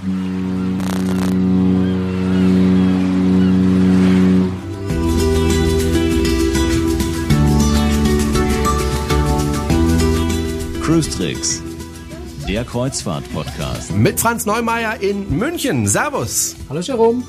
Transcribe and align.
Cruise 0.00 0.14
Tricks, 11.10 11.60
der 12.46 12.64
Kreuzfahrt-Podcast. 12.64 13.92
Mit 13.92 14.20
Franz 14.20 14.46
Neumeier 14.46 15.00
in 15.00 15.36
München. 15.36 15.88
Servus. 15.88 16.54
Hallo 16.68 16.78
Jerome. 16.78 17.24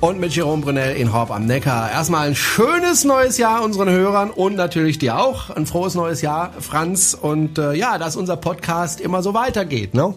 Und 0.00 0.18
mit 0.18 0.34
Jerome 0.34 0.62
Brunel 0.62 0.96
in 0.96 1.12
Horb 1.12 1.30
am 1.30 1.46
Neckar. 1.46 1.92
Erstmal 1.92 2.26
ein 2.26 2.34
schönes 2.34 3.04
neues 3.04 3.38
Jahr 3.38 3.62
unseren 3.62 3.88
Hörern 3.88 4.30
und 4.30 4.56
natürlich 4.56 4.98
dir 4.98 5.16
auch. 5.16 5.50
Ein 5.50 5.64
frohes 5.66 5.94
neues 5.94 6.22
Jahr, 6.22 6.54
Franz. 6.58 7.14
Und 7.14 7.58
äh, 7.58 7.74
ja, 7.74 7.98
dass 7.98 8.16
unser 8.16 8.36
Podcast 8.36 9.00
immer 9.00 9.22
so 9.22 9.32
weitergeht, 9.32 9.94
ne? 9.94 10.16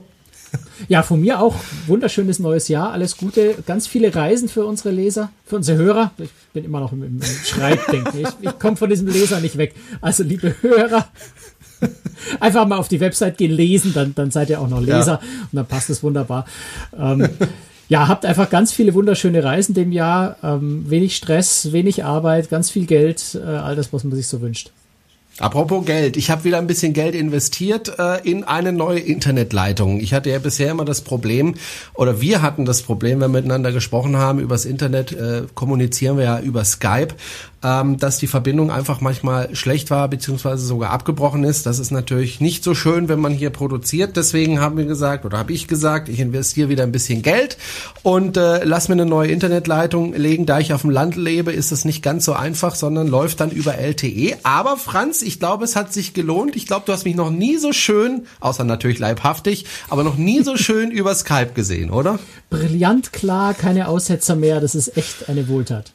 Ja, 0.94 1.02
von 1.02 1.20
mir 1.20 1.40
auch 1.40 1.56
wunderschönes 1.88 2.38
neues 2.38 2.68
Jahr. 2.68 2.92
Alles 2.92 3.18
Gute. 3.18 3.56
Ganz 3.66 3.88
viele 3.88 4.14
Reisen 4.14 4.48
für 4.48 4.64
unsere 4.64 4.92
Leser, 4.92 5.32
für 5.44 5.56
unsere 5.56 5.80
Hörer. 5.80 6.12
Ich 6.20 6.30
bin 6.54 6.64
immer 6.64 6.82
noch 6.82 6.92
im, 6.92 7.02
im 7.02 7.20
Schreibdenken. 7.20 8.20
Ich, 8.20 8.28
ich 8.42 8.60
komme 8.60 8.78
von 8.78 8.92
diesem 8.92 9.08
Leser 9.08 9.40
nicht 9.40 9.58
weg. 9.58 9.74
Also, 10.02 10.22
liebe 10.22 10.54
Hörer, 10.62 11.08
einfach 12.40 12.68
mal 12.68 12.78
auf 12.78 12.90
die 12.90 13.00
Website 13.00 13.40
gehen, 13.40 13.50
lesen, 13.50 13.92
dann, 13.96 14.14
dann 14.14 14.30
seid 14.30 14.52
ihr 14.52 14.62
auch 14.62 14.70
noch 14.70 14.82
Leser 14.82 15.20
ja. 15.24 15.28
und 15.52 15.54
dann 15.54 15.66
passt 15.66 15.90
es 15.90 16.04
wunderbar. 16.04 16.46
Ähm, 16.96 17.28
ja, 17.90 18.08
habt 18.08 18.24
einfach 18.24 18.52
ganz 18.52 18.72
viele 18.72 18.94
wunderschöne 18.94 19.44
Reisen 19.44 19.74
dem 19.74 19.92
Jahr, 19.92 20.36
ähm, 20.44 20.88
wenig 20.88 21.16
Stress, 21.16 21.72
wenig 21.72 22.04
Arbeit, 22.04 22.52
ganz 22.52 22.70
viel 22.70 22.86
Geld, 22.86 23.34
äh, 23.34 23.48
all 23.48 23.76
das, 23.76 23.92
was 23.94 24.04
man 24.04 24.16
sich 24.16 24.28
so 24.28 24.42
wünscht. 24.42 24.70
Apropos 25.40 25.84
Geld, 25.84 26.16
ich 26.16 26.30
habe 26.30 26.44
wieder 26.44 26.60
ein 26.60 26.68
bisschen 26.68 26.94
Geld 26.94 27.16
investiert 27.16 27.98
äh, 27.98 28.22
in 28.30 28.44
eine 28.44 28.72
neue 28.72 29.00
Internetleitung. 29.00 30.00
Ich 30.00 30.14
hatte 30.14 30.30
ja 30.30 30.38
bisher 30.38 30.70
immer 30.70 30.86
das 30.86 31.02
Problem, 31.02 31.56
oder 31.96 32.22
wir 32.22 32.44
hatten 32.44 32.66
das 32.66 32.84
Problem, 32.84 33.20
wenn 33.20 33.32
wir 33.32 33.42
miteinander 33.42 33.72
gesprochen 33.72 34.16
haben, 34.16 34.40
übers 34.40 34.66
Internet 34.66 35.12
äh, 35.12 35.44
kommunizieren 35.56 36.18
wir 36.18 36.26
ja 36.26 36.40
über 36.40 36.64
Skype 36.64 37.16
ähm, 37.64 37.98
dass 37.98 38.18
die 38.18 38.28
Verbindung 38.28 38.72
einfach 38.72 39.02
manchmal 39.02 39.56
schlecht 39.56 39.90
war 39.90 40.08
beziehungsweise 40.08 40.66
sogar 40.66 40.92
abgebrochen 40.92 41.44
ist. 41.44 41.66
Das 41.66 41.80
ist 41.80 41.92
natürlich 41.92 42.42
nicht 42.42 42.64
so 42.64 42.76
schön, 42.76 43.08
wenn 43.08 43.20
man 43.20 43.32
hier 43.34 43.50
produziert. 43.50 44.18
Deswegen 44.18 44.60
haben 44.60 44.78
wir 44.78 44.86
gesagt 44.86 45.26
oder 45.26 45.38
habe 45.38 45.54
ich 45.54 45.68
gesagt, 45.68 46.10
ich 46.10 46.20
investiere 46.20 46.70
wieder 46.70 46.84
ein 46.84 46.92
bisschen 46.92 47.22
Geld 47.22 47.58
und 48.04 48.38
äh, 48.38 48.64
lass 48.64 48.90
mir 48.90 48.94
eine 48.94 49.06
neue 49.06 49.32
Internetleitung 49.32 50.14
legen. 50.14 50.46
Da 50.46 50.60
ich 50.60 50.74
auf 50.74 50.82
dem 50.82 50.90
Land 50.90 51.16
lebe, 51.16 51.52
ist 51.54 51.72
es 51.72 51.86
nicht 51.86 52.04
ganz 52.04 52.26
so 52.26 52.34
einfach, 52.34 52.76
sondern 52.76 53.08
läuft 53.08 53.40
dann 53.40 53.52
über 53.52 53.76
LTE. 53.76 54.38
Aber 54.44 54.78
Franz, 54.78 55.22
ich 55.22 55.40
glaube, 55.40 55.64
es 55.64 55.76
hat 55.76 55.94
sich 55.94 56.14
gelohnt. 56.14 56.56
Ich 56.56 56.68
glaube, 56.68 56.84
du 56.86 56.92
hast 56.92 57.06
mich 57.06 57.16
noch 57.16 57.32
nie 57.32 57.58
so 57.58 57.72
schön, 57.72 58.28
außer 58.42 58.64
natürlich 58.64 59.00
leibhaftig, 59.00 59.66
aber 59.90 60.04
noch 60.04 60.18
nie 60.18 60.44
so 60.44 60.58
schön 60.64 60.92
über 60.92 61.16
Skype 61.16 61.54
gesehen, 61.54 61.90
oder? 61.90 62.20
Brillant 62.50 63.14
klar, 63.14 63.54
keine 63.54 63.88
Aussetzer 63.88 64.36
mehr. 64.36 64.60
Das 64.60 64.76
ist 64.76 64.98
echt 64.98 65.30
eine 65.30 65.48
Wohltat. 65.48 65.94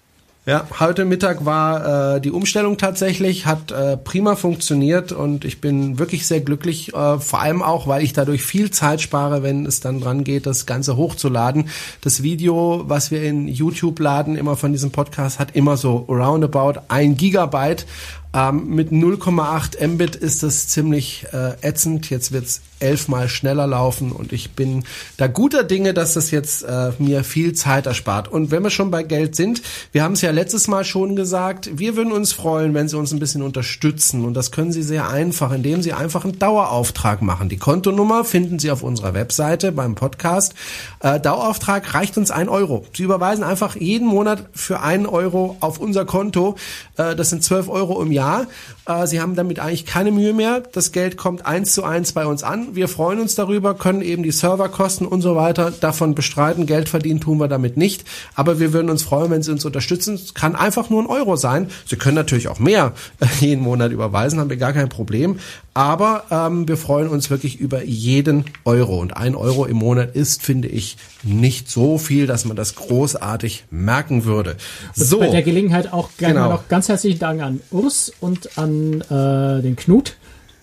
Ja, 0.48 0.66
heute 0.80 1.04
Mittag 1.04 1.44
war 1.44 2.14
äh, 2.14 2.20
die 2.22 2.30
Umstellung 2.30 2.78
tatsächlich, 2.78 3.44
hat 3.44 3.70
äh, 3.70 3.98
prima 3.98 4.34
funktioniert 4.34 5.12
und 5.12 5.44
ich 5.44 5.60
bin 5.60 5.98
wirklich 5.98 6.26
sehr 6.26 6.40
glücklich, 6.40 6.94
äh, 6.94 7.18
vor 7.18 7.42
allem 7.42 7.60
auch, 7.60 7.86
weil 7.86 8.02
ich 8.02 8.14
dadurch 8.14 8.40
viel 8.40 8.70
Zeit 8.70 9.02
spare, 9.02 9.42
wenn 9.42 9.66
es 9.66 9.80
dann 9.80 10.00
dran 10.00 10.24
geht, 10.24 10.46
das 10.46 10.64
Ganze 10.64 10.96
hochzuladen. 10.96 11.68
Das 12.00 12.22
Video, 12.22 12.84
was 12.86 13.10
wir 13.10 13.22
in 13.24 13.46
YouTube 13.46 14.00
laden, 14.00 14.36
immer 14.36 14.56
von 14.56 14.72
diesem 14.72 14.90
Podcast, 14.90 15.38
hat 15.38 15.54
immer 15.54 15.76
so 15.76 16.06
roundabout 16.08 16.80
ein 16.88 17.18
Gigabyte 17.18 17.84
ähm, 18.34 18.74
mit 18.74 18.90
0,8 18.90 19.86
Mbit 19.86 20.16
ist 20.16 20.42
das 20.42 20.68
ziemlich 20.68 21.26
äh, 21.32 21.54
ätzend. 21.66 22.10
Jetzt 22.10 22.32
wird's 22.32 22.60
elfmal 22.80 23.28
schneller 23.28 23.66
laufen 23.66 24.12
und 24.12 24.32
ich 24.32 24.52
bin 24.52 24.84
da 25.16 25.26
guter 25.26 25.64
Dinge, 25.64 25.94
dass 25.94 26.14
das 26.14 26.30
jetzt 26.30 26.62
äh, 26.62 26.92
mir 26.98 27.24
viel 27.24 27.52
Zeit 27.54 27.86
erspart. 27.86 28.28
Und 28.28 28.50
wenn 28.50 28.62
wir 28.62 28.70
schon 28.70 28.90
bei 28.90 29.02
Geld 29.02 29.34
sind, 29.34 29.62
wir 29.92 30.02
haben 30.02 30.12
es 30.12 30.22
ja 30.22 30.30
letztes 30.30 30.68
Mal 30.68 30.84
schon 30.84 31.16
gesagt, 31.16 31.70
wir 31.78 31.96
würden 31.96 32.12
uns 32.12 32.32
freuen, 32.32 32.74
wenn 32.74 32.88
Sie 32.88 32.96
uns 32.96 33.12
ein 33.12 33.18
bisschen 33.18 33.42
unterstützen 33.42 34.24
und 34.24 34.34
das 34.34 34.50
können 34.50 34.72
Sie 34.72 34.82
sehr 34.82 35.08
einfach, 35.08 35.52
indem 35.52 35.82
Sie 35.82 35.92
einfach 35.92 36.24
einen 36.24 36.38
Dauerauftrag 36.38 37.22
machen. 37.22 37.48
Die 37.48 37.56
Kontonummer 37.56 38.24
finden 38.24 38.58
Sie 38.58 38.70
auf 38.70 38.82
unserer 38.82 39.14
Webseite 39.14 39.72
beim 39.72 39.94
Podcast. 39.94 40.54
Äh, 41.00 41.20
Dauerauftrag 41.20 41.94
reicht 41.94 42.16
uns 42.18 42.30
ein 42.30 42.48
Euro. 42.48 42.84
Sie 42.94 43.02
überweisen 43.02 43.44
einfach 43.44 43.76
jeden 43.76 44.06
Monat 44.06 44.44
für 44.52 44.80
einen 44.80 45.06
Euro 45.06 45.56
auf 45.60 45.78
unser 45.78 46.04
Konto. 46.04 46.56
Äh, 46.96 47.14
das 47.14 47.30
sind 47.30 47.44
zwölf 47.44 47.68
Euro 47.68 48.02
im 48.02 48.12
Jahr. 48.12 48.46
Äh, 48.86 49.06
sie 49.06 49.20
haben 49.20 49.36
damit 49.36 49.60
eigentlich 49.60 49.86
keine 49.86 50.10
Mühe 50.10 50.32
mehr. 50.32 50.62
Das 50.72 50.92
Geld 50.92 51.16
kommt 51.16 51.46
eins 51.46 51.72
zu 51.72 51.84
eins 51.84 52.12
bei 52.12 52.26
uns 52.26 52.42
an. 52.42 52.74
Wir 52.74 52.88
freuen 52.88 53.20
uns 53.20 53.34
darüber, 53.34 53.74
können 53.74 54.02
eben 54.02 54.22
die 54.22 54.32
Serverkosten 54.32 55.06
und 55.06 55.20
so 55.20 55.36
weiter 55.36 55.70
davon 55.70 56.14
bestreiten. 56.14 56.66
Geld 56.66 56.88
verdienen 56.88 57.20
tun 57.20 57.38
wir 57.38 57.48
damit 57.48 57.76
nicht. 57.76 58.04
Aber 58.34 58.58
wir 58.58 58.72
würden 58.72 58.90
uns 58.90 59.02
freuen, 59.02 59.30
wenn 59.30 59.42
Sie 59.42 59.52
uns 59.52 59.64
unterstützen. 59.64 60.14
Es 60.14 60.34
kann 60.34 60.56
einfach 60.56 60.90
nur 60.90 61.02
ein 61.02 61.06
Euro 61.06 61.36
sein. 61.36 61.70
Sie 61.86 61.96
können 61.96 62.16
natürlich 62.16 62.48
auch 62.48 62.58
mehr 62.58 62.92
jeden 63.40 63.62
Monat 63.62 63.92
überweisen, 63.92 64.40
haben 64.40 64.50
wir 64.50 64.56
gar 64.56 64.72
kein 64.72 64.88
Problem. 64.88 65.38
Aber 65.78 66.24
ähm, 66.32 66.66
wir 66.66 66.76
freuen 66.76 67.06
uns 67.06 67.30
wirklich 67.30 67.60
über 67.60 67.84
jeden 67.84 68.46
Euro. 68.64 68.98
Und 68.98 69.16
ein 69.16 69.36
Euro 69.36 69.64
im 69.64 69.76
Monat 69.76 70.16
ist, 70.16 70.42
finde 70.42 70.66
ich, 70.66 70.96
nicht 71.22 71.70
so 71.70 71.98
viel, 71.98 72.26
dass 72.26 72.44
man 72.44 72.56
das 72.56 72.74
großartig 72.74 73.66
merken 73.70 74.24
würde. 74.24 74.56
So. 74.96 75.20
Bei 75.20 75.28
der 75.28 75.42
Gelegenheit 75.42 75.92
auch 75.92 76.10
gerne 76.18 76.34
genau. 76.34 76.50
noch 76.50 76.66
ganz 76.66 76.88
herzlichen 76.88 77.20
Dank 77.20 77.40
an 77.42 77.60
Urs 77.70 78.12
und 78.18 78.58
an 78.58 79.02
äh, 79.02 79.62
den 79.62 79.76
Knut 79.76 80.16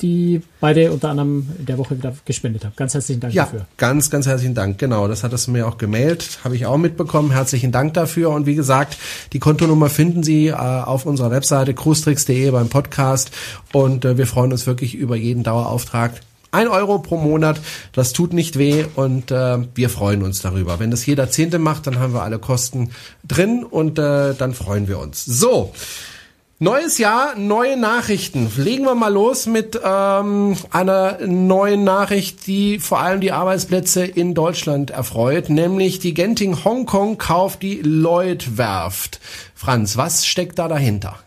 die 0.05 0.41
beide 0.59 0.91
unter 0.91 1.09
anderem 1.09 1.49
in 1.57 1.65
der 1.65 1.77
Woche 1.79 1.97
wieder 1.97 2.13
gespendet 2.25 2.63
haben. 2.63 2.73
Ganz 2.75 2.93
herzlichen 2.93 3.21
Dank 3.21 3.33
ja, 3.33 3.45
dafür. 3.45 3.65
Ganz, 3.77 4.11
ganz 4.11 4.27
herzlichen 4.27 4.53
Dank. 4.53 4.77
Genau, 4.77 5.07
das 5.07 5.23
hat 5.23 5.33
es 5.33 5.47
mir 5.47 5.67
auch 5.67 5.77
gemailt, 5.77 6.39
habe 6.43 6.55
ich 6.55 6.67
auch 6.67 6.77
mitbekommen. 6.77 7.31
Herzlichen 7.31 7.71
Dank 7.71 7.95
dafür. 7.95 8.29
Und 8.29 8.45
wie 8.45 8.55
gesagt, 8.55 8.97
die 9.33 9.39
Kontonummer 9.39 9.89
finden 9.89 10.21
Sie 10.21 10.47
äh, 10.47 10.53
auf 10.53 11.05
unserer 11.07 11.31
Webseite 11.31 11.73
cruestricks.de 11.73 12.51
beim 12.51 12.69
Podcast. 12.69 13.31
Und 13.73 14.05
äh, 14.05 14.17
wir 14.17 14.27
freuen 14.27 14.51
uns 14.51 14.67
wirklich 14.67 14.93
über 14.93 15.15
jeden 15.15 15.43
Dauerauftrag. 15.43 16.11
Ein 16.51 16.67
Euro 16.67 16.99
pro 16.99 17.17
Monat, 17.17 17.59
das 17.91 18.13
tut 18.13 18.31
nicht 18.31 18.57
weh 18.57 18.85
und 18.95 19.29
äh, 19.29 19.57
wir 19.73 19.89
freuen 19.89 20.23
uns 20.23 20.41
darüber. 20.41 20.79
Wenn 20.79 20.89
das 20.89 21.05
jeder 21.05 21.29
Zehnte 21.29 21.59
macht, 21.59 21.85
dann 21.85 21.99
haben 21.99 22.13
wir 22.13 22.21
alle 22.21 22.39
Kosten 22.39 22.91
drin 23.27 23.65
und 23.65 23.99
äh, 23.99 24.33
dann 24.35 24.53
freuen 24.53 24.87
wir 24.87 24.99
uns. 24.99 25.25
So, 25.25 25.73
Neues 26.57 26.99
Jahr, 26.99 27.35
neue 27.35 27.75
Nachrichten. 27.75 28.49
Legen 28.55 28.85
wir 28.85 28.95
mal 28.95 29.11
los 29.11 29.45
mit 29.45 29.77
ähm, 29.83 30.55
einer 30.71 31.17
neuen 31.27 31.83
Nachricht, 31.83 32.47
die 32.47 32.79
vor 32.79 33.01
allem 33.01 33.19
die 33.19 33.33
Arbeitsplätze 33.33 34.05
in 34.05 34.33
Deutschland 34.33 34.89
erfreut, 34.89 35.49
nämlich 35.49 35.99
die 35.99 36.13
Genting 36.13 36.63
Hongkong 36.63 37.17
kauft 37.17 37.61
die 37.61 37.81
Lloyd 37.81 38.57
Werft. 38.57 39.19
Franz, 39.53 39.97
was 39.97 40.25
steckt 40.25 40.57
da 40.57 40.69
dahinter? 40.69 41.19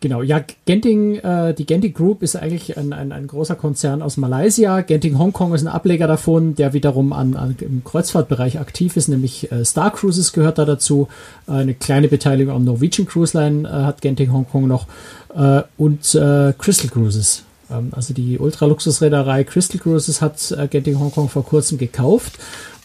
Genau, 0.00 0.22
ja, 0.22 0.42
Genting, 0.66 1.16
äh, 1.16 1.54
die 1.54 1.66
Genting 1.66 1.94
Group 1.94 2.22
ist 2.22 2.36
eigentlich 2.36 2.76
ein, 2.76 2.92
ein, 2.92 3.12
ein 3.12 3.26
großer 3.26 3.54
Konzern 3.54 4.02
aus 4.02 4.16
Malaysia. 4.16 4.80
Genting 4.82 5.18
Hongkong 5.18 5.54
ist 5.54 5.62
ein 5.62 5.68
Ableger 5.68 6.06
davon, 6.06 6.54
der 6.54 6.72
wiederum 6.72 7.12
an, 7.12 7.36
an 7.36 7.56
im 7.60 7.82
Kreuzfahrtbereich 7.84 8.58
aktiv 8.58 8.96
ist, 8.96 9.08
nämlich 9.08 9.50
äh, 9.50 9.64
Star 9.64 9.92
Cruises 9.92 10.32
gehört 10.32 10.58
da 10.58 10.64
dazu. 10.64 11.08
Äh, 11.48 11.52
eine 11.52 11.74
kleine 11.74 12.08
Beteiligung 12.08 12.54
am 12.54 12.64
Norwegian 12.64 13.06
Cruise 13.06 13.36
Line 13.38 13.68
äh, 13.68 13.72
hat 13.72 14.02
Genting 14.02 14.32
Hongkong 14.32 14.66
noch 14.66 14.86
äh, 15.34 15.62
und 15.76 16.14
äh, 16.14 16.52
Crystal 16.58 16.90
Cruises. 16.90 17.44
Ähm, 17.70 17.90
also 17.92 18.14
die 18.14 18.38
Ultraluxusreederei 18.38 19.44
Crystal 19.44 19.80
Cruises 19.80 20.20
hat 20.20 20.50
äh, 20.52 20.68
Genting 20.68 20.98
Hongkong 20.98 21.28
vor 21.28 21.44
kurzem 21.44 21.78
gekauft 21.78 22.38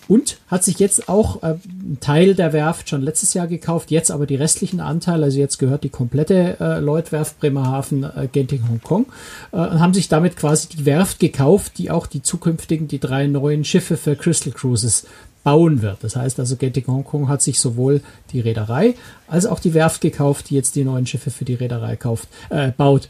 und 0.09 0.38
hat 0.47 0.64
sich 0.64 0.80
jetzt 0.80 1.08
auch 1.08 1.44
äh, 1.44 1.46
einen 1.46 2.00
Teil 2.02 2.34
der 2.34 2.52
Werft 2.52 2.90
schon 2.90 3.03
letztes 3.03 3.34
Jahr 3.36 3.47
gekauft, 3.47 3.92
jetzt 3.92 4.12
aber 4.12 4.25
die 4.25 4.36
restlichen 4.36 4.81
Anteile, 4.81 5.25
also 5.25 5.38
jetzt 5.38 5.59
gehört 5.59 5.84
die 5.84 5.90
komplette 5.90 6.58
äh, 6.59 6.80
Lloyd-Werft 6.80 7.40
Bremerhaven 7.40 8.03
äh, 8.03 8.28
Genting 8.30 8.68
Hongkong, 8.68 9.06
äh, 9.53 9.58
haben 9.58 9.94
sich 9.94 10.09
damit 10.09 10.36
quasi 10.36 10.68
die 10.70 10.86
Werft 10.86 11.20
gekauft, 11.20 11.78
die 11.78 11.92
auch 11.92 12.08
die 12.08 12.24
zukünftigen, 12.24 12.88
die 12.88 13.00
drei 13.00 13.28
neuen 13.28 13.64
Schiffe 13.64 13.96
für 13.96 14.16
Crystal 14.16 14.52
Cruises 14.52 15.06
bauen 15.44 15.82
wird. 15.82 16.03
Das 16.03 16.16
heißt 16.16 16.40
also, 16.40 16.56
Genting 16.56 16.88
Hongkong 16.88 17.29
hat 17.29 17.41
sich 17.44 17.59
sowohl 17.59 18.02
die 18.32 18.40
Reederei 18.40 18.96
als 19.28 19.46
auch 19.46 19.59
die 19.59 19.76
Werft 19.76 20.02
gekauft, 20.02 20.50
die 20.50 20.56
jetzt 20.56 20.76
die 20.76 20.84
neuen 20.84 21.06
Schiffe 21.06 21.29
für 21.29 21.46
die 21.46 21.53
Reederei 21.53 21.96
kauft, 21.96 22.28
äh, 22.50 22.72
baut 22.72 23.08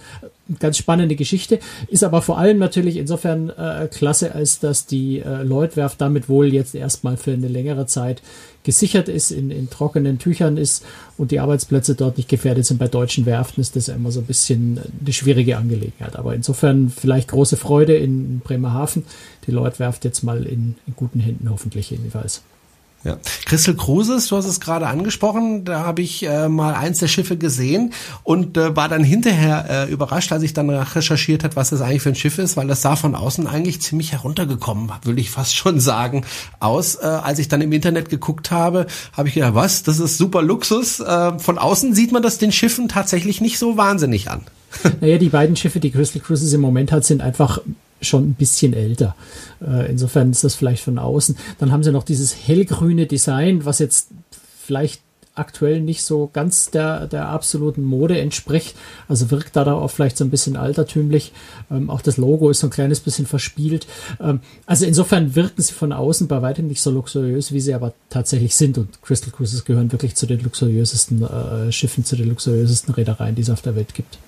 ganz 0.59 0.77
spannende 0.77 1.15
Geschichte, 1.15 1.59
ist 1.87 2.03
aber 2.03 2.21
vor 2.21 2.37
allem 2.37 2.57
natürlich 2.57 2.97
insofern 2.97 3.49
äh, 3.49 3.87
klasse, 3.91 4.33
als 4.33 4.59
dass 4.59 4.85
die 4.85 5.19
äh, 5.19 5.43
Lloyd-Werft 5.43 6.01
damit 6.01 6.29
wohl 6.29 6.53
jetzt 6.53 6.73
erstmal 6.73 7.17
für 7.17 7.33
eine 7.33 7.47
längere 7.47 7.85
Zeit 7.85 8.21
gesichert 8.63 9.07
ist, 9.09 9.31
in, 9.31 9.51
in 9.51 9.69
trockenen 9.69 10.19
Tüchern 10.19 10.57
ist 10.57 10.85
und 11.17 11.31
die 11.31 11.39
Arbeitsplätze 11.39 11.95
dort 11.95 12.17
nicht 12.17 12.29
gefährdet 12.29 12.65
sind. 12.65 12.77
Bei 12.77 12.87
deutschen 12.87 13.25
Werften 13.25 13.61
ist 13.61 13.75
das 13.75 13.87
ja 13.87 13.95
immer 13.95 14.11
so 14.11 14.19
ein 14.19 14.25
bisschen 14.25 14.79
eine 14.99 15.13
schwierige 15.13 15.57
Angelegenheit. 15.57 16.15
Aber 16.15 16.35
insofern 16.35 16.89
vielleicht 16.89 17.29
große 17.29 17.57
Freude 17.57 17.95
in 17.95 18.39
Bremerhaven. 18.39 19.05
Die 19.47 19.51
Lloyd-Werft 19.51 20.03
jetzt 20.05 20.23
mal 20.23 20.43
in, 20.43 20.75
in 20.85 20.95
guten 20.95 21.19
Händen 21.19 21.49
hoffentlich 21.49 21.91
jedenfalls. 21.91 22.41
Ja. 23.03 23.17
Crystal 23.45 23.75
Cruises, 23.75 24.27
du 24.27 24.35
hast 24.35 24.45
es 24.45 24.59
gerade 24.59 24.87
angesprochen, 24.87 25.63
da 25.63 25.85
habe 25.85 26.01
ich 26.01 26.23
äh, 26.23 26.49
mal 26.49 26.73
eins 26.73 26.99
der 26.99 27.07
Schiffe 27.07 27.37
gesehen 27.37 27.93
und 28.23 28.57
äh, 28.57 28.75
war 28.75 28.89
dann 28.89 29.05
hinterher 29.05 29.87
äh, 29.87 29.91
überrascht, 29.91 30.33
als 30.33 30.43
ich 30.43 30.53
dann 30.53 30.69
recherchiert 30.69 31.45
hat, 31.45 31.55
was 31.55 31.69
das 31.69 31.79
eigentlich 31.79 32.01
für 32.01 32.09
ein 32.09 32.15
Schiff 32.15 32.37
ist, 32.39 32.57
weil 32.57 32.67
das 32.67 32.81
sah 32.81 32.97
von 32.97 33.15
außen 33.15 33.47
eigentlich 33.47 33.81
ziemlich 33.81 34.11
heruntergekommen, 34.11 34.91
würde 35.03 35.21
ich 35.21 35.29
fast 35.29 35.55
schon 35.55 35.79
sagen, 35.79 36.25
aus. 36.59 36.95
Äh, 36.95 37.05
als 37.05 37.39
ich 37.39 37.47
dann 37.47 37.61
im 37.61 37.71
Internet 37.71 38.09
geguckt 38.09 38.51
habe, 38.51 38.85
habe 39.13 39.29
ich 39.29 39.35
gedacht, 39.35 39.55
was, 39.55 39.83
das 39.83 39.99
ist 39.99 40.17
super 40.17 40.41
Luxus. 40.41 40.99
Äh, 40.99 41.39
von 41.39 41.57
außen 41.57 41.95
sieht 41.95 42.11
man 42.11 42.21
das 42.21 42.37
den 42.37 42.51
Schiffen 42.51 42.89
tatsächlich 42.89 43.39
nicht 43.39 43.59
so 43.59 43.77
wahnsinnig 43.77 44.29
an. 44.29 44.41
Naja, 45.01 45.17
die 45.17 45.29
beiden 45.29 45.55
Schiffe, 45.55 45.79
die 45.79 45.91
Crystal 45.91 46.21
Cruises 46.21 46.53
im 46.53 46.61
Moment 46.61 46.91
hat, 46.91 47.05
sind 47.05 47.21
einfach 47.21 47.59
schon 48.01 48.29
ein 48.29 48.33
bisschen 48.33 48.73
älter. 48.73 49.15
Äh, 49.65 49.89
insofern 49.89 50.31
ist 50.31 50.43
das 50.43 50.55
vielleicht 50.55 50.83
von 50.83 50.97
außen. 50.97 51.37
Dann 51.57 51.71
haben 51.71 51.83
sie 51.83 51.91
noch 51.91 52.03
dieses 52.03 52.35
hellgrüne 52.47 53.05
Design, 53.05 53.65
was 53.65 53.79
jetzt 53.79 54.09
vielleicht 54.61 55.01
aktuell 55.39 55.81
nicht 55.81 56.03
so 56.03 56.29
ganz 56.31 56.69
der, 56.69 57.07
der 57.07 57.29
absoluten 57.29 57.83
Mode 57.83 58.19
entspricht. 58.19 58.75
Also 59.07 59.31
wirkt 59.31 59.55
da 59.55 59.71
auch 59.71 59.89
vielleicht 59.89 60.17
so 60.17 60.23
ein 60.23 60.29
bisschen 60.29 60.57
altertümlich. 60.57 61.31
Ähm, 61.71 61.89
auch 61.89 62.01
das 62.01 62.17
Logo 62.17 62.49
ist 62.49 62.59
so 62.59 62.67
ein 62.67 62.71
kleines 62.71 62.99
bisschen 62.99 63.25
verspielt. 63.25 63.87
Ähm, 64.19 64.41
also 64.65 64.85
insofern 64.85 65.35
wirken 65.35 65.61
sie 65.61 65.73
von 65.73 65.93
außen 65.93 66.27
bei 66.27 66.41
weitem 66.41 66.67
nicht 66.67 66.81
so 66.81 66.91
luxuriös, 66.91 67.51
wie 67.51 67.61
sie 67.61 67.73
aber 67.73 67.93
tatsächlich 68.09 68.55
sind. 68.55 68.77
Und 68.77 69.01
Crystal 69.01 69.31
Cruises 69.31 69.65
gehören 69.65 69.91
wirklich 69.91 70.15
zu 70.15 70.25
den 70.25 70.41
luxuriösesten 70.41 71.23
äh, 71.23 71.71
Schiffen, 71.71 72.03
zu 72.05 72.15
den 72.15 72.29
luxuriösesten 72.29 72.93
Reedereien, 72.93 73.35
die 73.35 73.41
es 73.41 73.49
auf 73.49 73.61
der 73.61 73.75
Welt 73.75 73.93
gibt. 73.93 74.19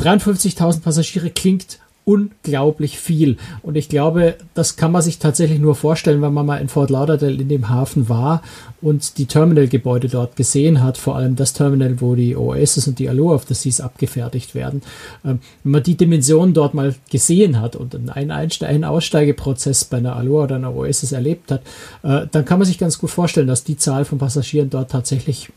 53.000 0.00 0.80
Passagiere 0.80 1.30
klingt 1.30 1.78
unglaublich 2.04 2.98
viel. 2.98 3.36
Und 3.62 3.76
ich 3.76 3.88
glaube, 3.88 4.36
das 4.54 4.76
kann 4.76 4.90
man 4.90 5.02
sich 5.02 5.18
tatsächlich 5.18 5.60
nur 5.60 5.74
vorstellen, 5.74 6.22
wenn 6.22 6.32
man 6.32 6.46
mal 6.46 6.56
in 6.56 6.68
Fort 6.68 6.90
Lauderdale 6.90 7.34
in 7.34 7.48
dem 7.48 7.68
Hafen 7.68 8.08
war 8.08 8.42
und 8.80 9.18
die 9.18 9.26
Terminalgebäude 9.26 10.08
dort 10.08 10.34
gesehen 10.34 10.82
hat, 10.82 10.98
vor 10.98 11.16
allem 11.16 11.36
das 11.36 11.52
Terminal, 11.52 12.00
wo 12.00 12.14
die 12.14 12.36
Oasis 12.36 12.88
und 12.88 12.98
die 12.98 13.08
Allure 13.08 13.34
of 13.34 13.44
the 13.46 13.54
Seas 13.54 13.80
abgefertigt 13.80 14.54
werden. 14.54 14.82
Ähm, 15.24 15.40
wenn 15.62 15.72
man 15.72 15.82
die 15.82 15.96
Dimensionen 15.96 16.54
dort 16.54 16.74
mal 16.74 16.94
gesehen 17.10 17.60
hat 17.60 17.76
und 17.76 17.94
einen, 17.94 18.84
Aussteigeprozess 18.84 19.84
bei 19.84 19.98
einer 19.98 20.16
Allure 20.16 20.44
oder 20.44 20.56
einer 20.56 20.74
Oasis 20.74 21.12
erlebt 21.12 21.52
hat, 21.52 21.62
äh, 22.02 22.26
dann 22.30 22.44
kann 22.44 22.58
man 22.58 22.66
sich 22.66 22.78
ganz 22.78 22.98
gut 22.98 23.10
vorstellen, 23.10 23.46
dass 23.46 23.62
die 23.62 23.76
Zahl 23.76 24.04
von 24.04 24.18
Passagieren 24.18 24.70
dort 24.70 24.90
tatsächlich 24.90 25.50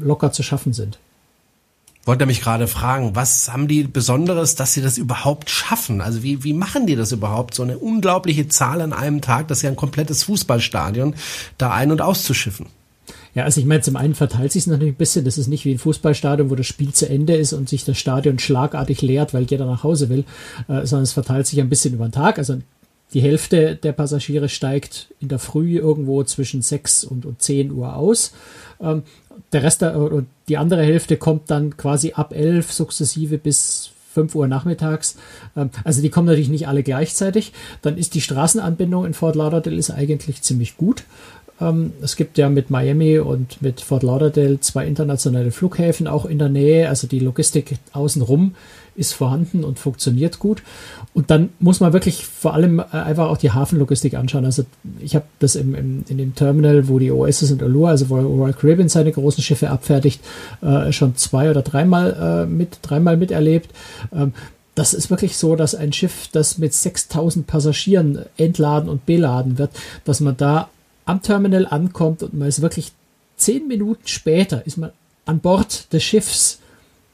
locker 0.00 0.30
zu 0.30 0.42
schaffen 0.42 0.72
sind 0.72 0.98
wollte 2.10 2.26
mich 2.26 2.40
gerade 2.40 2.66
fragen, 2.66 3.14
was 3.14 3.52
haben 3.52 3.68
die 3.68 3.84
Besonderes, 3.84 4.56
dass 4.56 4.72
sie 4.72 4.82
das 4.82 4.98
überhaupt 4.98 5.48
schaffen? 5.48 6.00
Also 6.00 6.24
wie, 6.24 6.42
wie 6.42 6.52
machen 6.52 6.88
die 6.88 6.96
das 6.96 7.12
überhaupt, 7.12 7.54
so 7.54 7.62
eine 7.62 7.78
unglaubliche 7.78 8.48
Zahl 8.48 8.80
an 8.80 8.92
einem 8.92 9.20
Tag, 9.20 9.46
das 9.46 9.58
ist 9.58 9.62
ja 9.62 9.70
ein 9.70 9.76
komplettes 9.76 10.24
Fußballstadion, 10.24 11.14
da 11.56 11.70
ein- 11.70 11.92
und 11.92 12.02
auszuschiffen? 12.02 12.66
Ja, 13.36 13.44
also 13.44 13.60
ich 13.60 13.66
meine, 13.66 13.82
zum 13.82 13.94
einen 13.94 14.16
verteilt 14.16 14.50
sich 14.50 14.62
es 14.62 14.66
natürlich 14.66 14.94
ein 14.94 14.98
bisschen. 14.98 15.24
Das 15.24 15.38
ist 15.38 15.46
nicht 15.46 15.64
wie 15.64 15.70
ein 15.70 15.78
Fußballstadion, 15.78 16.50
wo 16.50 16.56
das 16.56 16.66
Spiel 16.66 16.92
zu 16.92 17.08
Ende 17.08 17.36
ist 17.36 17.52
und 17.52 17.68
sich 17.68 17.84
das 17.84 17.96
Stadion 17.96 18.40
schlagartig 18.40 19.02
leert, 19.02 19.32
weil 19.32 19.44
jeder 19.44 19.66
nach 19.66 19.84
Hause 19.84 20.08
will, 20.08 20.24
äh, 20.66 20.84
sondern 20.84 21.04
es 21.04 21.12
verteilt 21.12 21.46
sich 21.46 21.60
ein 21.60 21.68
bisschen 21.68 21.94
über 21.94 22.08
den 22.08 22.12
Tag. 22.12 22.38
Also 22.38 22.58
die 23.14 23.22
Hälfte 23.22 23.76
der 23.76 23.92
Passagiere 23.92 24.48
steigt 24.48 25.14
in 25.20 25.28
der 25.28 25.38
Früh 25.38 25.78
irgendwo 25.78 26.24
zwischen 26.24 26.60
6 26.60 27.04
und, 27.04 27.24
und 27.24 27.40
10 27.40 27.70
Uhr 27.70 27.94
aus. 27.94 28.32
Ähm, 28.80 29.04
der 29.52 29.62
Rest 29.62 29.82
der, 29.82 29.96
und 29.96 30.26
die 30.50 30.58
andere 30.58 30.82
Hälfte 30.82 31.16
kommt 31.16 31.48
dann 31.50 31.76
quasi 31.76 32.12
ab 32.12 32.34
11 32.34 32.72
sukzessive 32.72 33.38
bis 33.38 33.92
5 34.12 34.34
Uhr 34.34 34.48
nachmittags. 34.48 35.16
Ähm, 35.56 35.70
also 35.84 36.02
die 36.02 36.10
kommen 36.10 36.26
natürlich 36.26 36.48
nicht 36.48 36.66
alle 36.66 36.82
gleichzeitig. 36.82 37.52
Dann 37.82 37.96
ist 37.96 38.14
die 38.14 38.20
Straßenanbindung 38.20 39.06
in 39.06 39.14
Fort 39.14 39.36
Lauderdale 39.36 39.76
ist 39.76 39.92
eigentlich 39.92 40.42
ziemlich 40.42 40.76
gut. 40.76 41.04
Ähm, 41.60 41.92
es 42.02 42.16
gibt 42.16 42.38
ja 42.38 42.48
mit 42.48 42.70
Miami 42.70 43.18
und 43.18 43.60
mit 43.62 43.80
Fort 43.80 44.02
Lauderdale 44.02 44.60
zwei 44.60 44.86
internationale 44.86 45.50
Flughäfen 45.50 46.06
auch 46.06 46.24
in 46.24 46.38
der 46.38 46.48
Nähe. 46.48 46.88
Also 46.88 47.06
die 47.06 47.18
Logistik 47.18 47.78
außenrum 47.92 48.54
ist 48.96 49.14
vorhanden 49.14 49.64
und 49.64 49.78
funktioniert 49.78 50.38
gut. 50.38 50.62
Und 51.14 51.30
dann 51.30 51.50
muss 51.58 51.80
man 51.80 51.92
wirklich 51.92 52.24
vor 52.26 52.54
allem 52.54 52.80
äh, 52.80 52.84
einfach 52.92 53.28
auch 53.28 53.36
die 53.36 53.50
Hafenlogistik 53.50 54.14
anschauen. 54.14 54.44
Also 54.44 54.64
ich 55.00 55.14
habe 55.14 55.24
das 55.38 55.56
im, 55.56 55.74
im, 55.74 56.04
in 56.08 56.18
dem 56.18 56.34
Terminal, 56.34 56.88
wo 56.88 56.98
die 56.98 57.10
Oasis 57.10 57.52
und 57.52 57.62
Allure, 57.62 57.90
also 57.90 58.10
wo 58.10 58.16
Royal 58.16 58.52
Caribbean 58.52 58.88
seine 58.88 59.12
großen 59.12 59.42
Schiffe 59.42 59.70
abfertigt, 59.70 60.20
äh, 60.62 60.92
schon 60.92 61.16
zwei 61.16 61.50
oder 61.50 61.62
dreimal 61.62 62.46
äh, 62.46 62.46
mit 62.46 62.78
dreimal 62.82 63.16
miterlebt. 63.16 63.70
Ähm, 64.12 64.32
das 64.74 64.94
ist 64.94 65.10
wirklich 65.10 65.36
so, 65.36 65.56
dass 65.56 65.74
ein 65.74 65.92
Schiff, 65.92 66.28
das 66.32 66.58
mit 66.58 66.72
6000 66.72 67.46
Passagieren 67.46 68.20
entladen 68.36 68.88
und 68.88 69.04
beladen 69.04 69.58
wird, 69.58 69.70
dass 70.04 70.20
man 70.20 70.36
da 70.36 70.68
am 71.10 71.22
Terminal 71.22 71.66
ankommt 71.66 72.22
und 72.22 72.34
man 72.34 72.48
ist 72.48 72.62
wirklich 72.62 72.92
zehn 73.36 73.68
Minuten 73.68 74.06
später 74.06 74.66
ist 74.66 74.78
man 74.78 74.92
an 75.26 75.40
Bord 75.40 75.92
des 75.92 76.02
Schiffs 76.02 76.60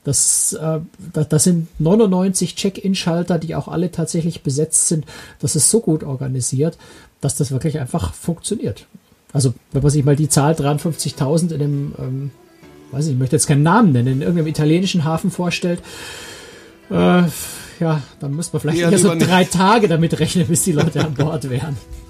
das, 0.07 0.53
äh, 0.53 0.79
das, 1.13 1.29
das 1.29 1.45
sind 1.45 1.67
99 1.81 2.55
Check-in-Schalter, 2.55 3.41
die 3.41 3.57
auch 3.57 3.67
alle 3.67 3.91
tatsächlich 3.91 4.43
besetzt 4.43 4.87
sind. 4.87 5.05
Das 5.41 5.57
ist 5.57 5.69
so 5.69 5.81
gut 5.81 6.05
organisiert, 6.05 6.79
dass 7.21 7.35
das 7.35 7.51
wirklich 7.51 7.81
einfach 7.81 8.15
funktioniert. 8.15 8.87
Also, 9.33 9.53
wenn 9.73 9.83
man 9.83 9.91
sich 9.91 10.05
mal 10.05 10.15
die 10.15 10.29
Zahl 10.29 10.55
53.000 10.55 11.51
in 11.51 11.59
dem, 11.59 11.95
ähm, 11.99 12.31
weiß 12.93 13.07
ich, 13.07 13.15
ich 13.15 13.19
möchte 13.19 13.35
jetzt 13.35 13.49
keinen 13.49 13.65
Namen 13.65 13.91
nennen, 13.91 14.07
in 14.07 14.21
irgendeinem 14.21 14.47
italienischen 14.47 15.05
Hafen 15.05 15.33
vorstellt, 15.33 15.81
äh, 16.89 17.25
ja, 17.81 18.01
dann 18.21 18.33
müsste 18.33 18.55
man 18.55 18.61
vielleicht 18.61 18.79
ja, 18.79 18.97
so 18.97 19.13
drei 19.19 19.43
Tage 19.43 19.89
damit 19.89 20.21
rechnen, 20.21 20.47
bis 20.47 20.63
die 20.63 20.73
Leute 20.73 21.05
an 21.05 21.15
Bord 21.15 21.51
wären. 21.51 21.77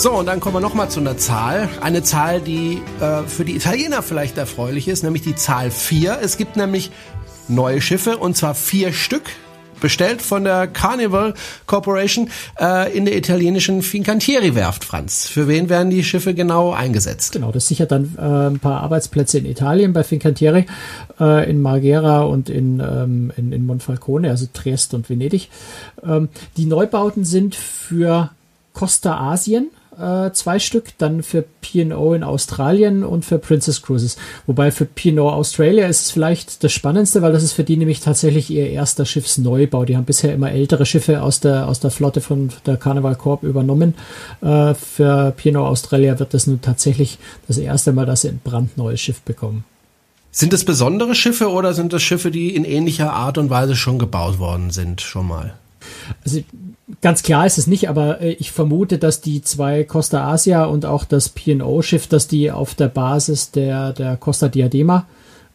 So, 0.00 0.12
und 0.12 0.24
dann 0.24 0.40
kommen 0.40 0.54
wir 0.54 0.60
nochmal 0.60 0.88
zu 0.88 0.98
einer 0.98 1.18
Zahl. 1.18 1.68
Eine 1.82 2.02
Zahl, 2.02 2.40
die 2.40 2.80
äh, 3.02 3.24
für 3.24 3.44
die 3.44 3.54
Italiener 3.54 4.00
vielleicht 4.00 4.38
erfreulich 4.38 4.88
ist, 4.88 5.02
nämlich 5.02 5.20
die 5.20 5.34
Zahl 5.34 5.70
4. 5.70 6.20
Es 6.22 6.38
gibt 6.38 6.56
nämlich 6.56 6.90
neue 7.48 7.82
Schiffe, 7.82 8.16
und 8.16 8.34
zwar 8.34 8.54
vier 8.54 8.94
Stück. 8.94 9.24
bestellt 9.78 10.22
von 10.22 10.44
der 10.44 10.68
Carnival 10.68 11.34
Corporation 11.66 12.30
äh, 12.58 12.96
in 12.96 13.04
der 13.04 13.14
italienischen 13.14 13.82
Fincantieri-Werft, 13.82 14.84
Franz. 14.84 15.28
Für 15.28 15.48
wen 15.48 15.68
werden 15.68 15.90
die 15.90 16.02
Schiffe 16.02 16.32
genau 16.32 16.72
eingesetzt? 16.72 17.32
Genau, 17.32 17.52
das 17.52 17.68
sichert 17.68 17.92
dann 17.92 18.14
äh, 18.16 18.48
ein 18.48 18.58
paar 18.58 18.80
Arbeitsplätze 18.80 19.36
in 19.36 19.44
Italien 19.44 19.92
bei 19.92 20.02
Fincantieri, 20.02 20.64
äh, 21.20 21.50
in 21.50 21.60
Marghera 21.60 22.22
und 22.22 22.48
in, 22.48 22.80
ähm, 22.80 23.32
in, 23.36 23.52
in 23.52 23.66
Monfalcone, 23.66 24.30
also 24.30 24.46
Triest 24.50 24.94
und 24.94 25.10
Venedig. 25.10 25.50
Ähm, 26.02 26.30
die 26.56 26.64
Neubauten 26.64 27.26
sind 27.26 27.54
für 27.54 28.30
Costa 28.72 29.18
Asien, 29.18 29.70
äh, 30.00 30.32
zwei 30.32 30.58
Stück, 30.58 30.96
dann 30.98 31.22
für 31.22 31.44
P&O 31.60 32.14
in 32.14 32.22
Australien 32.22 33.04
und 33.04 33.24
für 33.24 33.38
Princess 33.38 33.82
Cruises. 33.82 34.16
Wobei 34.46 34.70
für 34.70 34.86
P&O 34.86 35.28
Australia 35.28 35.86
ist 35.86 36.02
es 36.06 36.10
vielleicht 36.10 36.64
das 36.64 36.72
Spannendste, 36.72 37.22
weil 37.22 37.32
das 37.32 37.42
ist 37.42 37.52
für 37.52 37.64
die 37.64 37.76
nämlich 37.76 38.00
tatsächlich 38.00 38.50
ihr 38.50 38.70
erster 38.70 39.04
Schiffsneubau. 39.04 39.84
Die 39.84 39.96
haben 39.96 40.04
bisher 40.04 40.32
immer 40.34 40.50
ältere 40.50 40.86
Schiffe 40.86 41.22
aus 41.22 41.40
der, 41.40 41.68
aus 41.68 41.80
der 41.80 41.90
Flotte 41.90 42.20
von 42.20 42.50
der 42.66 42.76
Carnival 42.76 43.16
Corp 43.16 43.42
übernommen. 43.42 43.94
Äh, 44.40 44.74
für 44.74 45.32
P&O 45.36 45.60
Australia 45.60 46.18
wird 46.18 46.34
das 46.34 46.46
nun 46.46 46.60
tatsächlich 46.60 47.18
das 47.46 47.58
erste 47.58 47.92
Mal, 47.92 48.06
dass 48.06 48.22
sie 48.22 48.28
ein 48.28 48.40
brandneues 48.42 49.00
Schiff 49.00 49.20
bekommen. 49.20 49.64
Sind 50.32 50.52
es 50.52 50.64
besondere 50.64 51.14
Schiffe 51.14 51.50
oder 51.50 51.74
sind 51.74 51.92
es 51.92 52.02
Schiffe, 52.02 52.30
die 52.30 52.54
in 52.54 52.64
ähnlicher 52.64 53.12
Art 53.12 53.36
und 53.36 53.50
Weise 53.50 53.74
schon 53.74 53.98
gebaut 53.98 54.38
worden 54.38 54.70
sind, 54.70 55.00
schon 55.00 55.26
mal? 55.26 55.54
Also 56.24 56.40
ganz 57.00 57.22
klar 57.22 57.46
ist 57.46 57.58
es 57.58 57.66
nicht, 57.66 57.88
aber 57.88 58.20
äh, 58.20 58.32
ich 58.32 58.52
vermute, 58.52 58.98
dass 58.98 59.20
die 59.20 59.42
zwei 59.42 59.84
Costa 59.84 60.30
Asia 60.30 60.64
und 60.64 60.84
auch 60.86 61.04
das 61.04 61.28
P&O-Schiff, 61.28 62.06
dass 62.06 62.28
die 62.28 62.50
auf 62.50 62.74
der 62.74 62.88
Basis 62.88 63.50
der, 63.50 63.92
der 63.92 64.16
Costa 64.16 64.48
Diadema 64.48 65.06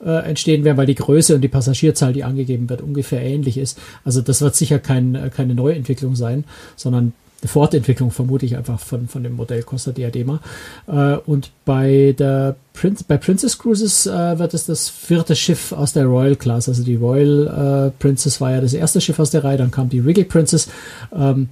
äh, 0.04 0.28
entstehen 0.28 0.64
werden, 0.64 0.78
weil 0.78 0.86
die 0.86 0.96
Größe 0.96 1.36
und 1.36 1.42
die 1.42 1.48
Passagierzahl, 1.48 2.14
die 2.14 2.24
angegeben 2.24 2.70
wird, 2.70 2.82
ungefähr 2.82 3.22
ähnlich 3.22 3.58
ist. 3.58 3.80
Also 4.04 4.22
das 4.22 4.42
wird 4.42 4.56
sicher 4.56 4.80
kein, 4.80 5.16
äh, 5.16 5.30
keine 5.30 5.56
Neuentwicklung 5.56 6.16
sein, 6.16 6.44
sondern 6.76 7.14
Fortentwicklung 7.44 8.12
vermute 8.12 8.46
ich 8.46 8.58
einfach 8.58 8.80
von, 8.80 9.08
von 9.08 9.24
dem 9.24 9.36
Modell 9.36 9.64
Costa 9.64 9.92
Diadema. 9.92 10.40
Äh, 10.88 11.18
und 11.26 11.52
bei 11.66 12.16
der 12.18 12.56
Prin 12.74 12.96
bei 13.08 13.18
Princess 13.18 13.58
Cruises 13.58 14.06
äh, 14.06 14.40
wird 14.40 14.54
es 14.54 14.66
das 14.66 14.90
vierte 14.90 15.36
Schiff 15.36 15.72
aus 15.72 15.94
der 15.94 16.06
Royal 16.06 16.36
Class. 16.36 16.68
Also 16.68 16.84
die 16.84 16.96
Royal 16.96 17.92
äh, 17.94 18.02
Princess 18.02 18.42
war 18.42 18.52
ja 18.52 18.62
das 18.62 18.74
erste 18.74 19.02
Schiff 19.02 19.20
aus 19.20 19.32
der 19.32 19.44
Reihe, 19.44 19.58
dann 19.58 19.72
kam 19.72 19.90
die 19.90 20.00
Regal 20.00 20.26
Princess. 20.26 20.70
Ähm, 21.14 21.50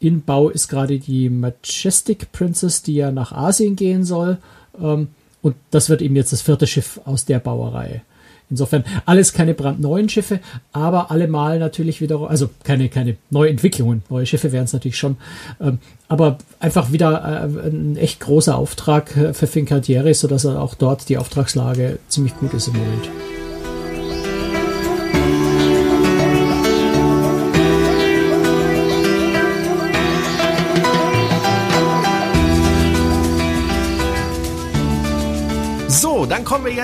in 0.00 0.22
Bau 0.22 0.50
ist 0.50 0.68
gerade 0.68 0.98
die 0.98 1.30
Majestic 1.30 2.30
Princess, 2.32 2.82
die 2.82 2.96
ja 2.96 3.10
nach 3.10 3.32
Asien 3.32 3.76
gehen 3.76 4.04
soll. 4.04 4.38
Ähm, 4.80 5.08
und 5.42 5.56
das 5.70 5.90
wird 5.90 6.02
eben 6.02 6.16
jetzt 6.16 6.32
das 6.32 6.42
vierte 6.42 6.66
Schiff 6.66 7.00
aus 7.04 7.24
der 7.24 7.38
Bauerei. 7.38 8.02
Insofern 8.54 8.84
alles 9.04 9.32
keine 9.32 9.52
brandneuen 9.52 10.08
Schiffe, 10.08 10.38
aber 10.72 11.10
allemal 11.10 11.58
natürlich 11.58 12.00
wieder, 12.00 12.30
also 12.30 12.50
keine, 12.62 12.88
keine 12.88 13.16
Neuentwicklungen. 13.30 14.02
Neue 14.08 14.26
Schiffe 14.26 14.52
wären 14.52 14.64
es 14.64 14.72
natürlich 14.72 14.96
schon. 14.96 15.16
Ähm, 15.60 15.78
aber 16.08 16.38
einfach 16.60 16.92
wieder 16.92 17.48
äh, 17.52 17.68
ein 17.68 17.96
echt 17.96 18.20
großer 18.20 18.56
Auftrag 18.56 19.16
äh, 19.16 19.34
für 19.34 19.48
Fincantieri, 19.48 20.14
sodass 20.14 20.46
auch 20.46 20.74
dort 20.74 21.08
die 21.08 21.18
Auftragslage 21.18 21.98
ziemlich 22.08 22.36
gut 22.36 22.54
ist 22.54 22.68
im 22.68 22.74
Moment. 22.74 23.10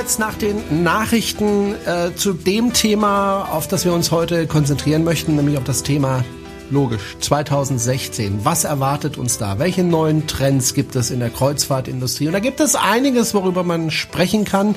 Jetzt 0.01 0.19
nach 0.19 0.33
den 0.33 0.83
Nachrichten 0.83 1.75
äh, 1.85 2.15
zu 2.17 2.33
dem 2.33 2.73
Thema, 2.73 3.45
auf 3.53 3.69
das 3.69 3.85
wir 3.85 3.93
uns 3.93 4.11
heute 4.11 4.47
konzentrieren 4.47 5.05
möchten, 5.05 5.37
nämlich 5.37 5.59
auf 5.59 5.65
das 5.65 5.83
Thema 5.83 6.25
logisch 6.71 7.19
2016. 7.21 8.43
Was 8.43 8.65
erwartet 8.65 9.19
uns 9.19 9.37
da? 9.37 9.59
Welche 9.59 9.85
neuen 9.85 10.27
Trends 10.27 10.73
gibt 10.73 10.97
es 10.97 11.11
in 11.11 11.21
der 11.21 11.29
Kreuzfahrtindustrie? 11.29 12.29
Und 12.29 12.33
da 12.33 12.39
gibt 12.39 12.61
es 12.61 12.77
einiges, 12.77 13.35
worüber 13.35 13.63
man 13.63 13.91
sprechen 13.91 14.47
kann. 14.47 14.75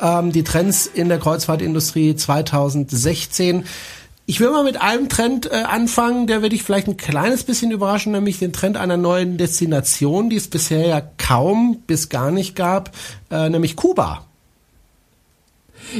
Ähm, 0.00 0.30
die 0.30 0.44
Trends 0.44 0.86
in 0.86 1.08
der 1.08 1.18
Kreuzfahrtindustrie 1.18 2.14
2016. 2.14 3.64
Ich 4.26 4.38
will 4.38 4.50
mal 4.50 4.62
mit 4.62 4.80
einem 4.80 5.08
Trend 5.08 5.50
äh, 5.50 5.64
anfangen, 5.64 6.28
der 6.28 6.42
wird 6.42 6.52
dich 6.52 6.62
vielleicht 6.62 6.86
ein 6.86 6.96
kleines 6.96 7.42
bisschen 7.42 7.72
überraschen, 7.72 8.12
nämlich 8.12 8.38
den 8.38 8.52
Trend 8.52 8.76
einer 8.76 8.96
neuen 8.96 9.36
Destination, 9.36 10.30
die 10.30 10.36
es 10.36 10.46
bisher 10.46 10.86
ja 10.86 11.02
kaum 11.18 11.82
bis 11.88 12.08
gar 12.08 12.30
nicht 12.30 12.54
gab, 12.54 12.92
äh, 13.32 13.48
nämlich 13.48 13.74
Kuba. 13.74 14.26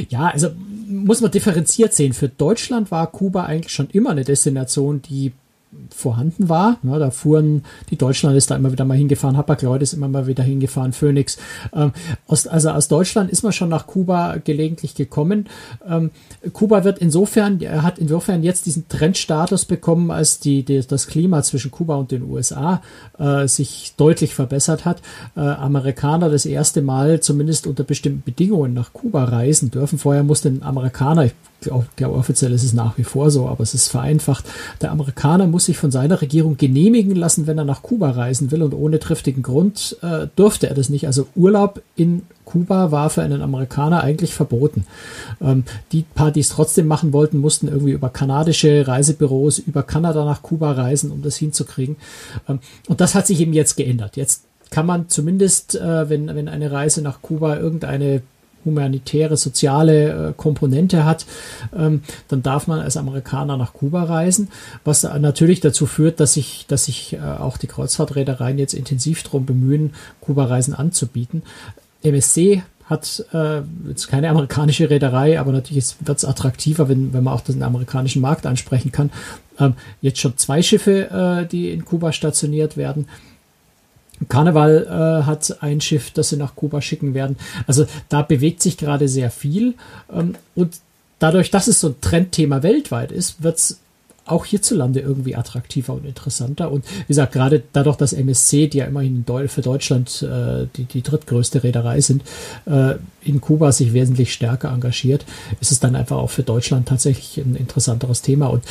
Ja, 0.09 0.27
also 0.29 0.49
muss 0.87 1.21
man 1.21 1.31
differenziert 1.31 1.93
sehen. 1.93 2.13
Für 2.13 2.29
Deutschland 2.29 2.91
war 2.91 3.11
Kuba 3.11 3.45
eigentlich 3.45 3.73
schon 3.73 3.89
immer 3.89 4.11
eine 4.11 4.23
Destination, 4.23 5.01
die 5.01 5.33
vorhanden 5.89 6.49
war. 6.49 6.77
Ja, 6.83 6.99
da 6.99 7.11
fuhren 7.11 7.63
die 7.89 7.97
Deutschland 7.97 8.35
ist 8.35 8.51
da 8.51 8.55
immer 8.55 8.71
wieder 8.71 8.85
mal 8.85 8.97
hingefahren, 8.97 9.37
Hapag-Lloyd 9.37 9.81
ist 9.81 9.93
immer 9.93 10.07
mal 10.07 10.27
wieder 10.27 10.43
hingefahren, 10.43 10.93
Phoenix. 10.93 11.37
Ähm, 11.73 11.91
aus, 12.27 12.47
also 12.47 12.71
aus 12.71 12.87
Deutschland 12.87 13.31
ist 13.31 13.43
man 13.43 13.53
schon 13.53 13.69
nach 13.69 13.87
Kuba 13.87 14.37
gelegentlich 14.43 14.95
gekommen. 14.95 15.47
Ähm, 15.87 16.11
Kuba 16.53 16.83
wird 16.83 16.99
insofern, 16.99 17.61
er 17.61 17.83
hat 17.83 17.99
insofern 17.99 18.43
jetzt 18.43 18.65
diesen 18.65 18.87
Trendstatus 18.89 19.65
bekommen, 19.65 20.11
als 20.11 20.39
die, 20.39 20.63
die 20.63 20.85
das 20.85 21.07
Klima 21.07 21.41
zwischen 21.43 21.71
Kuba 21.71 21.95
und 21.95 22.11
den 22.11 22.23
USA 22.23 22.81
äh, 23.17 23.47
sich 23.47 23.93
deutlich 23.97 24.33
verbessert 24.33 24.85
hat. 24.85 25.01
Äh, 25.35 25.41
Amerikaner 25.41 26.29
das 26.29 26.45
erste 26.45 26.81
Mal 26.81 27.21
zumindest 27.21 27.67
unter 27.67 27.83
bestimmten 27.83 28.23
Bedingungen 28.23 28.73
nach 28.73 28.93
Kuba 28.93 29.25
reisen 29.25 29.71
dürfen. 29.71 29.99
Vorher 29.99 30.23
musste 30.23 30.49
ein 30.49 30.63
Amerikaner, 30.63 31.25
ich 31.25 31.33
glaube 31.95 32.15
offiziell 32.15 32.51
ist 32.53 32.63
es 32.63 32.73
nach 32.73 32.97
wie 32.97 33.03
vor 33.03 33.29
so, 33.29 33.47
aber 33.47 33.61
es 33.61 33.73
ist 33.73 33.87
vereinfacht, 33.87 34.45
der 34.81 34.91
Amerikaner 34.91 35.47
muss 35.47 35.65
sich 35.65 35.77
von 35.77 35.91
seiner 35.91 36.21
Regierung 36.21 36.57
genehmigen 36.57 37.15
lassen, 37.15 37.47
wenn 37.47 37.57
er 37.57 37.65
nach 37.65 37.83
Kuba 37.83 38.11
reisen 38.11 38.51
will 38.51 38.63
und 38.63 38.73
ohne 38.73 38.99
triftigen 38.99 39.43
Grund 39.43 39.97
äh, 40.01 40.27
durfte 40.35 40.67
er 40.67 40.75
das 40.75 40.89
nicht. 40.89 41.05
Also 41.07 41.27
Urlaub 41.35 41.81
in 41.95 42.23
Kuba 42.45 42.91
war 42.91 43.09
für 43.09 43.21
einen 43.21 43.41
Amerikaner 43.41 44.03
eigentlich 44.03 44.33
verboten. 44.33 44.85
Ähm, 45.39 45.63
die 45.91 46.03
paar, 46.03 46.31
die 46.31 46.41
es 46.41 46.49
trotzdem 46.49 46.87
machen 46.87 47.13
wollten, 47.13 47.37
mussten 47.37 47.67
irgendwie 47.67 47.91
über 47.91 48.09
kanadische 48.09 48.87
Reisebüros 48.87 49.59
über 49.59 49.83
Kanada 49.83 50.25
nach 50.25 50.41
Kuba 50.41 50.71
reisen, 50.71 51.11
um 51.11 51.21
das 51.21 51.37
hinzukriegen. 51.37 51.95
Ähm, 52.49 52.59
und 52.87 53.01
das 53.01 53.15
hat 53.15 53.27
sich 53.27 53.39
eben 53.39 53.53
jetzt 53.53 53.77
geändert. 53.77 54.17
Jetzt 54.17 54.43
kann 54.69 54.85
man 54.85 55.09
zumindest, 55.09 55.75
äh, 55.75 56.09
wenn, 56.09 56.27
wenn 56.27 56.47
eine 56.47 56.71
Reise 56.71 57.01
nach 57.01 57.21
Kuba 57.21 57.57
irgendeine 57.57 58.21
humanitäre, 58.65 59.37
soziale 59.37 60.29
äh, 60.29 60.33
Komponente 60.35 61.05
hat, 61.05 61.25
ähm, 61.75 62.01
dann 62.27 62.43
darf 62.43 62.67
man 62.67 62.79
als 62.79 62.97
Amerikaner 62.97 63.57
nach 63.57 63.73
Kuba 63.73 64.03
reisen, 64.03 64.49
was 64.83 65.03
natürlich 65.03 65.59
dazu 65.59 65.85
führt, 65.85 66.19
dass 66.19 66.33
sich, 66.33 66.65
dass 66.67 66.85
sich 66.85 67.13
äh, 67.13 67.19
auch 67.19 67.57
die 67.57 67.67
Kreuzfahrtreedereien 67.67 68.57
jetzt 68.57 68.73
intensiv 68.73 69.23
darum 69.23 69.45
bemühen, 69.45 69.93
Kuba-Reisen 70.21 70.73
anzubieten. 70.73 71.43
MSC 72.03 72.63
hat 72.91 73.25
äh, 73.33 73.61
jetzt 73.87 74.07
keine 74.09 74.29
amerikanische 74.29 74.89
Reederei, 74.89 75.39
aber 75.39 75.53
natürlich 75.53 75.95
wird 76.01 76.17
es 76.17 76.25
attraktiver, 76.25 76.89
wenn, 76.89 77.13
wenn 77.13 77.23
man 77.23 77.33
auch 77.33 77.41
den 77.41 77.63
amerikanischen 77.63 78.21
Markt 78.21 78.45
ansprechen 78.45 78.91
kann. 78.91 79.11
Ähm, 79.59 79.75
jetzt 80.01 80.19
schon 80.19 80.37
zwei 80.37 80.61
Schiffe, 80.61 81.09
äh, 81.09 81.47
die 81.47 81.71
in 81.71 81.85
Kuba 81.85 82.11
stationiert 82.11 82.75
werden. 82.75 83.07
Karneval 84.29 84.87
äh, 84.87 85.25
hat 85.25 85.61
ein 85.61 85.81
Schiff, 85.81 86.11
das 86.11 86.29
sie 86.29 86.37
nach 86.37 86.55
Kuba 86.55 86.81
schicken 86.81 87.13
werden. 87.13 87.37
Also 87.67 87.85
da 88.09 88.21
bewegt 88.21 88.61
sich 88.61 88.77
gerade 88.77 89.07
sehr 89.07 89.31
viel. 89.31 89.75
Ähm, 90.11 90.35
und 90.55 90.75
dadurch, 91.19 91.51
dass 91.51 91.67
es 91.67 91.79
so 91.79 91.89
ein 91.89 92.01
Trendthema 92.01 92.63
weltweit 92.63 93.11
ist, 93.11 93.43
wird 93.43 93.57
es 93.57 93.79
auch 94.25 94.45
hierzulande 94.45 94.99
irgendwie 94.99 95.35
attraktiver 95.35 95.93
und 95.93 96.05
interessanter. 96.05 96.71
Und 96.71 96.85
wie 96.85 97.07
gesagt, 97.07 97.33
gerade 97.33 97.63
dadurch, 97.73 97.97
dass 97.97 98.13
MSC, 98.13 98.67
die 98.67 98.77
ja 98.77 98.85
immerhin 98.85 99.25
für 99.47 99.61
Deutschland 99.61 100.21
äh, 100.21 100.67
die, 100.75 100.85
die 100.85 101.01
drittgrößte 101.01 101.63
Reederei 101.63 102.01
sind, 102.01 102.23
äh, 102.65 102.95
in 103.23 103.41
Kuba 103.41 103.71
sich 103.71 103.93
wesentlich 103.93 104.31
stärker 104.31 104.71
engagiert, 104.71 105.25
ist 105.59 105.71
es 105.71 105.79
dann 105.79 105.95
einfach 105.95 106.17
auch 106.17 106.29
für 106.29 106.43
Deutschland 106.43 106.87
tatsächlich 106.87 107.43
ein 107.43 107.55
interessanteres 107.55 108.21
Thema. 108.21 108.47
Und 108.47 108.63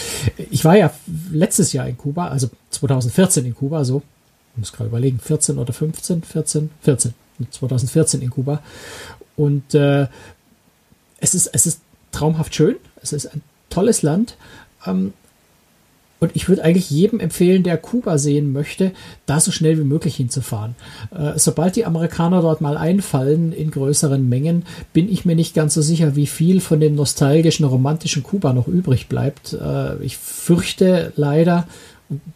ich 0.50 0.64
war 0.64 0.76
ja 0.76 0.92
letztes 1.32 1.72
Jahr 1.72 1.88
in 1.88 1.98
Kuba, 1.98 2.28
also 2.28 2.48
2014 2.70 3.44
in 3.44 3.54
Kuba, 3.54 3.84
so 3.84 4.02
muss 4.56 4.72
gerade 4.72 4.88
überlegen, 4.88 5.18
14 5.18 5.58
oder 5.58 5.72
15, 5.72 6.22
14, 6.22 6.70
14, 6.82 7.14
2014 7.50 8.22
in 8.22 8.30
Kuba. 8.30 8.62
Und 9.36 9.74
äh, 9.74 10.06
es, 11.18 11.34
ist, 11.34 11.48
es 11.48 11.66
ist 11.66 11.80
traumhaft 12.12 12.54
schön, 12.54 12.76
es 13.02 13.12
ist 13.12 13.26
ein 13.26 13.42
tolles 13.70 14.02
Land. 14.02 14.36
Ähm, 14.86 15.12
und 16.20 16.32
ich 16.34 16.48
würde 16.48 16.62
eigentlich 16.62 16.90
jedem 16.90 17.18
empfehlen, 17.18 17.62
der 17.62 17.78
Kuba 17.78 18.18
sehen 18.18 18.52
möchte, 18.52 18.92
da 19.24 19.40
so 19.40 19.50
schnell 19.50 19.78
wie 19.78 19.84
möglich 19.84 20.16
hinzufahren. 20.16 20.76
Äh, 21.10 21.38
sobald 21.38 21.76
die 21.76 21.86
Amerikaner 21.86 22.42
dort 22.42 22.60
mal 22.60 22.76
einfallen 22.76 23.52
in 23.52 23.70
größeren 23.70 24.28
Mengen, 24.28 24.66
bin 24.92 25.10
ich 25.10 25.24
mir 25.24 25.34
nicht 25.34 25.54
ganz 25.54 25.72
so 25.72 25.80
sicher, 25.80 26.16
wie 26.16 26.26
viel 26.26 26.60
von 26.60 26.78
dem 26.78 26.94
nostalgischen, 26.94 27.64
romantischen 27.64 28.22
Kuba 28.22 28.52
noch 28.52 28.68
übrig 28.68 29.08
bleibt. 29.08 29.54
Äh, 29.54 29.96
ich 30.04 30.18
fürchte 30.18 31.14
leider, 31.16 31.66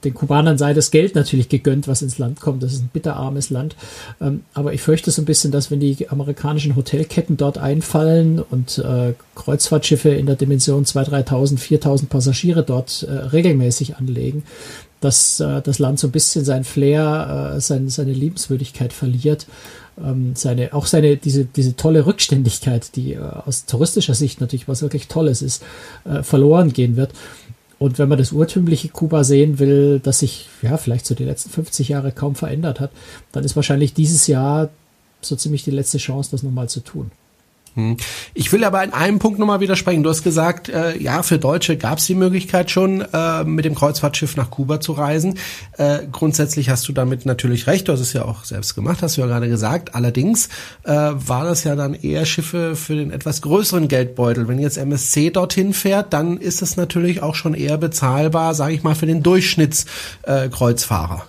den 0.04 0.14
Kubanern 0.14 0.56
sei 0.56 0.72
das 0.72 0.90
Geld 0.90 1.14
natürlich 1.14 1.48
gegönnt, 1.48 1.88
was 1.88 2.02
ins 2.02 2.18
Land 2.18 2.40
kommt. 2.40 2.62
Das 2.62 2.72
ist 2.72 2.82
ein 2.82 2.90
bitterarmes 2.92 3.50
Land. 3.50 3.74
Ähm, 4.20 4.42
aber 4.54 4.72
ich 4.72 4.80
fürchte 4.80 5.10
so 5.10 5.20
ein 5.20 5.24
bisschen, 5.24 5.50
dass 5.50 5.70
wenn 5.70 5.80
die 5.80 6.08
amerikanischen 6.08 6.76
Hotelketten 6.76 7.36
dort 7.36 7.58
einfallen 7.58 8.40
und 8.40 8.78
äh, 8.78 9.14
Kreuzfahrtschiffe 9.34 10.10
in 10.10 10.26
der 10.26 10.36
Dimension 10.36 10.84
2.000, 10.84 11.26
3.000, 11.26 11.58
4.000 11.58 12.06
Passagiere 12.06 12.62
dort 12.62 13.02
äh, 13.02 13.12
regelmäßig 13.12 13.96
anlegen, 13.96 14.44
dass 15.00 15.40
äh, 15.40 15.60
das 15.60 15.78
Land 15.78 15.98
so 15.98 16.08
ein 16.08 16.12
bisschen 16.12 16.44
sein 16.44 16.64
Flair, 16.64 17.54
äh, 17.56 17.60
sein, 17.60 17.88
seine 17.88 18.12
Liebenswürdigkeit 18.12 18.92
verliert 18.92 19.46
ähm, 20.02 20.32
seine, 20.34 20.72
auch 20.72 20.86
seine, 20.86 21.16
diese, 21.16 21.44
diese 21.44 21.76
tolle 21.76 22.06
Rückständigkeit, 22.06 22.96
die 22.96 23.14
äh, 23.14 23.18
aus 23.18 23.66
touristischer 23.66 24.14
Sicht 24.14 24.40
natürlich 24.40 24.68
was 24.68 24.82
wirklich 24.82 25.08
Tolles 25.08 25.42
ist, 25.42 25.62
äh, 26.04 26.22
verloren 26.22 26.72
gehen 26.72 26.96
wird. 26.96 27.12
Und 27.84 27.98
wenn 27.98 28.08
man 28.08 28.16
das 28.16 28.32
urtümliche 28.32 28.88
Kuba 28.88 29.24
sehen 29.24 29.58
will, 29.58 30.00
das 30.02 30.20
sich 30.20 30.48
ja 30.62 30.78
vielleicht 30.78 31.04
so 31.04 31.14
die 31.14 31.24
letzten 31.24 31.50
50 31.50 31.90
Jahre 31.90 32.12
kaum 32.12 32.34
verändert 32.34 32.80
hat, 32.80 32.90
dann 33.30 33.44
ist 33.44 33.56
wahrscheinlich 33.56 33.92
dieses 33.92 34.26
Jahr 34.26 34.70
so 35.20 35.36
ziemlich 35.36 35.64
die 35.64 35.70
letzte 35.70 35.98
Chance, 35.98 36.30
das 36.30 36.42
nochmal 36.42 36.70
zu 36.70 36.80
tun. 36.80 37.10
Hm. 37.74 37.96
Ich 38.34 38.52
will 38.52 38.62
aber 38.62 38.84
in 38.84 38.92
einem 38.92 39.18
Punkt 39.18 39.40
nochmal 39.40 39.60
widersprechen. 39.60 40.04
Du 40.04 40.10
hast 40.10 40.22
gesagt, 40.22 40.68
äh, 40.68 40.96
ja, 40.98 41.22
für 41.22 41.38
Deutsche 41.38 41.76
gab 41.76 41.98
es 41.98 42.06
die 42.06 42.14
Möglichkeit 42.14 42.70
schon, 42.70 43.00
äh, 43.00 43.42
mit 43.44 43.64
dem 43.64 43.74
Kreuzfahrtschiff 43.74 44.36
nach 44.36 44.50
Kuba 44.50 44.80
zu 44.80 44.92
reisen. 44.92 45.38
Äh, 45.76 46.06
grundsätzlich 46.10 46.70
hast 46.70 46.88
du 46.88 46.92
damit 46.92 47.26
natürlich 47.26 47.66
recht. 47.66 47.88
Du 47.88 47.92
hast 47.92 48.00
es 48.00 48.12
ja 48.12 48.24
auch 48.24 48.44
selbst 48.44 48.76
gemacht, 48.76 49.02
hast 49.02 49.16
du 49.16 49.22
ja 49.22 49.26
gerade 49.26 49.48
gesagt. 49.48 49.96
Allerdings 49.96 50.48
äh, 50.84 50.92
war 50.92 51.44
das 51.44 51.64
ja 51.64 51.74
dann 51.74 51.94
eher 51.94 52.26
Schiffe 52.26 52.76
für 52.76 52.94
den 52.94 53.10
etwas 53.10 53.42
größeren 53.42 53.88
Geldbeutel. 53.88 54.46
Wenn 54.46 54.60
jetzt 54.60 54.78
MSC 54.78 55.30
dorthin 55.30 55.72
fährt, 55.72 56.12
dann 56.12 56.36
ist 56.36 56.62
es 56.62 56.76
natürlich 56.76 57.22
auch 57.22 57.34
schon 57.34 57.54
eher 57.54 57.78
bezahlbar, 57.78 58.54
sage 58.54 58.74
ich 58.74 58.84
mal, 58.84 58.94
für 58.94 59.06
den 59.06 59.24
Durchschnittskreuzfahrer. 59.24 61.26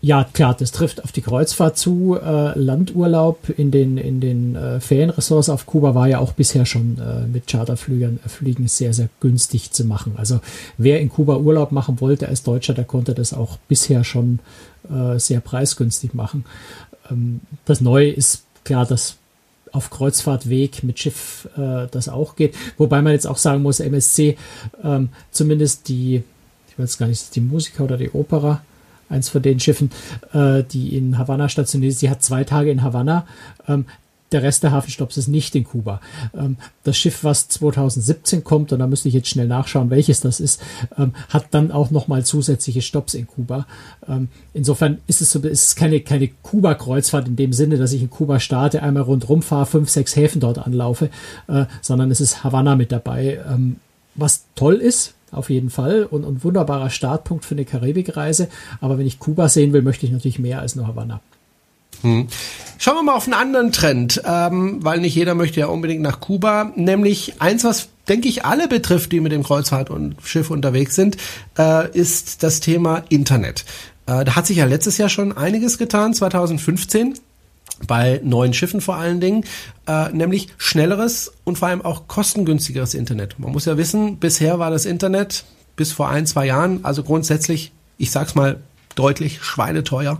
Ja, 0.00 0.24
klar, 0.24 0.56
das 0.58 0.72
trifft 0.72 1.04
auf 1.04 1.12
die 1.12 1.22
Kreuzfahrt 1.22 1.78
zu. 1.78 2.18
Äh, 2.20 2.58
Landurlaub 2.58 3.48
in 3.56 3.70
den, 3.70 3.98
in 3.98 4.20
den 4.20 4.56
äh, 4.56 4.80
Ferienressorts 4.80 5.48
auf 5.48 5.66
Kuba 5.66 5.94
war 5.94 6.08
ja 6.08 6.18
auch 6.18 6.32
bisher 6.32 6.66
schon 6.66 6.98
äh, 6.98 7.26
mit 7.26 7.46
Charterflügen 7.46 8.18
äh, 8.24 8.68
sehr, 8.68 8.92
sehr 8.94 9.08
günstig 9.20 9.70
zu 9.70 9.84
machen. 9.84 10.14
Also 10.16 10.40
wer 10.76 11.00
in 11.00 11.08
Kuba 11.08 11.36
Urlaub 11.36 11.70
machen 11.70 12.00
wollte 12.00 12.28
als 12.28 12.42
Deutscher, 12.42 12.74
der 12.74 12.84
konnte 12.84 13.14
das 13.14 13.32
auch 13.32 13.58
bisher 13.68 14.02
schon 14.02 14.40
äh, 14.90 15.18
sehr 15.20 15.40
preisgünstig 15.40 16.14
machen. 16.14 16.44
Ähm, 17.10 17.40
das 17.64 17.80
Neue 17.80 18.10
ist 18.10 18.42
klar, 18.64 18.86
dass 18.86 19.16
auf 19.72 19.90
Kreuzfahrtweg 19.90 20.82
mit 20.82 20.98
Schiff 20.98 21.48
äh, 21.56 21.86
das 21.90 22.08
auch 22.08 22.36
geht. 22.36 22.54
Wobei 22.76 23.02
man 23.02 23.12
jetzt 23.12 23.26
auch 23.26 23.38
sagen 23.38 23.62
muss, 23.62 23.80
MSC, 23.80 24.36
ähm, 24.84 25.08
zumindest 25.30 25.88
die, 25.88 26.22
ich 26.68 26.78
weiß 26.78 26.98
gar 26.98 27.06
nicht, 27.06 27.34
die 27.34 27.40
Musiker 27.40 27.84
oder 27.84 27.96
die 27.96 28.12
Opera, 28.12 28.62
eins 29.12 29.28
von 29.28 29.42
den 29.42 29.60
Schiffen, 29.60 29.90
äh, 30.32 30.64
die 30.64 30.96
in 30.96 31.18
Havanna 31.18 31.48
stationiert 31.48 31.92
ist. 31.92 32.00
Sie 32.00 32.10
hat 32.10 32.22
zwei 32.22 32.44
Tage 32.44 32.70
in 32.70 32.82
Havanna. 32.82 33.26
Ähm, 33.68 33.84
der 34.32 34.42
Rest 34.42 34.62
der 34.62 34.72
Hafenstopps 34.72 35.16
ist 35.16 35.28
nicht 35.28 35.54
in 35.54 35.64
Kuba. 35.64 36.00
Ähm, 36.34 36.56
das 36.84 36.96
Schiff, 36.96 37.22
was 37.22 37.48
2017 37.48 38.42
kommt, 38.42 38.72
und 38.72 38.78
da 38.78 38.86
müsste 38.86 39.08
ich 39.08 39.14
jetzt 39.14 39.28
schnell 39.28 39.46
nachschauen, 39.46 39.90
welches 39.90 40.20
das 40.20 40.40
ist, 40.40 40.60
ähm, 40.98 41.12
hat 41.28 41.46
dann 41.50 41.70
auch 41.70 41.90
nochmal 41.90 42.24
zusätzliche 42.24 42.82
Stopps 42.82 43.14
in 43.14 43.26
Kuba. 43.26 43.66
Ähm, 44.08 44.28
insofern 44.54 44.98
ist 45.06 45.20
es, 45.20 45.30
so, 45.30 45.38
ist 45.40 45.66
es 45.66 45.76
keine, 45.76 46.00
keine 46.00 46.28
Kuba-Kreuzfahrt 46.28 47.28
in 47.28 47.36
dem 47.36 47.52
Sinne, 47.52 47.76
dass 47.76 47.92
ich 47.92 48.02
in 48.02 48.10
Kuba 48.10 48.40
starte, 48.40 48.82
einmal 48.82 49.02
rundherum 49.02 49.42
fahre, 49.42 49.66
fünf, 49.66 49.90
sechs 49.90 50.16
Häfen 50.16 50.40
dort 50.40 50.58
anlaufe, 50.58 51.10
äh, 51.48 51.66
sondern 51.80 52.10
es 52.10 52.20
ist 52.20 52.42
Havanna 52.42 52.74
mit 52.76 52.90
dabei. 52.90 53.40
Ähm, 53.48 53.76
was 54.14 54.44
toll 54.54 54.74
ist, 54.74 55.14
auf 55.32 55.50
jeden 55.50 55.70
Fall 55.70 56.04
und 56.04 56.24
ein 56.24 56.44
wunderbarer 56.44 56.90
Startpunkt 56.90 57.44
für 57.44 57.54
eine 57.54 57.64
Karibikreise. 57.64 58.48
Aber 58.80 58.98
wenn 58.98 59.06
ich 59.06 59.18
Kuba 59.18 59.48
sehen 59.48 59.72
will, 59.72 59.82
möchte 59.82 60.06
ich 60.06 60.12
natürlich 60.12 60.38
mehr 60.38 60.60
als 60.60 60.76
nur 60.76 60.86
Havanna. 60.86 61.20
Hm. 62.02 62.26
Schauen 62.78 62.96
wir 62.96 63.02
mal 63.02 63.14
auf 63.14 63.24
einen 63.24 63.34
anderen 63.34 63.72
Trend, 63.72 64.22
ähm, 64.24 64.78
weil 64.82 65.00
nicht 65.00 65.14
jeder 65.14 65.34
möchte 65.34 65.60
ja 65.60 65.66
unbedingt 65.66 66.02
nach 66.02 66.20
Kuba, 66.20 66.72
nämlich 66.74 67.40
eins, 67.40 67.64
was 67.64 67.88
denke 68.08 68.28
ich 68.28 68.44
alle 68.44 68.66
betrifft, 68.68 69.12
die 69.12 69.20
mit 69.20 69.32
dem 69.32 69.44
Kreuzfahrt 69.44 69.88
und 69.90 70.16
Schiff 70.24 70.50
unterwegs 70.50 70.96
sind, 70.96 71.16
äh, 71.58 71.90
ist 71.96 72.42
das 72.42 72.60
Thema 72.60 73.04
Internet. 73.08 73.64
Äh, 74.06 74.24
da 74.24 74.34
hat 74.34 74.46
sich 74.46 74.56
ja 74.56 74.64
letztes 74.64 74.98
Jahr 74.98 75.08
schon 75.08 75.36
einiges 75.36 75.78
getan, 75.78 76.12
2015 76.12 77.14
bei 77.86 78.20
neuen 78.22 78.54
Schiffen 78.54 78.80
vor 78.80 78.96
allen 78.96 79.20
Dingen, 79.20 79.44
äh, 79.86 80.10
nämlich 80.10 80.48
schnelleres 80.58 81.32
und 81.44 81.58
vor 81.58 81.68
allem 81.68 81.82
auch 81.82 82.08
kostengünstigeres 82.08 82.94
Internet. 82.94 83.38
Man 83.38 83.52
muss 83.52 83.64
ja 83.64 83.76
wissen, 83.76 84.18
bisher 84.18 84.58
war 84.58 84.70
das 84.70 84.84
Internet 84.84 85.44
bis 85.76 85.92
vor 85.92 86.08
ein, 86.08 86.26
zwei 86.26 86.46
Jahren, 86.46 86.84
also 86.84 87.02
grundsätzlich, 87.02 87.72
ich 87.98 88.10
sag's 88.10 88.34
mal 88.34 88.60
deutlich 88.94 89.42
schweineteuer 89.42 90.18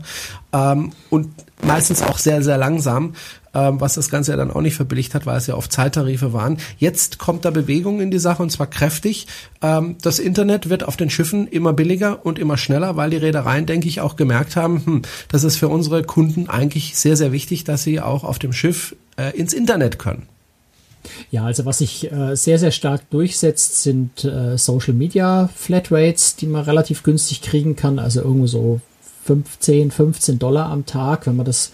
ähm, 0.53 0.93
und 1.11 1.29
meistens 1.65 2.03
auch 2.03 2.19
sehr, 2.19 2.43
sehr 2.43 2.59
langsam, 2.59 3.15
ähm, 3.55 3.81
was 3.81 3.95
das 3.95 4.11
Ganze 4.11 4.33
ja 4.33 4.37
dann 4.37 4.51
auch 4.51 4.61
nicht 4.61 4.77
verbilligt 4.77 5.15
hat, 5.15 5.27
weil 5.27 5.37
es 5.37 5.47
ja 5.47 5.55
oft 5.55 5.73
Zeittarife 5.73 6.33
waren. 6.33 6.59
Jetzt 6.79 7.19
kommt 7.19 7.45
da 7.45 7.51
Bewegung 7.51 8.01
in 8.01 8.11
die 8.11 8.19
Sache 8.19 8.43
und 8.43 8.51
zwar 8.51 8.67
kräftig. 8.67 9.27
Ähm, 9.61 9.97
das 10.03 10.19
Internet 10.19 10.69
wird 10.69 10.85
auf 10.85 10.97
den 10.97 11.11
Schiffen 11.11 11.47
immer 11.47 11.73
billiger 11.73 12.25
und 12.25 12.39
immer 12.39 12.57
schneller, 12.57 12.97
weil 12.97 13.11
die 13.11 13.17
Reedereien, 13.17 13.67
denke 13.67 13.89
ich, 13.89 14.01
auch 14.01 14.17
gemerkt 14.17 14.57
haben, 14.57 14.85
hm, 14.85 15.03
das 15.29 15.45
ist 15.45 15.57
für 15.57 15.69
unsere 15.69 16.03
Kunden 16.03 16.49
eigentlich 16.49 16.97
sehr, 16.97 17.17
sehr 17.17 17.33
wichtig, 17.33 17.65
dass 17.65 17.83
sie 17.83 18.01
auch 18.01 18.25
auf 18.25 18.39
dem 18.39 18.53
Schiff 18.53 18.97
äh, 19.17 19.37
ins 19.37 19.53
Internet 19.53 19.99
können. 19.99 20.27
Ja, 21.31 21.45
also 21.45 21.65
was 21.65 21.79
sich 21.79 22.11
äh, 22.13 22.37
sehr, 22.37 22.59
sehr 22.59 22.71
stark 22.71 23.09
durchsetzt, 23.11 23.83
sind 23.83 24.25
äh, 24.25 24.57
Social 24.57 24.95
Media 24.95 25.49
Flatrates, 25.55 26.37
die 26.37 26.47
man 26.47 26.65
relativ 26.65 27.03
günstig 27.03 27.43
kriegen 27.43 27.77
kann. 27.77 27.99
Also 27.99 28.21
irgendwo 28.23 28.47
so 28.47 28.81
15, 29.25 29.91
15 29.91 30.39
Dollar 30.39 30.67
am 30.71 30.87
Tag, 30.87 31.27
wenn 31.27 31.37
man 31.37 31.47
das 31.47 31.73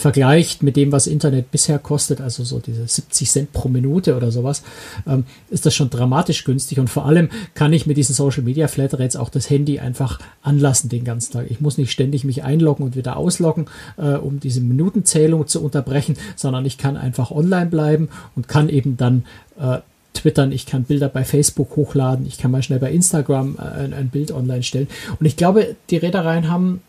vergleicht 0.00 0.62
mit 0.62 0.76
dem, 0.76 0.92
was 0.92 1.06
Internet 1.06 1.50
bisher 1.50 1.78
kostet, 1.78 2.22
also 2.22 2.42
so 2.42 2.58
diese 2.58 2.88
70 2.88 3.30
Cent 3.30 3.52
pro 3.52 3.68
Minute 3.68 4.16
oder 4.16 4.30
sowas, 4.30 4.62
ähm, 5.06 5.24
ist 5.50 5.66
das 5.66 5.74
schon 5.74 5.90
dramatisch 5.90 6.44
günstig. 6.44 6.78
Und 6.78 6.88
vor 6.88 7.04
allem 7.04 7.28
kann 7.54 7.74
ich 7.74 7.86
mit 7.86 7.98
diesen 7.98 8.14
Social 8.14 8.42
Media 8.42 8.66
Flatrates 8.66 9.16
auch 9.16 9.28
das 9.28 9.50
Handy 9.50 9.78
einfach 9.78 10.18
anlassen 10.42 10.88
den 10.88 11.04
ganzen 11.04 11.34
Tag. 11.34 11.50
Ich 11.50 11.60
muss 11.60 11.76
nicht 11.76 11.92
ständig 11.92 12.24
mich 12.24 12.42
einloggen 12.42 12.86
und 12.86 12.96
wieder 12.96 13.18
ausloggen, 13.18 13.66
äh, 13.98 14.14
um 14.14 14.40
diese 14.40 14.62
Minutenzählung 14.62 15.46
zu 15.46 15.62
unterbrechen, 15.62 16.16
sondern 16.34 16.64
ich 16.64 16.78
kann 16.78 16.96
einfach 16.96 17.30
online 17.30 17.66
bleiben 17.66 18.08
und 18.34 18.48
kann 18.48 18.70
eben 18.70 18.96
dann 18.96 19.26
äh, 19.60 19.80
twittern, 20.14 20.50
ich 20.50 20.64
kann 20.64 20.84
Bilder 20.84 21.10
bei 21.10 21.24
Facebook 21.24 21.76
hochladen, 21.76 22.26
ich 22.26 22.38
kann 22.38 22.50
mal 22.50 22.62
schnell 22.62 22.78
bei 22.78 22.90
Instagram 22.90 23.56
äh, 23.58 23.84
ein, 23.84 23.92
ein 23.92 24.08
Bild 24.08 24.32
online 24.32 24.62
stellen. 24.62 24.88
Und 25.18 25.26
ich 25.26 25.36
glaube, 25.36 25.76
die 25.90 25.98
Reedereien 25.98 26.50
haben 26.50 26.80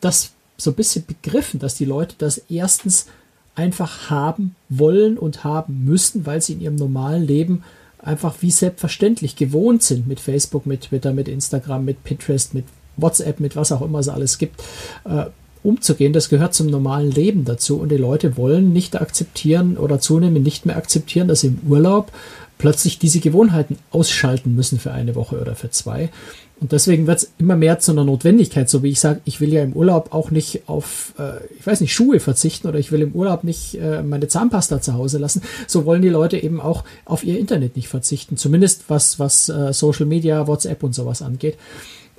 das 0.00 0.32
so 0.58 0.70
ein 0.70 0.74
bisschen 0.74 1.04
begriffen, 1.06 1.60
dass 1.60 1.74
die 1.74 1.84
Leute 1.84 2.16
das 2.18 2.42
erstens 2.50 3.06
einfach 3.54 4.10
haben 4.10 4.54
wollen 4.68 5.16
und 5.16 5.44
haben 5.44 5.84
müssen, 5.84 6.26
weil 6.26 6.42
sie 6.42 6.54
in 6.54 6.60
ihrem 6.60 6.76
normalen 6.76 7.26
Leben 7.26 7.64
einfach 7.98 8.36
wie 8.40 8.50
selbstverständlich 8.50 9.36
gewohnt 9.36 9.82
sind 9.82 10.06
mit 10.06 10.20
Facebook, 10.20 10.66
mit 10.66 10.82
Twitter, 10.82 11.12
mit 11.12 11.28
Instagram, 11.28 11.84
mit 11.84 12.04
Pinterest, 12.04 12.54
mit 12.54 12.64
WhatsApp, 12.96 13.40
mit 13.40 13.56
was 13.56 13.72
auch 13.72 13.82
immer 13.82 13.98
es 13.98 14.08
alles 14.08 14.38
gibt, 14.38 14.62
äh, 15.04 15.26
umzugehen. 15.62 16.12
Das 16.12 16.28
gehört 16.28 16.54
zum 16.54 16.68
normalen 16.68 17.10
Leben 17.10 17.44
dazu 17.44 17.78
und 17.78 17.90
die 17.90 17.96
Leute 17.96 18.36
wollen 18.36 18.72
nicht 18.72 19.00
akzeptieren 19.00 19.76
oder 19.76 20.00
zunehmend 20.00 20.44
nicht 20.44 20.66
mehr 20.66 20.76
akzeptieren, 20.76 21.28
dass 21.28 21.40
sie 21.40 21.48
im 21.48 21.60
Urlaub 21.68 22.12
plötzlich 22.58 22.98
diese 22.98 23.20
Gewohnheiten 23.20 23.78
ausschalten 23.90 24.54
müssen 24.54 24.78
für 24.78 24.92
eine 24.92 25.14
Woche 25.14 25.40
oder 25.40 25.54
für 25.54 25.70
zwei. 25.70 26.10
Und 26.60 26.72
deswegen 26.72 27.06
wird 27.06 27.18
es 27.18 27.30
immer 27.38 27.56
mehr 27.56 27.78
zu 27.78 27.92
einer 27.92 28.04
Notwendigkeit, 28.04 28.68
so 28.68 28.82
wie 28.82 28.90
ich 28.90 28.98
sage, 28.98 29.20
ich 29.24 29.40
will 29.40 29.52
ja 29.52 29.62
im 29.62 29.74
Urlaub 29.74 30.12
auch 30.12 30.32
nicht 30.32 30.68
auf, 30.68 31.14
äh, 31.18 31.44
ich 31.58 31.66
weiß 31.66 31.80
nicht, 31.80 31.94
Schuhe 31.94 32.18
verzichten 32.18 32.66
oder 32.66 32.78
ich 32.78 32.90
will 32.90 33.02
im 33.02 33.12
Urlaub 33.12 33.44
nicht 33.44 33.76
äh, 33.76 34.02
meine 34.02 34.26
Zahnpasta 34.26 34.80
zu 34.80 34.94
Hause 34.94 35.18
lassen. 35.18 35.42
So 35.68 35.84
wollen 35.84 36.02
die 36.02 36.08
Leute 36.08 36.36
eben 36.36 36.60
auch 36.60 36.82
auf 37.04 37.22
ihr 37.22 37.38
Internet 37.38 37.76
nicht 37.76 37.88
verzichten, 37.88 38.36
zumindest 38.36 38.84
was, 38.88 39.20
was 39.20 39.48
äh, 39.48 39.72
Social 39.72 40.06
Media, 40.06 40.48
WhatsApp 40.48 40.82
und 40.82 40.94
sowas 40.94 41.22
angeht. 41.22 41.56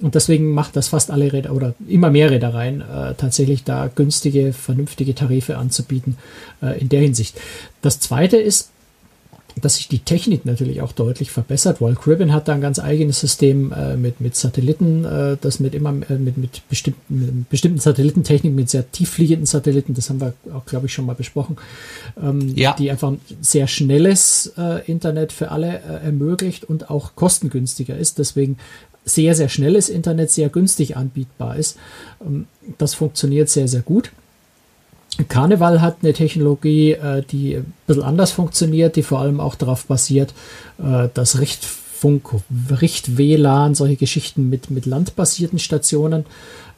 Und 0.01 0.15
deswegen 0.15 0.51
macht 0.51 0.77
das 0.77 0.87
fast 0.87 1.11
alle 1.11 1.33
Räder 1.33 1.53
oder 1.53 1.73
immer 1.87 2.09
mehr 2.09 2.31
Reedereien 2.31 2.81
äh, 2.81 3.15
tatsächlich 3.15 3.65
da 3.65 3.89
günstige, 3.93 4.53
vernünftige 4.53 5.13
Tarife 5.13 5.57
anzubieten 5.57 6.17
äh, 6.61 6.79
in 6.79 6.87
der 6.87 7.01
Hinsicht. 7.01 7.37
Das 7.81 7.99
zweite 7.99 8.37
ist, 8.37 8.69
dass 9.61 9.75
sich 9.75 9.87
die 9.87 9.99
Technik 9.99 10.45
natürlich 10.45 10.81
auch 10.81 10.91
deutlich 10.91 11.31
verbessert. 11.31 11.81
Walt 11.81 11.99
Cribbin 11.99 12.33
hat 12.33 12.47
da 12.47 12.53
ein 12.53 12.61
ganz 12.61 12.79
eigenes 12.79 13.19
System 13.19 13.71
äh, 13.71 13.97
mit, 13.97 14.21
mit 14.21 14.35
Satelliten, 14.35 15.05
äh, 15.05 15.37
das 15.39 15.59
mit 15.59 15.75
immer 15.75 15.89
äh, 16.09 16.15
mit, 16.15 16.37
mit, 16.37 16.67
bestimmten, 16.69 17.37
mit 17.37 17.49
bestimmten 17.49 17.79
Satellitentechnik, 17.79 18.53
mit 18.53 18.69
sehr 18.69 18.89
tieffliegenden 18.91 19.45
Satelliten, 19.45 19.93
das 19.93 20.09
haben 20.09 20.21
wir 20.21 20.33
auch, 20.53 20.65
glaube 20.65 20.87
ich, 20.87 20.93
schon 20.93 21.05
mal 21.05 21.15
besprochen, 21.15 21.57
ähm, 22.21 22.53
ja. 22.55 22.75
die 22.77 22.91
einfach 22.91 23.13
sehr 23.41 23.67
schnelles 23.67 24.53
äh, 24.57 24.85
Internet 24.89 25.31
für 25.31 25.51
alle 25.51 25.79
äh, 25.79 26.05
ermöglicht 26.05 26.65
und 26.65 26.89
auch 26.89 27.15
kostengünstiger 27.15 27.97
ist. 27.97 28.19
Deswegen 28.19 28.57
sehr, 29.05 29.35
sehr 29.35 29.49
schnelles 29.49 29.89
Internet 29.89 30.31
sehr 30.31 30.49
günstig 30.49 30.95
anbietbar 30.97 31.55
ist. 31.55 31.77
Ähm, 32.25 32.47
das 32.77 32.93
funktioniert 32.93 33.49
sehr, 33.49 33.67
sehr 33.67 33.81
gut. 33.81 34.11
Karneval 35.27 35.81
hat 35.81 35.97
eine 36.01 36.13
Technologie, 36.13 36.91
äh, 36.93 37.23
die 37.23 37.55
ein 37.55 37.73
bisschen 37.87 38.03
anders 38.03 38.31
funktioniert, 38.31 38.95
die 38.95 39.03
vor 39.03 39.19
allem 39.19 39.39
auch 39.39 39.55
darauf 39.55 39.85
basiert, 39.85 40.33
äh, 40.81 41.09
dass 41.13 41.39
recht 41.39 41.65
Funk, 41.65 42.29
Richt, 42.81 43.17
WLAN, 43.17 43.75
solche 43.75 43.97
Geschichten 43.97 44.49
mit, 44.49 44.71
mit 44.71 44.85
landbasierten 44.85 45.59
Stationen 45.59 46.25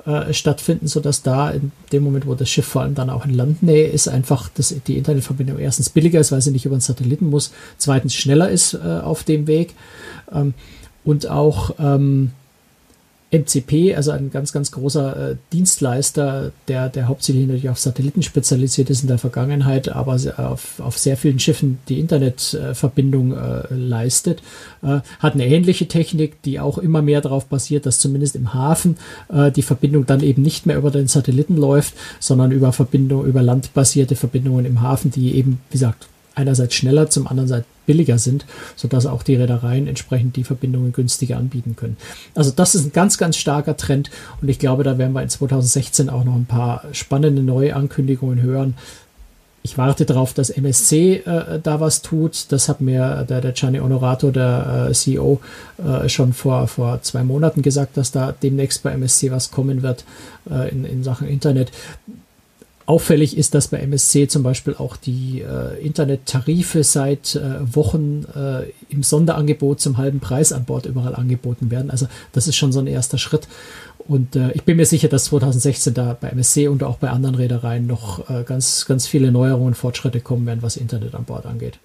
äh, 0.05 0.33
stattfinden, 0.33 0.87
sodass 0.87 1.21
da 1.21 1.51
in 1.51 1.71
dem 1.91 2.03
Moment, 2.03 2.25
wo 2.25 2.33
das 2.33 2.49
Schiff 2.49 2.65
vor 2.65 2.81
allem 2.81 2.95
dann 2.95 3.11
auch 3.11 3.23
in 3.23 3.35
Landnähe 3.35 3.87
ist, 3.87 4.07
einfach 4.07 4.49
das, 4.55 4.73
die 4.87 4.97
Internetverbindung 4.97 5.59
erstens 5.59 5.89
billiger 5.89 6.19
ist, 6.19 6.31
weil 6.31 6.41
sie 6.41 6.49
nicht 6.49 6.65
über 6.65 6.75
den 6.75 6.81
Satelliten 6.81 7.29
muss, 7.29 7.51
zweitens 7.77 8.15
schneller 8.15 8.49
ist 8.49 8.73
äh, 8.73 8.79
auf 8.79 9.23
dem 9.23 9.45
Weg 9.45 9.75
ähm, 10.33 10.55
und 11.03 11.29
auch 11.29 11.75
ähm, 11.77 12.31
MCP, 13.31 13.95
also 13.95 14.11
ein 14.11 14.29
ganz, 14.29 14.51
ganz 14.51 14.71
großer 14.71 15.31
äh, 15.31 15.35
Dienstleister, 15.53 16.51
der, 16.67 16.89
der 16.89 17.07
hauptsächlich 17.07 17.47
natürlich 17.47 17.69
auf 17.69 17.79
Satelliten 17.79 18.23
spezialisiert 18.23 18.89
ist 18.89 19.03
in 19.03 19.07
der 19.07 19.17
Vergangenheit, 19.17 19.89
aber 19.89 20.17
auf, 20.37 20.79
auf 20.79 20.97
sehr 20.97 21.15
vielen 21.15 21.39
Schiffen 21.39 21.79
die 21.87 21.99
Internetverbindung 21.99 23.31
äh, 23.31 23.73
leistet, 23.73 24.41
äh, 24.83 24.99
hat 25.19 25.33
eine 25.33 25.47
ähnliche 25.47 25.87
Technik, 25.87 26.41
die 26.43 26.59
auch 26.59 26.77
immer 26.77 27.01
mehr 27.01 27.21
darauf 27.21 27.45
basiert, 27.45 27.85
dass 27.85 27.99
zumindest 27.99 28.35
im 28.35 28.53
Hafen 28.53 28.97
äh, 29.31 29.49
die 29.49 29.61
Verbindung 29.61 30.05
dann 30.05 30.21
eben 30.21 30.41
nicht 30.41 30.65
mehr 30.65 30.77
über 30.77 30.91
den 30.91 31.07
Satelliten 31.07 31.55
läuft, 31.55 31.93
sondern 32.19 32.51
über 32.51 32.73
Verbindung, 32.73 33.25
über 33.25 33.41
landbasierte 33.41 34.17
Verbindungen 34.17 34.65
im 34.65 34.81
Hafen, 34.81 35.09
die 35.09 35.35
eben, 35.35 35.61
wie 35.69 35.73
gesagt, 35.73 36.07
einerseits 36.35 36.75
schneller, 36.75 37.09
zum 37.09 37.27
anderen 37.27 37.47
Seite 37.47 37.65
billiger 37.91 38.17
sind, 38.17 38.45
sodass 38.77 39.05
auch 39.05 39.21
die 39.21 39.35
Reedereien 39.35 39.85
entsprechend 39.85 40.37
die 40.37 40.45
Verbindungen 40.45 40.93
günstiger 40.93 41.35
anbieten 41.35 41.75
können. 41.75 41.97
Also 42.35 42.51
das 42.51 42.73
ist 42.73 42.85
ein 42.85 42.93
ganz, 42.93 43.17
ganz 43.17 43.35
starker 43.35 43.75
Trend 43.75 44.09
und 44.41 44.47
ich 44.47 44.59
glaube, 44.59 44.85
da 44.85 44.97
werden 44.97 45.11
wir 45.11 45.21
in 45.21 45.27
2016 45.27 46.09
auch 46.09 46.23
noch 46.23 46.35
ein 46.35 46.45
paar 46.45 46.85
spannende 46.93 47.43
neue 47.43 47.75
Ankündigungen 47.75 48.41
hören. 48.41 48.75
Ich 49.63 49.77
warte 49.77 50.05
darauf, 50.05 50.33
dass 50.33 50.49
MSC 50.49 51.17
äh, 51.17 51.59
da 51.61 51.81
was 51.81 52.01
tut. 52.01 52.45
Das 52.49 52.69
hat 52.69 52.79
mir 52.79 53.25
der, 53.29 53.41
der 53.41 53.51
Gianni 53.51 53.81
Onorato, 53.81 54.31
der 54.31 54.87
äh, 54.89 54.93
CEO, 54.93 55.41
äh, 55.77 56.07
schon 56.07 56.31
vor, 56.31 56.67
vor 56.67 57.01
zwei 57.01 57.23
Monaten 57.23 57.61
gesagt, 57.61 57.97
dass 57.97 58.11
da 58.11 58.31
demnächst 58.31 58.83
bei 58.83 58.91
MSC 58.91 59.31
was 59.31 59.51
kommen 59.51 59.83
wird 59.83 60.05
äh, 60.49 60.69
in, 60.69 60.85
in 60.85 61.03
Sachen 61.03 61.27
Internet. 61.27 61.71
Auffällig 62.85 63.37
ist, 63.37 63.53
dass 63.53 63.69
bei 63.69 63.77
MSC 63.77 64.27
zum 64.27 64.43
Beispiel 64.43 64.75
auch 64.75 64.97
die 64.97 65.41
äh, 65.41 65.79
Internettarife 65.83 66.83
seit 66.83 67.35
äh, 67.35 67.75
Wochen 67.75 68.25
äh, 68.35 68.71
im 68.89 69.03
Sonderangebot 69.03 69.79
zum 69.79 69.97
halben 69.97 70.19
Preis 70.19 70.51
an 70.51 70.65
Bord 70.65 70.85
überall 70.85 71.15
angeboten 71.15 71.71
werden. 71.71 71.91
Also 71.91 72.07
das 72.33 72.47
ist 72.47 72.55
schon 72.55 72.71
so 72.71 72.79
ein 72.79 72.87
erster 72.87 73.17
Schritt. 73.17 73.47
Und 74.07 74.35
äh, 74.35 74.51
ich 74.53 74.63
bin 74.63 74.77
mir 74.77 74.85
sicher, 74.85 75.07
dass 75.07 75.25
2016 75.25 75.93
da 75.93 76.17
bei 76.19 76.29
MSC 76.29 76.67
und 76.67 76.83
auch 76.83 76.97
bei 76.97 77.09
anderen 77.09 77.35
Reedereien 77.35 77.85
noch 77.87 78.29
äh, 78.29 78.43
ganz, 78.43 78.85
ganz 78.85 79.07
viele 79.07 79.31
Neuerungen 79.31 79.67
und 79.67 79.75
Fortschritte 79.75 80.21
kommen 80.21 80.45
werden, 80.45 80.61
was 80.61 80.75
Internet 80.75 81.15
an 81.15 81.25
Bord 81.25 81.45
angeht. 81.45 81.79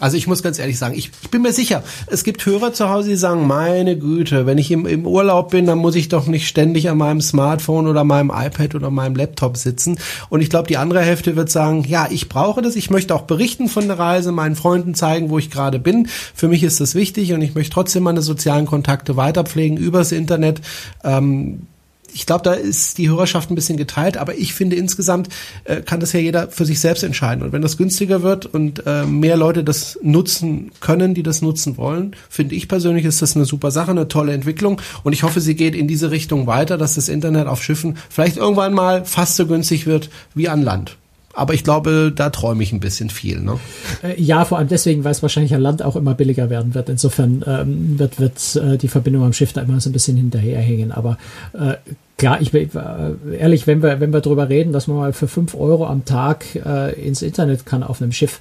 Also 0.00 0.16
ich 0.16 0.26
muss 0.26 0.42
ganz 0.42 0.58
ehrlich 0.58 0.78
sagen, 0.78 0.94
ich, 0.96 1.10
ich, 1.22 1.30
bin 1.30 1.42
mir 1.42 1.52
sicher, 1.52 1.84
es 2.06 2.24
gibt 2.24 2.44
Hörer 2.44 2.72
zu 2.72 2.88
Hause, 2.88 3.10
die 3.10 3.16
sagen, 3.16 3.46
meine 3.46 3.96
Güte, 3.96 4.46
wenn 4.46 4.58
ich 4.58 4.70
im, 4.70 4.86
im 4.86 5.06
Urlaub 5.06 5.50
bin, 5.50 5.66
dann 5.66 5.78
muss 5.78 5.94
ich 5.94 6.08
doch 6.08 6.26
nicht 6.26 6.48
ständig 6.48 6.88
an 6.88 6.98
meinem 6.98 7.20
Smartphone 7.20 7.86
oder 7.86 8.02
meinem 8.02 8.30
iPad 8.34 8.74
oder 8.74 8.90
meinem 8.90 9.14
Laptop 9.14 9.56
sitzen. 9.56 9.98
Und 10.30 10.40
ich 10.40 10.50
glaube, 10.50 10.68
die 10.68 10.78
andere 10.78 11.02
Hälfte 11.02 11.36
wird 11.36 11.50
sagen, 11.50 11.84
ja, 11.86 12.08
ich 12.10 12.28
brauche 12.28 12.62
das, 12.62 12.76
ich 12.76 12.90
möchte 12.90 13.14
auch 13.14 13.22
berichten 13.22 13.68
von 13.68 13.86
der 13.86 13.98
Reise, 13.98 14.32
meinen 14.32 14.56
Freunden 14.56 14.94
zeigen, 14.94 15.30
wo 15.30 15.38
ich 15.38 15.50
gerade 15.50 15.78
bin. 15.78 16.08
Für 16.34 16.48
mich 16.48 16.62
ist 16.62 16.80
das 16.80 16.94
wichtig 16.94 17.32
und 17.32 17.42
ich 17.42 17.54
möchte 17.54 17.74
trotzdem 17.74 18.02
meine 18.02 18.22
sozialen 18.22 18.66
Kontakte 18.66 19.16
weiterpflegen 19.16 19.76
übers 19.76 20.12
Internet. 20.12 20.60
Ähm, 21.04 21.66
ich 22.14 22.26
glaube, 22.26 22.42
da 22.42 22.52
ist 22.52 22.98
die 22.98 23.08
Hörerschaft 23.08 23.50
ein 23.50 23.54
bisschen 23.54 23.76
geteilt, 23.76 24.16
aber 24.16 24.36
ich 24.36 24.54
finde 24.54 24.76
insgesamt 24.76 25.28
äh, 25.64 25.80
kann 25.80 26.00
das 26.00 26.12
ja 26.12 26.20
jeder 26.20 26.48
für 26.48 26.64
sich 26.64 26.80
selbst 26.80 27.02
entscheiden. 27.02 27.42
Und 27.42 27.52
wenn 27.52 27.62
das 27.62 27.76
günstiger 27.76 28.22
wird 28.22 28.46
und 28.46 28.86
äh, 28.86 29.04
mehr 29.04 29.36
Leute 29.36 29.64
das 29.64 29.98
nutzen 30.02 30.70
können, 30.80 31.14
die 31.14 31.22
das 31.22 31.42
nutzen 31.42 31.76
wollen, 31.76 32.16
finde 32.28 32.54
ich 32.54 32.68
persönlich 32.68 33.04
ist 33.04 33.22
das 33.22 33.36
eine 33.36 33.44
super 33.44 33.70
Sache, 33.70 33.90
eine 33.90 34.08
tolle 34.08 34.32
Entwicklung. 34.32 34.80
Und 35.02 35.12
ich 35.12 35.22
hoffe, 35.22 35.40
sie 35.40 35.54
geht 35.54 35.74
in 35.74 35.88
diese 35.88 36.10
Richtung 36.10 36.46
weiter, 36.46 36.78
dass 36.78 36.94
das 36.94 37.08
Internet 37.08 37.46
auf 37.46 37.62
Schiffen 37.62 37.96
vielleicht 38.08 38.36
irgendwann 38.36 38.74
mal 38.74 39.04
fast 39.04 39.36
so 39.36 39.46
günstig 39.46 39.86
wird 39.86 40.10
wie 40.34 40.48
an 40.48 40.62
Land. 40.62 40.99
Aber 41.32 41.54
ich 41.54 41.62
glaube, 41.62 42.12
da 42.14 42.30
träume 42.30 42.62
ich 42.62 42.72
ein 42.72 42.80
bisschen 42.80 43.08
viel. 43.08 43.40
Ne? 43.40 43.58
Äh, 44.02 44.20
ja, 44.20 44.44
vor 44.44 44.58
allem 44.58 44.68
deswegen, 44.68 45.04
weil 45.04 45.12
es 45.12 45.22
wahrscheinlich 45.22 45.54
an 45.54 45.60
Land 45.60 45.82
auch 45.82 45.94
immer 45.94 46.14
billiger 46.14 46.50
werden 46.50 46.74
wird. 46.74 46.88
Insofern 46.88 47.44
ähm, 47.46 47.98
wird, 47.98 48.18
wird 48.18 48.56
äh, 48.56 48.78
die 48.78 48.88
Verbindung 48.88 49.24
am 49.24 49.32
Schiff 49.32 49.52
da 49.52 49.60
immer 49.60 49.80
so 49.80 49.90
ein 49.90 49.92
bisschen 49.92 50.16
hinterherhängen. 50.16 50.90
Aber 50.90 51.18
äh, 51.52 51.74
klar, 52.18 52.40
ich 52.40 52.50
bin 52.50 52.68
äh, 52.74 53.36
ehrlich, 53.36 53.68
wenn 53.68 53.82
wir, 53.82 54.00
wenn 54.00 54.12
wir 54.12 54.20
darüber 54.20 54.48
reden, 54.48 54.72
dass 54.72 54.88
man 54.88 54.96
mal 54.96 55.12
für 55.12 55.28
fünf 55.28 55.54
Euro 55.54 55.86
am 55.86 56.04
Tag 56.04 56.44
äh, 56.56 56.92
ins 57.00 57.22
Internet 57.22 57.64
kann 57.64 57.84
auf 57.84 58.02
einem 58.02 58.12
Schiff, 58.12 58.40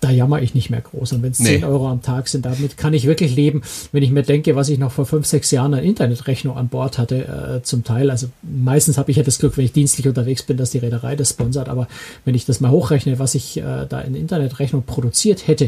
da 0.00 0.10
jammer 0.10 0.42
ich 0.42 0.54
nicht 0.54 0.70
mehr 0.70 0.80
groß. 0.80 1.12
Und 1.12 1.22
wenn 1.22 1.32
es 1.32 1.40
nee. 1.40 1.60
10 1.60 1.64
Euro 1.64 1.88
am 1.88 2.02
Tag 2.02 2.28
sind, 2.28 2.44
damit 2.44 2.76
kann 2.76 2.94
ich 2.94 3.06
wirklich 3.06 3.34
leben. 3.34 3.62
Wenn 3.92 4.02
ich 4.02 4.10
mir 4.10 4.22
denke, 4.22 4.56
was 4.56 4.68
ich 4.68 4.78
noch 4.78 4.92
vor 4.92 5.06
fünf, 5.06 5.26
sechs 5.26 5.50
Jahren 5.50 5.74
an 5.74 5.82
Internetrechnung 5.82 6.56
an 6.56 6.68
Bord 6.68 6.98
hatte, 6.98 7.58
äh, 7.58 7.62
zum 7.62 7.84
Teil, 7.84 8.10
also 8.10 8.28
meistens 8.42 8.98
habe 8.98 9.10
ich 9.10 9.16
ja 9.16 9.22
das 9.22 9.38
Glück, 9.38 9.56
wenn 9.56 9.64
ich 9.64 9.72
dienstlich 9.72 10.06
unterwegs 10.06 10.42
bin, 10.42 10.56
dass 10.56 10.70
die 10.70 10.78
Reederei 10.78 11.16
das 11.16 11.30
sponsert, 11.30 11.68
aber 11.68 11.88
wenn 12.24 12.34
ich 12.34 12.46
das 12.46 12.60
mal 12.60 12.70
hochrechne, 12.70 13.18
was 13.18 13.34
ich 13.34 13.56
äh, 13.58 13.86
da 13.88 14.00
in 14.00 14.14
Internetrechnung 14.14 14.82
produziert 14.84 15.46
hätte, 15.46 15.66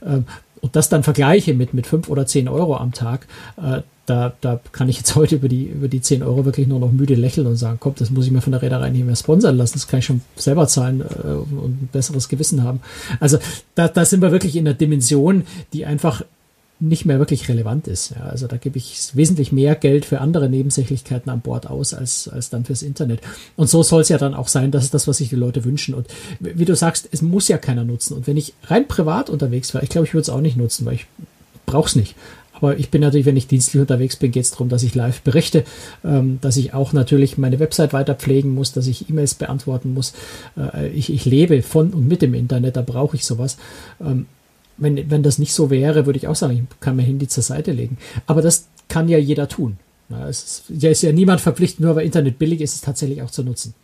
äh, 0.00 0.20
und 0.60 0.76
das 0.76 0.88
dann 0.88 1.02
vergleiche 1.02 1.54
mit, 1.54 1.74
mit 1.74 1.86
fünf 1.86 2.08
oder 2.08 2.26
zehn 2.26 2.48
Euro 2.48 2.76
am 2.76 2.92
Tag, 2.92 3.26
äh, 3.56 3.82
da, 4.10 4.32
da 4.40 4.60
kann 4.72 4.88
ich 4.88 4.98
jetzt 4.98 5.14
heute 5.14 5.36
über 5.36 5.48
die, 5.48 5.64
über 5.64 5.88
die 5.88 6.00
10 6.00 6.22
Euro 6.22 6.44
wirklich 6.44 6.66
nur 6.66 6.80
noch 6.80 6.90
müde 6.90 7.14
lächeln 7.14 7.46
und 7.46 7.56
sagen, 7.56 7.78
komm, 7.80 7.94
das 7.96 8.10
muss 8.10 8.26
ich 8.26 8.32
mir 8.32 8.40
von 8.40 8.52
der 8.52 8.62
Reederei 8.62 8.90
nicht 8.90 9.06
mehr 9.06 9.16
sponsern 9.16 9.56
lassen, 9.56 9.74
das 9.74 9.86
kann 9.86 10.00
ich 10.00 10.06
schon 10.06 10.20
selber 10.36 10.66
zahlen 10.66 11.00
äh, 11.00 11.28
und 11.28 11.82
ein 11.82 11.88
besseres 11.92 12.28
Gewissen 12.28 12.64
haben. 12.64 12.80
Also 13.20 13.38
da, 13.76 13.88
da 13.88 14.04
sind 14.04 14.20
wir 14.20 14.32
wirklich 14.32 14.56
in 14.56 14.66
einer 14.66 14.74
Dimension, 14.74 15.44
die 15.72 15.86
einfach 15.86 16.22
nicht 16.80 17.04
mehr 17.04 17.18
wirklich 17.18 17.48
relevant 17.48 17.86
ist. 17.86 18.10
Ja, 18.10 18.22
also 18.24 18.46
da 18.46 18.56
gebe 18.56 18.78
ich 18.78 19.10
wesentlich 19.14 19.52
mehr 19.52 19.74
Geld 19.74 20.04
für 20.04 20.20
andere 20.20 20.48
Nebensächlichkeiten 20.48 21.30
an 21.30 21.40
Bord 21.40 21.68
aus, 21.68 21.94
als, 21.94 22.26
als 22.28 22.50
dann 22.50 22.64
fürs 22.64 22.82
Internet. 22.82 23.20
Und 23.56 23.68
so 23.68 23.82
soll 23.82 24.00
es 24.00 24.08
ja 24.08 24.18
dann 24.18 24.34
auch 24.34 24.48
sein, 24.48 24.70
das 24.70 24.84
ist 24.84 24.94
das, 24.94 25.06
was 25.06 25.18
sich 25.18 25.28
die 25.28 25.36
Leute 25.36 25.64
wünschen. 25.64 25.94
Und 25.94 26.06
wie 26.40 26.64
du 26.64 26.74
sagst, 26.74 27.08
es 27.12 27.22
muss 27.22 27.48
ja 27.48 27.58
keiner 27.58 27.84
nutzen. 27.84 28.14
Und 28.14 28.26
wenn 28.26 28.36
ich 28.36 28.54
rein 28.64 28.88
privat 28.88 29.30
unterwegs 29.30 29.74
wäre, 29.74 29.84
ich 29.84 29.90
glaube, 29.90 30.06
ich 30.06 30.14
würde 30.14 30.22
es 30.22 30.30
auch 30.30 30.40
nicht 30.40 30.56
nutzen, 30.56 30.86
weil 30.86 30.94
ich 30.94 31.06
brauche 31.66 31.88
es 31.88 31.96
nicht. 31.96 32.16
Aber 32.60 32.78
ich 32.78 32.90
bin 32.90 33.00
natürlich, 33.00 33.26
wenn 33.26 33.36
ich 33.36 33.46
dienstlich 33.46 33.80
unterwegs 33.80 34.16
bin, 34.16 34.32
geht 34.32 34.44
es 34.44 34.50
darum, 34.50 34.68
dass 34.68 34.82
ich 34.82 34.94
live 34.94 35.22
berichte, 35.22 35.64
ähm, 36.04 36.38
dass 36.42 36.56
ich 36.56 36.74
auch 36.74 36.92
natürlich 36.92 37.38
meine 37.38 37.58
Website 37.58 37.92
weiter 37.92 38.14
pflegen 38.14 38.54
muss, 38.54 38.72
dass 38.72 38.86
ich 38.86 39.08
E-Mails 39.08 39.34
beantworten 39.34 39.94
muss. 39.94 40.12
Äh, 40.58 40.88
ich, 40.88 41.12
ich 41.12 41.24
lebe 41.24 41.62
von 41.62 41.92
und 41.92 42.06
mit 42.06 42.22
dem 42.22 42.34
Internet, 42.34 42.76
da 42.76 42.82
brauche 42.82 43.16
ich 43.16 43.24
sowas. 43.24 43.56
Ähm, 44.00 44.26
wenn, 44.80 45.10
wenn 45.10 45.22
das 45.22 45.38
nicht 45.38 45.52
so 45.52 45.70
wäre, 45.70 46.06
würde 46.06 46.18
ich 46.18 46.26
auch 46.26 46.34
sagen, 46.34 46.68
ich 46.70 46.80
kann 46.80 46.96
mein 46.96 47.06
Handy 47.06 47.28
zur 47.28 47.42
Seite 47.42 47.72
legen. 47.72 47.98
Aber 48.26 48.42
das 48.42 48.66
kann 48.88 49.08
ja 49.08 49.18
jeder 49.18 49.48
tun. 49.48 49.78
Ja, 50.08 50.28
es 50.28 50.42
ist, 50.42 50.82
ja, 50.82 50.90
ist 50.90 51.02
ja 51.02 51.12
niemand 51.12 51.40
verpflichtet, 51.40 51.80
nur 51.80 51.94
weil 51.94 52.04
Internet 52.04 52.38
billig 52.38 52.60
ist, 52.60 52.74
es 52.74 52.80
tatsächlich 52.80 53.22
auch 53.22 53.30
zu 53.30 53.44
nutzen. 53.44 53.74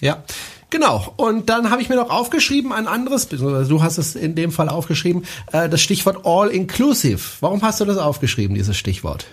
Ja, 0.00 0.22
genau. 0.70 1.12
Und 1.16 1.48
dann 1.48 1.70
habe 1.70 1.82
ich 1.82 1.88
mir 1.88 1.96
noch 1.96 2.10
aufgeschrieben, 2.10 2.72
ein 2.72 2.86
anderes, 2.86 3.28
du 3.28 3.82
hast 3.82 3.98
es 3.98 4.16
in 4.16 4.34
dem 4.34 4.50
Fall 4.52 4.68
aufgeschrieben, 4.68 5.24
äh, 5.52 5.68
das 5.68 5.80
Stichwort 5.80 6.24
All-Inclusive. 6.24 7.20
Warum 7.40 7.62
hast 7.62 7.80
du 7.80 7.84
das 7.84 7.98
aufgeschrieben, 7.98 8.54
dieses 8.54 8.76
Stichwort? 8.76 9.26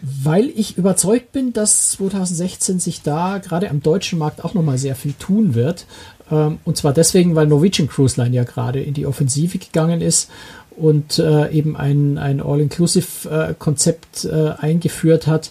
Weil 0.00 0.50
ich 0.54 0.78
überzeugt 0.78 1.32
bin, 1.32 1.52
dass 1.52 1.90
2016 1.92 2.78
sich 2.78 3.02
da 3.02 3.38
gerade 3.38 3.68
am 3.68 3.82
deutschen 3.82 4.18
Markt 4.18 4.44
auch 4.44 4.54
nochmal 4.54 4.78
sehr 4.78 4.94
viel 4.94 5.12
tun 5.14 5.54
wird. 5.54 5.86
Ähm, 6.30 6.58
und 6.64 6.76
zwar 6.76 6.92
deswegen, 6.92 7.34
weil 7.34 7.46
Norwegian 7.46 7.88
Cruise 7.88 8.20
Line 8.20 8.34
ja 8.34 8.44
gerade 8.44 8.80
in 8.80 8.94
die 8.94 9.06
Offensive 9.06 9.58
gegangen 9.58 10.00
ist 10.00 10.30
und 10.76 11.18
äh, 11.18 11.50
eben 11.50 11.76
ein, 11.76 12.18
ein 12.18 12.40
All-Inclusive-Konzept 12.40 14.24
äh, 14.24 14.50
eingeführt 14.58 15.26
hat 15.26 15.50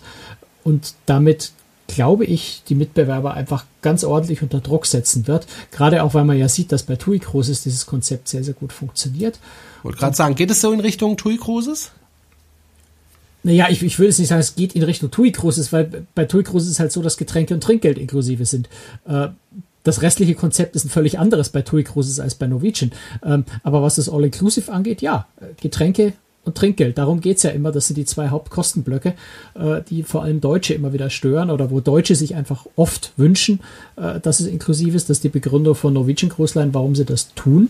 und 0.63 0.93
damit 1.05 1.51
glaube 1.87 2.25
ich, 2.25 2.63
die 2.67 2.75
Mitbewerber 2.75 3.33
einfach 3.33 3.65
ganz 3.81 4.03
ordentlich 4.03 4.41
unter 4.41 4.59
Druck 4.59 4.85
setzen 4.85 5.25
wird. 5.27 5.47
Gerade 5.71 6.03
auch, 6.03 6.13
weil 6.13 6.25
man 6.25 6.37
ja 6.37 6.49
sieht, 6.49 6.71
dass 6.71 6.83
bei 6.83 6.97
TUI 6.97 7.19
Cruises 7.19 7.63
dieses 7.63 7.85
Konzept 7.85 8.27
sehr, 8.27 8.43
sehr 8.43 8.53
gut 8.53 8.73
funktioniert. 8.73 9.39
Ich 9.79 9.83
wollte 9.85 9.97
gerade 9.97 10.15
sagen, 10.15 10.35
geht 10.35 10.51
es 10.51 10.61
so 10.61 10.71
in 10.73 10.81
Richtung 10.81 11.15
TUI 11.15 11.37
Cruises? 11.37 11.91
Naja, 13.43 13.67
ich, 13.69 13.81
ich 13.83 13.97
will 13.99 14.09
es 14.09 14.19
nicht 14.19 14.27
sagen, 14.27 14.41
es 14.41 14.55
geht 14.55 14.73
in 14.73 14.83
Richtung 14.83 15.09
TUI 15.09 15.31
Cruises, 15.31 15.71
weil 15.71 16.05
bei 16.13 16.25
TUI 16.25 16.43
Cruises 16.43 16.67
ist 16.67 16.73
es 16.73 16.79
halt 16.81 16.91
so, 16.91 17.01
dass 17.01 17.15
Getränke 17.15 17.53
und 17.53 17.63
Trinkgeld 17.63 17.97
inklusive 17.97 18.45
sind. 18.45 18.67
Äh, 19.07 19.29
das 19.87 20.01
restliche 20.01 20.35
Konzept 20.35 20.75
ist 20.75 20.85
ein 20.85 20.89
völlig 20.89 21.17
anderes 21.17 21.49
bei 21.49 21.61
TUI 21.61 21.83
Cruises 21.83 22.19
als 22.19 22.35
bei 22.35 22.45
Norwegian. 22.45 22.91
Ähm, 23.23 23.45
aber 23.63 23.81
was 23.81 23.95
das 23.95 24.09
All-Inclusive 24.09 24.71
angeht, 24.71 25.01
ja, 25.01 25.27
Getränke 25.61 26.13
und 26.47 26.57
Trinkgeld. 26.57 26.97
Darum 26.97 27.21
geht's 27.21 27.43
ja 27.43 27.51
immer. 27.51 27.71
Das 27.71 27.87
sind 27.87 27.97
die 27.97 28.05
zwei 28.05 28.29
Hauptkostenblöcke, 28.29 29.13
äh, 29.55 29.81
die 29.87 30.03
vor 30.03 30.23
allem 30.23 30.41
Deutsche 30.41 30.73
immer 30.73 30.93
wieder 30.93 31.09
stören 31.09 31.51
oder 31.51 31.69
wo 31.69 31.81
Deutsche 31.81 32.15
sich 32.15 32.35
einfach 32.35 32.65
oft 32.75 33.11
wünschen, 33.17 33.59
äh, 33.97 34.19
dass 34.19 34.39
es 34.39 34.47
inklusiv 34.47 34.95
ist. 34.95 35.09
Das 35.09 35.17
ist 35.17 35.23
die 35.23 35.29
Begründung 35.29 35.75
von 35.75 35.93
Norwegian 35.93 36.31
Cruise 36.31 36.57
Line, 36.57 36.73
warum 36.73 36.95
sie 36.95 37.05
das 37.05 37.33
tun, 37.35 37.69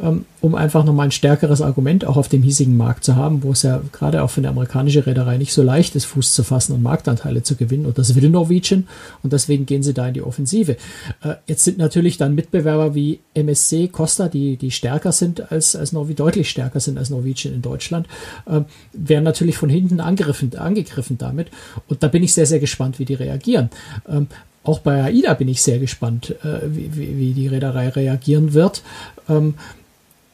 ähm, 0.00 0.26
um 0.40 0.54
einfach 0.54 0.84
nochmal 0.84 1.06
ein 1.06 1.10
stärkeres 1.10 1.62
Argument 1.62 2.04
auch 2.04 2.16
auf 2.16 2.28
dem 2.28 2.42
hiesigen 2.42 2.76
Markt 2.76 3.04
zu 3.04 3.16
haben, 3.16 3.42
wo 3.42 3.52
es 3.52 3.62
ja 3.62 3.80
gerade 3.92 4.22
auch 4.22 4.30
für 4.30 4.40
eine 4.40 4.50
amerikanische 4.50 5.06
Reederei 5.06 5.38
nicht 5.38 5.52
so 5.52 5.62
leicht 5.62 5.96
ist, 5.96 6.04
Fuß 6.04 6.34
zu 6.34 6.44
fassen 6.44 6.74
und 6.74 6.82
Marktanteile 6.82 7.42
zu 7.42 7.56
gewinnen. 7.56 7.86
Und 7.86 7.98
das 7.98 8.14
will 8.14 8.28
Norwegian 8.28 8.86
und 9.22 9.32
deswegen 9.32 9.66
gehen 9.66 9.82
sie 9.82 9.94
da 9.94 10.06
in 10.06 10.14
die 10.14 10.22
Offensive. 10.22 10.76
Äh, 11.22 11.34
jetzt 11.46 11.64
sind 11.64 11.78
natürlich 11.78 12.18
dann 12.18 12.34
Mitbewerber 12.34 12.94
wie 12.94 13.20
MSC, 13.34 13.88
Costa, 13.88 14.28
die, 14.28 14.56
die 14.56 14.70
stärker 14.70 15.12
sind 15.12 15.50
als, 15.50 15.74
als 15.74 15.92
Norwegian, 15.92 16.16
deutlich 16.16 16.50
stärker 16.50 16.80
sind 16.80 16.98
als 16.98 17.10
Norwegian 17.10 17.54
in 17.54 17.62
Deutschland 17.62 18.06
äh, 18.46 18.60
werden 18.92 19.24
natürlich 19.24 19.56
von 19.56 19.68
hinten 19.68 20.00
angegriffen, 20.00 20.56
angegriffen 20.56 21.18
damit. 21.18 21.48
Und 21.88 22.02
da 22.02 22.08
bin 22.08 22.22
ich 22.22 22.34
sehr, 22.34 22.46
sehr 22.46 22.60
gespannt, 22.60 22.98
wie 22.98 23.04
die 23.04 23.14
reagieren. 23.14 23.70
Ähm, 24.08 24.28
auch 24.64 24.80
bei 24.80 25.02
AIDA 25.02 25.34
bin 25.34 25.48
ich 25.48 25.62
sehr 25.62 25.78
gespannt, 25.78 26.34
äh, 26.44 26.60
wie, 26.66 26.94
wie, 26.96 27.32
die 27.32 27.46
Reederei 27.46 27.88
reagieren 27.88 28.52
wird. 28.52 28.82
Ähm, 29.28 29.54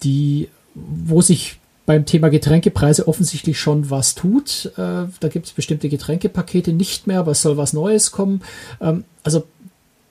die, 0.03 0.49
wo 0.75 1.21
sich 1.21 1.59
beim 1.87 2.07
Thema 2.07 2.31
Getränkepreise 2.31 3.07
offensichtlich 3.09 3.59
schon 3.61 3.91
was 3.91 4.15
tut. 4.15 4.73
Äh, 4.77 5.07
da 5.21 5.29
gibt 5.31 5.47
es 5.47 5.53
bestimmte 5.53 5.89
Getränkepakete 5.89 6.73
nicht 6.73 7.07
mehr, 7.07 7.21
aber 7.21 7.33
es 7.33 7.43
soll 7.43 7.57
was 7.57 7.73
Neues 7.73 8.11
kommen. 8.11 8.43
Ähm, 8.81 9.05
also 9.23 9.45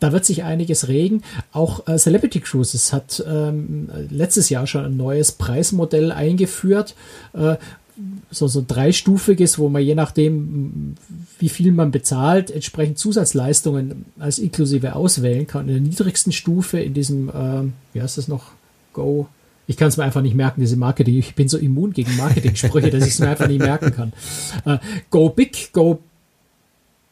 da 0.03 0.11
wird 0.11 0.25
sich 0.25 0.43
einiges 0.43 0.89
regen. 0.89 1.23
Auch 1.53 1.87
äh, 1.87 1.97
Celebrity 1.97 2.41
Cruises 2.41 2.91
hat 2.91 3.23
ähm, 3.25 3.89
letztes 4.09 4.49
Jahr 4.49 4.67
schon 4.67 4.83
ein 4.83 4.97
neues 4.97 5.31
Preismodell 5.31 6.11
eingeführt. 6.11 6.93
Äh, 7.31 7.55
so, 8.29 8.47
so 8.47 8.65
dreistufiges, 8.67 9.59
wo 9.59 9.69
man 9.69 9.81
je 9.81 9.95
nachdem, 9.95 10.95
wie 11.39 11.47
viel 11.47 11.71
man 11.71 11.91
bezahlt, 11.91 12.51
entsprechend 12.51 12.97
Zusatzleistungen 12.97 14.05
als 14.19 14.39
inklusive 14.39 14.93
auswählen 14.93 15.47
kann. 15.47 15.69
In 15.69 15.75
der 15.75 15.81
niedrigsten 15.81 16.33
Stufe, 16.33 16.79
in 16.79 16.93
diesem, 16.93 17.29
äh, 17.29 17.63
wie 17.93 18.01
heißt 18.01 18.17
das 18.17 18.27
noch, 18.27 18.51
Go, 18.91 19.27
ich 19.67 19.77
kann 19.77 19.87
es 19.87 19.95
mir 19.95 20.03
einfach 20.03 20.21
nicht 20.21 20.35
merken, 20.35 20.59
diese 20.59 20.75
Marketing. 20.75 21.17
Ich 21.17 21.33
bin 21.33 21.47
so 21.47 21.57
immun 21.57 21.93
gegen 21.93 22.17
Marketing-Sprüche, 22.17 22.89
dass 22.89 23.07
ich 23.07 23.13
es 23.13 23.19
mir 23.19 23.29
einfach 23.29 23.47
nicht 23.47 23.61
merken 23.61 23.91
kann. 23.91 24.11
Äh, 24.65 24.79
go 25.09 25.29
Big, 25.29 25.71
Go 25.71 26.01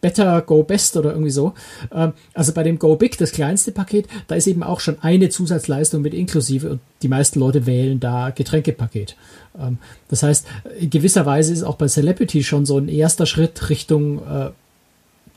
Better, 0.01 0.41
Go 0.41 0.63
Best 0.63 0.97
oder 0.97 1.11
irgendwie 1.11 1.31
so. 1.31 1.53
Ähm, 1.93 2.13
also 2.33 2.53
bei 2.53 2.63
dem 2.63 2.79
Go 2.79 2.95
Big, 2.95 3.17
das 3.17 3.31
kleinste 3.31 3.71
Paket, 3.71 4.07
da 4.27 4.35
ist 4.35 4.47
eben 4.47 4.63
auch 4.63 4.79
schon 4.79 4.97
eine 5.01 5.29
Zusatzleistung 5.29 6.01
mit 6.01 6.13
inklusive 6.13 6.69
und 6.71 6.81
die 7.01 7.07
meisten 7.07 7.39
Leute 7.39 7.65
wählen 7.65 7.99
da 7.99 8.31
Getränkepaket. 8.31 9.15
Ähm, 9.59 9.77
das 10.09 10.23
heißt, 10.23 10.45
in 10.79 10.89
gewisser 10.89 11.25
Weise 11.25 11.53
ist 11.53 11.63
auch 11.63 11.75
bei 11.75 11.87
Celebrity 11.87 12.43
schon 12.43 12.65
so 12.65 12.77
ein 12.77 12.89
erster 12.89 13.25
Schritt 13.25 13.69
Richtung 13.69 14.19
äh, 14.27 14.49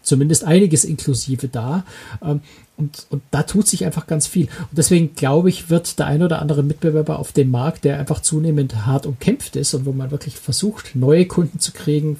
zumindest 0.04 0.44
einiges 0.44 0.84
inklusive 0.84 1.48
da. 1.48 1.84
Ähm, 2.22 2.40
und, 2.76 3.06
und 3.10 3.22
da 3.30 3.44
tut 3.44 3.68
sich 3.68 3.84
einfach 3.84 4.06
ganz 4.06 4.26
viel. 4.26 4.46
Und 4.46 4.78
deswegen 4.78 5.14
glaube 5.14 5.48
ich, 5.48 5.70
wird 5.70 5.98
der 5.98 6.06
ein 6.06 6.22
oder 6.22 6.40
andere 6.40 6.62
Mitbewerber 6.62 7.18
auf 7.18 7.32
dem 7.32 7.50
Markt, 7.50 7.84
der 7.84 7.98
einfach 7.98 8.20
zunehmend 8.20 8.86
hart 8.86 9.06
umkämpft 9.06 9.56
ist 9.56 9.74
und 9.74 9.86
wo 9.86 9.92
man 9.92 10.10
wirklich 10.10 10.36
versucht, 10.36 10.94
neue 10.94 11.26
Kunden 11.26 11.60
zu 11.60 11.72
kriegen, 11.72 12.18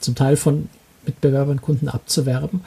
zum 0.00 0.14
Teil 0.14 0.36
von 0.36 0.68
Mitbewerbern 1.06 1.60
Kunden 1.60 1.88
abzuwerben, 1.88 2.62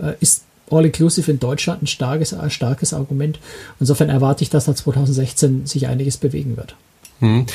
äh, 0.00 0.14
ist 0.20 0.44
All-Inclusive 0.70 1.30
in 1.30 1.40
Deutschland 1.40 1.82
ein 1.82 1.86
starkes, 1.86 2.34
ein 2.34 2.50
starkes 2.50 2.92
Argument. 2.92 3.38
Insofern 3.80 4.10
erwarte 4.10 4.44
ich, 4.44 4.50
dass 4.50 4.66
da 4.66 4.74
2016 4.74 5.66
sich 5.66 5.86
einiges 5.86 6.16
bewegen 6.16 6.56
wird. 6.56 6.76
Hm. 7.20 7.46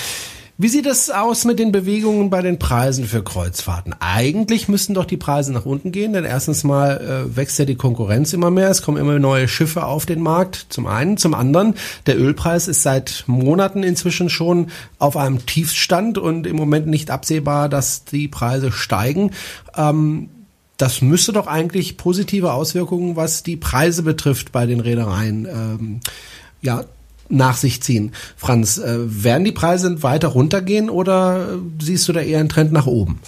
Wie 0.64 0.70
sieht 0.70 0.86
es 0.86 1.10
aus 1.10 1.44
mit 1.44 1.60
den 1.60 1.74
Bewegungen 1.74 2.30
bei 2.30 2.42
den 2.42 2.58
Preisen 2.58 3.04
für 3.04 3.22
Kreuzfahrten? 3.22 3.94
Eigentlich 4.00 4.70
müssten 4.70 4.94
doch 4.94 5.04
die 5.04 5.18
Preise 5.18 5.52
nach 5.52 5.66
unten 5.66 5.92
gehen, 5.92 6.14
denn 6.14 6.24
erstens 6.24 6.64
mal 6.64 7.02
äh, 7.02 7.36
wächst 7.36 7.60
ja 7.60 7.66
die 7.66 7.76
Konkurrenz 7.76 8.32
immer 8.32 8.50
mehr, 8.50 8.70
es 8.70 8.82
kommen 8.82 8.96
immer 8.96 9.20
neue 9.20 9.50
Schiffe 9.50 9.86
auf 9.86 10.06
den 10.06 10.22
Markt, 10.22 10.68
zum 10.70 10.88
einen. 10.88 11.18
Zum 11.18 11.34
anderen, 11.34 11.74
der 12.06 12.18
Ölpreis 12.18 12.70
ist 12.70 12.82
seit 12.82 13.26
Monaten 13.28 13.84
inzwischen 13.84 14.30
schon 14.30 14.68
auf 15.00 15.18
einem 15.18 15.46
Tiefstand 15.46 16.18
und 16.18 16.48
im 16.48 16.56
Moment 16.56 16.88
nicht 16.88 17.12
absehbar, 17.12 17.68
dass 17.68 18.06
die 18.06 18.30
Preise 18.30 18.72
steigen. 18.72 19.32
Ähm, 19.76 20.30
das 20.78 21.02
müsste 21.02 21.34
doch 21.34 21.48
eigentlich 21.48 21.98
positive 21.98 22.54
Auswirkungen, 22.54 23.18
was 23.18 23.44
die 23.44 23.58
Preise 23.58 24.02
betrifft, 24.02 24.54
bei 24.54 24.66
den 24.66 24.80
Reedereien 24.80 25.46
ähm, 25.46 26.00
ja, 26.62 26.86
nach 27.30 27.58
sich 27.58 27.82
ziehen. 27.82 28.12
Franz, 28.36 28.78
äh, 28.78 28.98
werden 29.00 29.44
die 29.44 29.52
Preise 29.52 30.04
weiter 30.04 30.30
runtergehen 30.30 30.90
oder 30.90 31.60
siehst 31.82 32.08
du 32.08 32.14
da 32.14 32.22
eher 32.22 32.40
einen 32.40 32.50
Trend 32.50 32.72
nach 32.72 32.88
oben? 32.88 33.20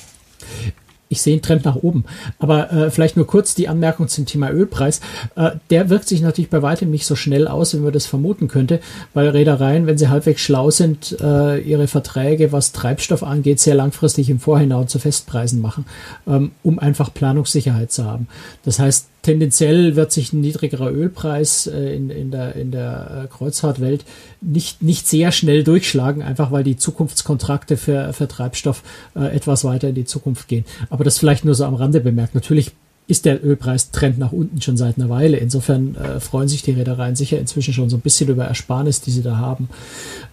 ich 1.16 1.22
sehe 1.22 1.34
einen 1.34 1.42
Trend 1.42 1.66
nach 1.66 1.76
oben. 1.76 2.04
Aber 2.40 2.72
äh, 2.72 2.92
vielleicht 2.92 3.16
nur 3.16 3.28
kurz 3.28 3.56
die 3.56 3.68
Anmerkung 3.68 4.08
zum 4.08 4.26
Thema 4.26 4.52
Ölpreis. 4.52 5.02
Äh, 5.36 5.52
der 5.70 5.90
wirkt 5.90 6.08
sich 6.08 6.22
natürlich 6.22 6.50
bei 6.50 6.62
weitem 6.62 6.92
nicht 6.92 7.06
so 7.06 7.16
schnell 7.16 7.48
aus, 7.48 7.74
wie 7.74 7.80
man 7.80 7.94
das 7.94 8.06
vermuten 8.06 8.48
könnte, 8.48 8.80
weil 9.14 9.30
Reedereien, 9.30 9.88
wenn 9.88 9.98
sie 9.98 10.10
halbwegs 10.10 10.42
schlau 10.42 10.72
sind, 10.72 11.18
äh, 11.22 11.60
ihre 11.60 11.88
Verträge, 11.88 12.52
was 12.52 12.72
Treibstoff 12.72 13.24
angeht, 13.24 13.60
sehr 13.60 13.76
langfristig 13.76 14.30
im 14.30 14.40
Vorhinein 14.40 14.88
zu 14.88 15.00
Festpreisen 15.00 15.62
machen, 15.62 15.86
ähm, 16.28 16.52
um 16.64 16.80
einfach 16.80 17.14
Planungssicherheit 17.14 17.92
zu 17.92 18.06
haben. 18.06 18.28
Das 18.64 18.80
heißt, 18.80 19.08
tendenziell 19.26 19.96
wird 19.96 20.12
sich 20.12 20.34
ein 20.34 20.42
niedrigerer 20.42 20.92
Ölpreis 20.92 21.66
äh, 21.66 21.96
in, 21.96 22.12
in 22.12 22.30
der, 22.30 22.56
in 22.56 22.70
der 22.70 23.24
äh, 23.26 23.28
Kreuzfahrtwelt 23.28 24.06
nicht, 24.40 24.84
nicht 24.84 25.08
sehr 25.08 25.32
schnell 25.32 25.64
durchschlagen, 25.64 26.22
einfach 26.22 26.52
weil 26.52 26.64
die 26.64 26.78
Zukunftskontrakte 26.78 27.76
für, 27.76 28.14
für 28.14 28.28
Treibstoff 28.28 28.84
äh, 29.16 29.36
etwas 29.36 29.64
weiter 29.64 29.90
in 29.90 29.96
die 29.96 30.06
Zukunft 30.06 30.48
gehen. 30.48 30.64
Aber 30.92 31.04
das 31.04 31.18
vielleicht 31.18 31.44
nur 31.44 31.56
so 31.56 31.66
am 31.66 31.74
Rande 31.74 32.02
bemerkt. 32.02 32.36
Natürlich 32.36 32.74
ist 33.08 33.26
der 33.26 33.44
Ölpreistrend 33.44 34.20
nach 34.20 34.32
unten 34.32 34.62
schon 34.62 34.78
seit 34.78 35.00
einer 35.00 35.10
Weile. 35.10 35.38
Insofern 35.38 35.96
freuen 36.20 36.48
sich 36.48 36.64
die 36.64 36.72
Reedereien 36.72 37.16
sicher 37.16 37.38
inzwischen 37.38 37.72
schon 37.72 37.88
so 37.88 37.98
ein 37.98 38.02
bisschen 38.02 38.30
über 38.30 38.46
Ersparnis, 38.46 39.00
die 39.00 39.12
sie 39.12 39.22
da 39.22 39.38
haben. 39.38 39.70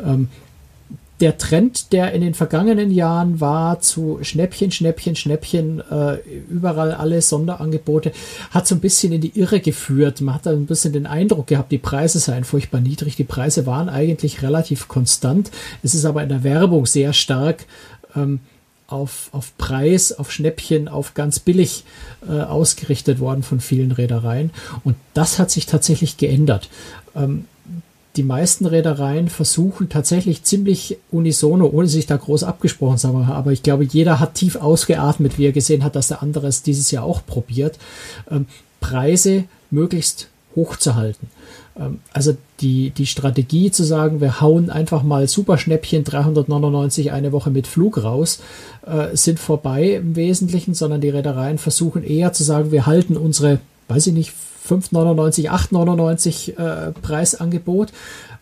Ähm, 0.03 0.29
der 1.23 1.39
Trend, 1.39 1.93
der 1.93 2.13
in 2.13 2.21
den 2.21 2.35
vergangenen 2.35 2.91
Jahren 2.91 3.41
war 3.41 3.79
zu 3.79 4.19
Schnäppchen, 4.23 4.73
Schnäppchen, 4.73 5.15
Schnäppchen, 5.15 5.81
äh, 5.89 6.17
überall 6.51 6.93
alle 6.93 7.23
Sonderangebote, 7.23 8.11
hat 8.51 8.67
so 8.67 8.75
ein 8.75 8.81
bisschen 8.81 9.13
in 9.13 9.21
die 9.21 9.39
Irre 9.39 9.61
geführt. 9.61 10.21
Man 10.21 10.35
hat 10.35 10.47
da 10.47 10.51
ein 10.51 10.67
bisschen 10.67 10.93
den 10.93 11.07
Eindruck 11.07 11.47
gehabt, 11.47 11.71
die 11.71 11.79
Preise 11.79 12.19
seien 12.19 12.43
furchtbar 12.43 12.81
niedrig. 12.81 13.15
Die 13.15 13.23
Preise 13.23 13.67
waren 13.67 13.89
eigentlich 13.89 14.43
relativ 14.43 14.89
konstant. 14.89 15.53
Es 15.85 15.95
ist 15.95 16.05
aber 16.05 16.25
in 16.25 16.29
der 16.29 16.43
Werbung 16.43 16.87
sehr 16.87 17.13
stark 17.13 17.67
ähm, 18.17 18.41
auf, 18.89 19.29
auf 19.31 19.57
Preis, 19.59 20.13
auf 20.13 20.33
Schnäppchen, 20.33 20.89
auf 20.89 21.15
ganz 21.15 21.39
billig 21.39 21.85
äh, 22.29 22.41
ausgerichtet 22.41 23.21
worden 23.21 23.45
von 23.45 23.61
vielen 23.61 23.93
Reedereien. 23.93 24.51
Und 24.83 24.97
das 25.15 25.39
hat 25.39 25.53
sich 25.53 25.67
tatsächlich 25.67 26.17
geändert. 26.17 26.69
Ähm, 27.15 27.45
die 28.16 28.22
meisten 28.22 28.66
Reedereien 28.66 29.29
versuchen 29.29 29.88
tatsächlich 29.88 30.42
ziemlich 30.44 30.98
unisono, 31.11 31.66
ohne 31.66 31.88
sich 31.88 32.07
da 32.07 32.16
groß 32.16 32.44
abgesprochen 32.44 32.98
zu 32.98 33.09
haben, 33.09 33.25
aber 33.25 33.53
ich 33.53 33.62
glaube, 33.62 33.85
jeder 33.85 34.20
hat 34.20 34.35
tief 34.35 34.57
ausgeatmet, 34.57 35.38
wie 35.38 35.46
er 35.46 35.53
gesehen 35.53 35.83
hat, 35.83 35.96
dass 35.96 36.09
der 36.09 36.22
andere 36.22 36.46
es 36.46 36.62
dieses 36.62 36.90
Jahr 36.90 37.05
auch 37.05 37.25
probiert, 37.25 37.79
ähm, 38.31 38.46
Preise 38.81 39.44
möglichst 39.70 40.29
hoch 40.55 40.77
zu 40.77 40.94
halten. 40.94 41.29
Ähm, 41.79 42.01
also 42.12 42.37
die, 42.61 42.90
die 42.90 43.07
Strategie 43.07 43.70
zu 43.70 43.85
sagen, 43.85 44.20
wir 44.20 44.40
hauen 44.40 44.70
einfach 44.70 45.03
mal 45.03 45.27
Superschnäppchen 45.27 46.05
399 46.05 47.12
eine 47.12 47.33
Woche 47.33 47.51
mit 47.51 47.66
Flug 47.66 48.03
raus, 48.03 48.40
äh, 48.87 49.16
sind 49.16 49.38
vorbei 49.38 49.94
im 49.94 50.16
Wesentlichen, 50.16 50.75
sondern 50.75 51.01
die 51.01 51.09
Reedereien 51.09 51.59
versuchen 51.59 52.05
eher 52.05 52.33
zu 52.33 52.44
sagen, 52.44 52.72
wir 52.72 52.87
halten 52.87 53.16
unsere, 53.16 53.61
weiß 53.93 54.09
ich 54.09 54.15
nicht, 54.15 54.33
5,99, 54.69 55.51
8,99 55.51 56.57
äh, 56.57 56.93
Preisangebot. 56.93 57.93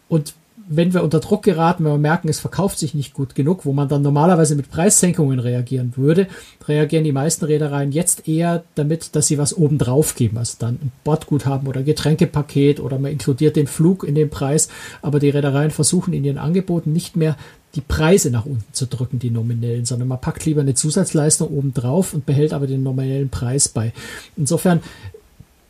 Und 0.08 0.34
wenn 0.72 0.94
wir 0.94 1.02
unter 1.02 1.18
Druck 1.18 1.42
geraten, 1.42 1.84
wenn 1.84 1.92
wir 1.92 1.98
merken, 1.98 2.28
es 2.28 2.38
verkauft 2.38 2.78
sich 2.78 2.94
nicht 2.94 3.12
gut 3.12 3.34
genug, 3.34 3.64
wo 3.64 3.72
man 3.72 3.88
dann 3.88 4.02
normalerweise 4.02 4.54
mit 4.54 4.70
Preissenkungen 4.70 5.40
reagieren 5.40 5.94
würde, 5.96 6.28
reagieren 6.68 7.02
die 7.02 7.10
meisten 7.10 7.44
Reedereien 7.44 7.90
jetzt 7.90 8.28
eher 8.28 8.62
damit, 8.76 9.16
dass 9.16 9.26
sie 9.26 9.36
was 9.36 9.56
obendrauf 9.56 10.14
geben, 10.14 10.38
also 10.38 10.54
dann 10.60 10.74
ein 10.74 10.92
Bordguthaben 11.02 11.66
oder 11.66 11.82
Getränkepaket 11.82 12.78
oder 12.78 13.00
man 13.00 13.10
inkludiert 13.10 13.56
den 13.56 13.66
Flug 13.66 14.04
in 14.04 14.14
den 14.14 14.30
Preis, 14.30 14.68
aber 15.02 15.18
die 15.18 15.30
Reedereien 15.30 15.72
versuchen 15.72 16.14
in 16.14 16.24
ihren 16.24 16.38
Angeboten 16.38 16.92
nicht 16.92 17.16
mehr 17.16 17.36
die 17.74 17.80
Preise 17.80 18.30
nach 18.30 18.46
unten 18.46 18.72
zu 18.72 18.86
drücken, 18.86 19.18
die 19.18 19.30
nominellen, 19.30 19.84
sondern 19.84 20.08
man 20.08 20.20
packt 20.20 20.44
lieber 20.44 20.60
eine 20.60 20.74
Zusatzleistung 20.74 21.48
obendrauf 21.48 22.14
und 22.14 22.26
behält 22.26 22.52
aber 22.52 22.68
den 22.68 22.84
nominellen 22.84 23.28
Preis 23.28 23.68
bei. 23.68 23.92
Insofern 24.36 24.80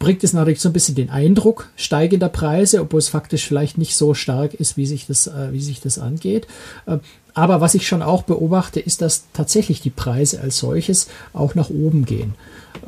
bringt 0.01 0.25
es 0.25 0.33
natürlich 0.33 0.61
so 0.61 0.71
ein 0.71 0.73
bisschen 0.73 0.97
den 0.97 1.11
Eindruck 1.11 1.69
steigender 1.77 2.31
Preise, 2.31 2.81
obwohl 2.81 2.99
es 2.99 3.11
faktisch 3.11 3.47
vielleicht 3.47 3.79
nicht 3.79 3.95
so 3.95 4.15
stark 4.15 4.55
ist, 4.55 4.77
wie 4.77 4.87
sich 4.87 5.07
das, 5.07 5.29
äh, 5.29 5.53
wie 5.53 5.61
sich 5.61 5.81
das 5.81 5.99
angeht. 5.99 6.49
Äh, 6.87 6.99
aber 7.35 7.61
was 7.61 7.75
ich 7.75 7.87
schon 7.87 8.03
auch 8.03 8.23
beobachte, 8.25 8.81
ist, 8.81 9.03
dass 9.03 9.25
tatsächlich 9.33 9.81
die 9.83 9.91
Preise 9.91 10.41
als 10.41 10.59
solches 10.59 11.09
auch 11.33 11.55
nach 11.55 11.71
oben 11.71 12.07
gehen. 12.07 12.35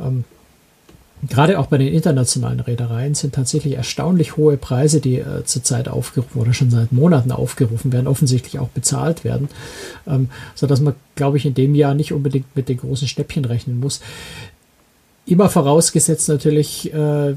Ähm, 0.00 0.24
gerade 1.28 1.58
auch 1.58 1.66
bei 1.66 1.76
den 1.76 1.92
internationalen 1.92 2.60
Reedereien 2.60 3.14
sind 3.14 3.34
tatsächlich 3.34 3.74
erstaunlich 3.74 4.38
hohe 4.38 4.56
Preise, 4.56 5.00
die 5.00 5.18
äh, 5.18 5.44
zurzeit 5.44 5.88
aufgerufen 5.88 6.40
oder 6.40 6.54
schon 6.54 6.70
seit 6.70 6.92
Monaten 6.92 7.30
aufgerufen 7.30 7.92
werden, 7.92 8.08
offensichtlich 8.08 8.58
auch 8.58 8.68
bezahlt 8.68 9.22
werden, 9.22 9.50
ähm, 10.06 10.30
so 10.54 10.66
dass 10.66 10.80
man, 10.80 10.94
glaube 11.14 11.36
ich, 11.36 11.44
in 11.44 11.54
dem 11.54 11.74
Jahr 11.74 11.92
nicht 11.92 12.14
unbedingt 12.14 12.56
mit 12.56 12.70
den 12.70 12.78
großen 12.78 13.06
Schnäppchen 13.06 13.44
rechnen 13.44 13.78
muss. 13.78 14.00
Immer 15.24 15.48
vorausgesetzt 15.48 16.28
natürlich 16.28 16.92
äh, 16.92 17.34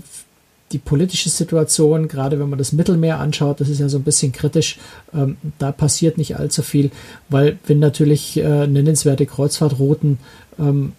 die 0.72 0.80
politische 0.80 1.30
Situation, 1.30 2.08
gerade 2.08 2.40
wenn 2.40 2.50
man 2.50 2.58
das 2.58 2.74
Mittelmeer 2.74 3.20
anschaut, 3.20 3.62
das 3.62 3.70
ist 3.70 3.80
ja 3.80 3.90
so 3.90 3.98
ein 3.98 4.04
bisschen 4.04 4.32
kritisch. 4.32 4.80
Ähm, 5.14 5.38
da 5.60 5.72
passiert 5.72 6.18
nicht 6.18 6.38
allzu 6.38 6.64
viel, 6.64 6.92
weil 7.30 7.60
wenn 7.68 7.80
natürlich 7.80 8.38
äh, 8.38 8.68
nennenswerte 8.68 9.26
Kreuzfahrtrouten 9.26 10.18
ähm, 10.58 10.94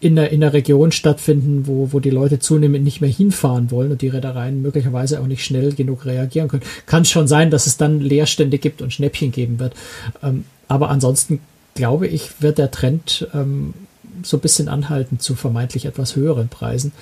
in 0.00 0.16
der, 0.16 0.30
in 0.32 0.40
der 0.40 0.52
Region 0.52 0.92
stattfinden, 0.92 1.66
wo, 1.66 1.92
wo 1.92 2.00
die 2.00 2.10
Leute 2.10 2.38
zunehmend 2.38 2.84
nicht 2.84 3.00
mehr 3.00 3.10
hinfahren 3.10 3.70
wollen 3.70 3.92
und 3.92 4.02
die 4.02 4.08
Reedereien 4.08 4.62
möglicherweise 4.62 5.20
auch 5.20 5.26
nicht 5.26 5.44
schnell 5.44 5.72
genug 5.74 6.06
reagieren 6.06 6.48
können. 6.48 6.62
Kann 6.86 7.04
schon 7.04 7.28
sein, 7.28 7.50
dass 7.50 7.66
es 7.66 7.76
dann 7.76 8.00
Leerstände 8.00 8.58
gibt 8.58 8.82
und 8.82 8.92
Schnäppchen 8.92 9.30
geben 9.30 9.58
wird. 9.58 9.74
Ähm, 10.22 10.44
aber 10.68 10.90
ansonsten 10.90 11.40
glaube 11.74 12.08
ich, 12.08 12.42
wird 12.42 12.58
der 12.58 12.70
Trend 12.70 13.28
ähm, 13.34 13.74
so 14.22 14.36
ein 14.36 14.40
bisschen 14.40 14.68
anhalten 14.68 15.18
zu 15.18 15.34
vermeintlich 15.34 15.86
etwas 15.86 16.16
höheren 16.16 16.48
Preisen. 16.48 16.92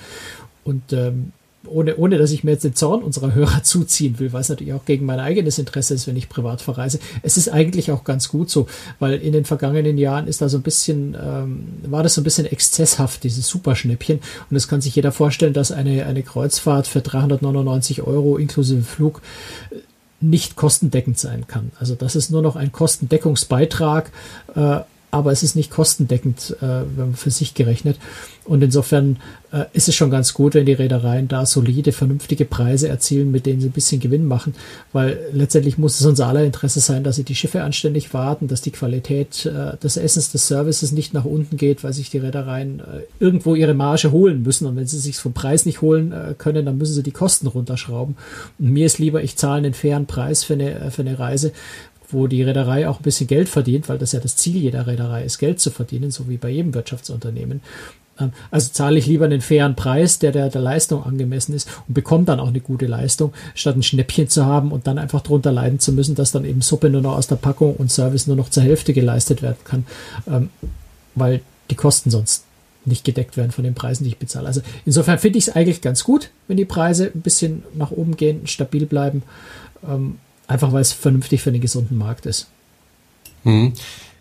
Und 0.64 0.92
ähm, 0.92 1.32
ohne, 1.66 1.96
ohne 1.96 2.18
dass 2.18 2.30
ich 2.30 2.44
mir 2.44 2.52
jetzt 2.52 2.64
den 2.64 2.74
Zorn 2.74 3.02
unserer 3.02 3.34
Hörer 3.34 3.62
zuziehen 3.62 4.18
will, 4.18 4.32
weil 4.32 4.40
es 4.40 4.48
natürlich 4.48 4.74
auch 4.74 4.84
gegen 4.84 5.06
mein 5.06 5.20
eigenes 5.20 5.58
Interesse 5.58 5.94
ist, 5.94 6.06
wenn 6.06 6.16
ich 6.16 6.28
privat 6.28 6.60
verreise. 6.60 6.98
Es 7.22 7.36
ist 7.36 7.48
eigentlich 7.48 7.90
auch 7.90 8.04
ganz 8.04 8.28
gut 8.28 8.50
so, 8.50 8.66
weil 8.98 9.14
in 9.14 9.32
den 9.32 9.44
vergangenen 9.44 9.98
Jahren 9.98 10.26
ist 10.28 10.40
da 10.40 10.48
so 10.48 10.58
ein 10.58 10.62
bisschen, 10.62 11.16
ähm, 11.20 11.66
war 11.82 12.02
das 12.02 12.14
so 12.14 12.20
ein 12.20 12.24
bisschen 12.24 12.46
exzesshaft, 12.46 13.24
dieses 13.24 13.48
Superschnäppchen. 13.48 14.20
Und 14.50 14.56
es 14.56 14.68
kann 14.68 14.80
sich 14.80 14.94
jeder 14.94 15.12
vorstellen, 15.12 15.52
dass 15.52 15.72
eine, 15.72 16.06
eine 16.06 16.22
Kreuzfahrt 16.22 16.86
für 16.86 17.00
399 17.00 18.02
Euro 18.02 18.36
inklusive 18.36 18.82
Flug 18.82 19.20
äh, 19.70 19.76
nicht 20.20 20.56
kostendeckend 20.56 21.18
sein 21.18 21.46
kann. 21.46 21.70
Also 21.78 21.94
das 21.94 22.16
ist 22.16 22.30
nur 22.30 22.42
noch 22.42 22.56
ein 22.56 22.72
Kostendeckungsbeitrag, 22.72 24.10
äh, 24.54 24.80
aber 25.10 25.32
es 25.32 25.42
ist 25.42 25.56
nicht 25.56 25.70
kostendeckend, 25.70 26.56
äh, 26.60 26.82
für 27.14 27.30
sich 27.30 27.54
gerechnet. 27.54 27.98
Und 28.48 28.62
insofern 28.62 29.18
äh, 29.52 29.64
ist 29.74 29.88
es 29.88 29.94
schon 29.94 30.10
ganz 30.10 30.32
gut, 30.32 30.54
wenn 30.54 30.64
die 30.64 30.72
Reedereien 30.72 31.28
da 31.28 31.44
solide, 31.44 31.92
vernünftige 31.92 32.46
Preise 32.46 32.88
erzielen, 32.88 33.30
mit 33.30 33.44
denen 33.44 33.60
sie 33.60 33.68
ein 33.68 33.72
bisschen 33.72 34.00
Gewinn 34.00 34.26
machen, 34.26 34.54
weil 34.92 35.18
letztendlich 35.32 35.76
muss 35.76 36.00
es 36.00 36.06
unser 36.06 36.28
aller 36.28 36.44
Interesse 36.44 36.80
sein, 36.80 37.04
dass 37.04 37.16
sie 37.16 37.24
die 37.24 37.34
Schiffe 37.34 37.62
anständig 37.62 38.14
warten, 38.14 38.48
dass 38.48 38.62
die 38.62 38.70
Qualität 38.70 39.44
äh, 39.44 39.76
des 39.76 39.98
Essens, 39.98 40.32
des 40.32 40.48
Services 40.48 40.92
nicht 40.92 41.12
nach 41.12 41.26
unten 41.26 41.58
geht, 41.58 41.84
weil 41.84 41.92
sich 41.92 42.08
die 42.08 42.18
Reedereien 42.18 42.80
äh, 42.80 42.82
irgendwo 43.20 43.54
ihre 43.54 43.74
Marge 43.74 44.12
holen 44.12 44.42
müssen. 44.42 44.66
Und 44.66 44.76
wenn 44.76 44.86
sie 44.86 44.98
sich 44.98 45.18
vom 45.18 45.34
Preis 45.34 45.66
nicht 45.66 45.82
holen 45.82 46.12
äh, 46.12 46.34
können, 46.36 46.64
dann 46.64 46.78
müssen 46.78 46.94
sie 46.94 47.02
die 47.02 47.10
Kosten 47.10 47.48
runterschrauben. 47.48 48.16
Und 48.58 48.70
mir 48.70 48.86
ist 48.86 48.98
lieber, 48.98 49.22
ich 49.22 49.36
zahle 49.36 49.58
einen 49.58 49.74
fairen 49.74 50.06
Preis 50.06 50.44
für 50.44 50.54
eine, 50.54 50.74
äh, 50.74 50.90
für 50.90 51.02
eine 51.02 51.18
Reise, 51.18 51.52
wo 52.10 52.26
die 52.26 52.42
Reederei 52.42 52.88
auch 52.88 53.00
ein 53.00 53.02
bisschen 53.02 53.26
Geld 53.26 53.48
verdient, 53.48 53.88
weil 53.88 53.98
das 53.98 54.12
ja 54.12 54.20
das 54.20 54.36
Ziel 54.36 54.56
jeder 54.56 54.86
Reederei 54.86 55.24
ist, 55.24 55.38
Geld 55.38 55.60
zu 55.60 55.70
verdienen, 55.70 56.10
so 56.10 56.28
wie 56.28 56.36
bei 56.36 56.48
jedem 56.48 56.74
Wirtschaftsunternehmen. 56.74 57.60
Ähm, 58.18 58.32
also 58.50 58.70
zahle 58.72 58.98
ich 58.98 59.06
lieber 59.06 59.26
einen 59.26 59.40
fairen 59.40 59.76
Preis, 59.76 60.18
der, 60.18 60.32
der 60.32 60.48
der 60.48 60.60
Leistung 60.60 61.04
angemessen 61.04 61.54
ist 61.54 61.68
und 61.86 61.94
bekomme 61.94 62.24
dann 62.24 62.40
auch 62.40 62.48
eine 62.48 62.60
gute 62.60 62.86
Leistung, 62.86 63.32
statt 63.54 63.76
ein 63.76 63.82
Schnäppchen 63.82 64.28
zu 64.28 64.46
haben 64.46 64.72
und 64.72 64.86
dann 64.86 64.98
einfach 64.98 65.20
drunter 65.20 65.52
leiden 65.52 65.80
zu 65.80 65.92
müssen, 65.92 66.14
dass 66.14 66.32
dann 66.32 66.44
eben 66.44 66.62
Suppe 66.62 66.90
nur 66.90 67.02
noch 67.02 67.16
aus 67.16 67.26
der 67.26 67.36
Packung 67.36 67.76
und 67.76 67.90
Service 67.90 68.26
nur 68.26 68.36
noch 68.36 68.50
zur 68.50 68.62
Hälfte 68.62 68.92
geleistet 68.92 69.42
werden 69.42 69.58
kann, 69.64 69.86
ähm, 70.26 70.50
weil 71.14 71.40
die 71.70 71.76
Kosten 71.76 72.10
sonst 72.10 72.44
nicht 72.84 73.04
gedeckt 73.04 73.36
werden 73.36 73.52
von 73.52 73.64
den 73.64 73.74
Preisen, 73.74 74.04
die 74.04 74.10
ich 74.10 74.18
bezahle. 74.18 74.46
Also 74.46 74.62
insofern 74.86 75.18
finde 75.18 75.38
ich 75.38 75.48
es 75.48 75.54
eigentlich 75.54 75.82
ganz 75.82 76.04
gut, 76.04 76.30
wenn 76.46 76.56
die 76.56 76.64
Preise 76.64 77.10
ein 77.14 77.20
bisschen 77.20 77.62
nach 77.74 77.90
oben 77.90 78.16
gehen, 78.16 78.46
stabil 78.46 78.86
bleiben, 78.86 79.22
ähm, 79.86 80.16
einfach 80.48 80.72
weil 80.72 80.80
es 80.80 80.92
vernünftig 80.92 81.42
für 81.42 81.50
einen 81.50 81.60
gesunden 81.60 81.96
Markt 81.96 82.26
ist. 82.26 82.48
Mhm. 83.44 83.74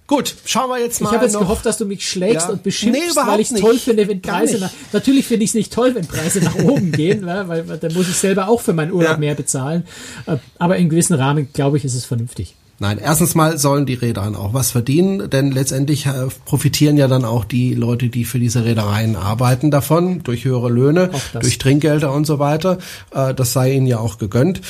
Gut, 0.06 0.36
schauen 0.46 0.70
wir 0.70 0.80
jetzt 0.80 1.02
mal. 1.02 1.10
Ich 1.10 1.16
habe 1.16 1.26
jetzt 1.26 1.34
noch. 1.34 1.42
gehofft, 1.42 1.66
dass 1.66 1.78
du 1.78 1.86
mich 1.86 2.08
schlägst 2.08 2.48
ja. 2.48 2.54
und 2.54 2.64
beschimpfst, 2.64 3.18
nee, 3.18 3.22
weil 3.28 3.42
ich 3.42 3.52
es 3.52 3.60
toll 3.60 3.78
finde, 3.78 4.08
wenn 4.08 4.22
Preise 4.22 4.58
nach, 4.58 4.72
natürlich 4.94 5.26
finde 5.26 5.44
ich 5.44 5.50
es 5.50 5.54
nicht 5.54 5.74
toll, 5.74 5.96
wenn 5.96 6.08
Preise 6.08 6.40
nach 6.40 6.56
oben 6.56 6.94
gehen, 6.94 7.26
weil, 7.26 7.68
weil 7.68 7.78
dann 7.78 7.94
muss 7.94 8.08
ich 8.08 8.16
selber 8.16 8.48
auch 8.48 8.62
für 8.62 8.72
meinen 8.72 8.94
Urlaub 8.94 9.14
ja. 9.14 9.18
mehr 9.18 9.36
bezahlen. 9.36 9.86
Äh, 10.26 10.38
aber 10.60 10.78
in 10.78 10.88
gewissen 10.88 11.16
Rahmen, 11.16 11.50
glaube 11.52 11.76
ich, 11.76 11.84
ist 11.84 11.94
es 11.94 12.06
vernünftig. 12.06 12.56
Nein, 12.80 13.00
erstens 13.00 13.34
mal 13.34 13.58
sollen 13.58 13.88
die 13.88 13.96
Reedereien 13.96 14.36
auch 14.36 14.54
was 14.54 14.70
verdienen, 14.70 15.32
denn 15.32 15.52
letztendlich 15.52 16.06
äh, 16.06 16.28
profitieren 16.46 16.96
ja 16.96 17.08
dann 17.08 17.26
auch 17.26 17.44
die 17.44 17.74
Leute, 17.74 18.10
die 18.10 18.24
für 18.24 18.40
diese 18.40 18.66
Reedereien 18.66 19.16
arbeiten 19.16 19.72
davon, 19.72 20.22
durch 20.22 20.46
höhere 20.46 20.70
Löhne, 20.70 21.10
durch 21.40 21.58
Trinkgelder 21.58 22.14
und 22.14 22.28
so 22.28 22.38
weiter. 22.38 22.78
Äh, 23.12 23.34
das 23.34 23.54
sei 23.54 23.74
ihnen 23.74 23.88
ja 23.88 23.98
auch 24.00 24.18
gegönnt. 24.20 24.62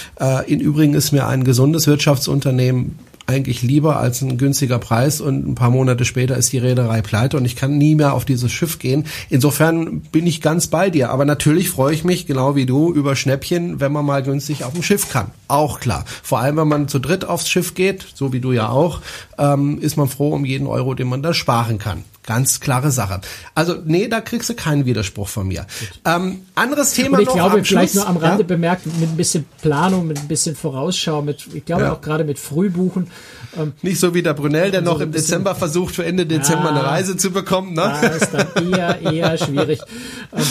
Im 0.47 0.59
Übrigen 0.59 0.93
ist 0.93 1.11
mir 1.11 1.27
ein 1.27 1.43
gesundes 1.43 1.87
Wirtschaftsunternehmen 1.87 2.97
eigentlich 3.27 3.61
lieber 3.61 3.97
als 3.97 4.21
ein 4.21 4.37
günstiger 4.37 4.79
Preis 4.79 5.21
und 5.21 5.47
ein 5.47 5.55
paar 5.55 5.69
Monate 5.69 6.05
später 6.05 6.37
ist 6.37 6.51
die 6.53 6.57
Reederei 6.57 7.01
pleite 7.01 7.37
und 7.37 7.45
ich 7.45 7.55
kann 7.55 7.77
nie 7.77 7.95
mehr 7.95 8.13
auf 8.13 8.25
dieses 8.25 8.51
Schiff 8.51 8.79
gehen. 8.79 9.05
Insofern 9.29 9.99
bin 9.99 10.25
ich 10.25 10.41
ganz 10.41 10.67
bei 10.67 10.89
dir. 10.89 11.09
Aber 11.09 11.25
natürlich 11.25 11.69
freue 11.69 11.93
ich 11.93 12.03
mich, 12.03 12.25
genau 12.25 12.55
wie 12.55 12.65
du, 12.65 12.93
über 12.93 13.15
Schnäppchen, 13.15 13.79
wenn 13.79 13.91
man 13.91 14.05
mal 14.05 14.23
günstig 14.23 14.63
auf 14.63 14.73
dem 14.73 14.83
Schiff 14.83 15.11
kann. 15.11 15.31
Auch 15.47 15.79
klar. 15.79 16.05
Vor 16.23 16.39
allem, 16.39 16.57
wenn 16.57 16.67
man 16.67 16.87
zu 16.87 16.99
dritt 16.99 17.25
aufs 17.25 17.49
Schiff 17.49 17.75
geht, 17.75 18.07
so 18.13 18.31
wie 18.31 18.39
du 18.39 18.53
ja 18.53 18.69
auch, 18.69 19.01
ähm, 19.37 19.79
ist 19.79 19.97
man 19.97 20.07
froh 20.07 20.33
um 20.33 20.45
jeden 20.45 20.67
Euro, 20.67 20.93
den 20.93 21.07
man 21.07 21.21
da 21.21 21.33
sparen 21.33 21.77
kann. 21.79 22.03
Ganz 22.27 22.59
klare 22.59 22.91
Sache. 22.91 23.21
Also, 23.55 23.77
nee, 23.85 24.09
da 24.09 24.19
kriegst 24.19 24.49
du 24.49 24.53
keinen 24.53 24.85
Widerspruch 24.85 25.29
von 25.29 25.47
mir. 25.47 25.65
Ähm, 26.03 26.41
anderes 26.55 26.91
Thema 26.91 27.17
Und 27.17 27.21
ich 27.21 27.27
noch 27.29 27.35
glaube, 27.35 27.63
vielleicht 27.63 27.93
Schluss, 27.93 28.03
nur 28.03 28.09
am 28.09 28.17
Rande 28.17 28.43
ja? 28.43 28.47
bemerkt, 28.47 28.85
mit 28.85 29.09
ein 29.09 29.15
bisschen 29.15 29.45
Planung, 29.61 30.07
mit 30.07 30.19
ein 30.19 30.27
bisschen 30.27 30.53
Vorausschau, 30.53 31.21
mit, 31.21 31.47
ich 31.53 31.63
glaube 31.63 31.83
ja. 31.83 31.93
auch 31.93 32.01
gerade 32.01 32.25
mit 32.25 32.37
Frühbuchen. 32.37 33.09
Ähm, 33.57 33.73
Nicht 33.81 33.99
so 33.99 34.13
wie 34.13 34.23
der 34.23 34.33
Brunel, 34.33 34.71
der 34.71 34.81
noch 34.81 34.99
im 34.99 35.11
Dezember 35.11 35.55
versucht, 35.55 35.95
für 35.95 36.05
Ende 36.05 36.25
Dezember 36.25 36.65
ja, 36.65 36.71
eine 36.71 36.83
Reise 36.83 37.17
zu 37.17 37.31
bekommen. 37.31 37.73
Ne? 37.73 37.93
Da 38.01 38.07
ist 38.07 38.29
dann 38.33 38.73
eher, 38.73 39.01
eher 39.01 39.37
schwierig. 39.37 39.79
Ähm, 40.35 40.43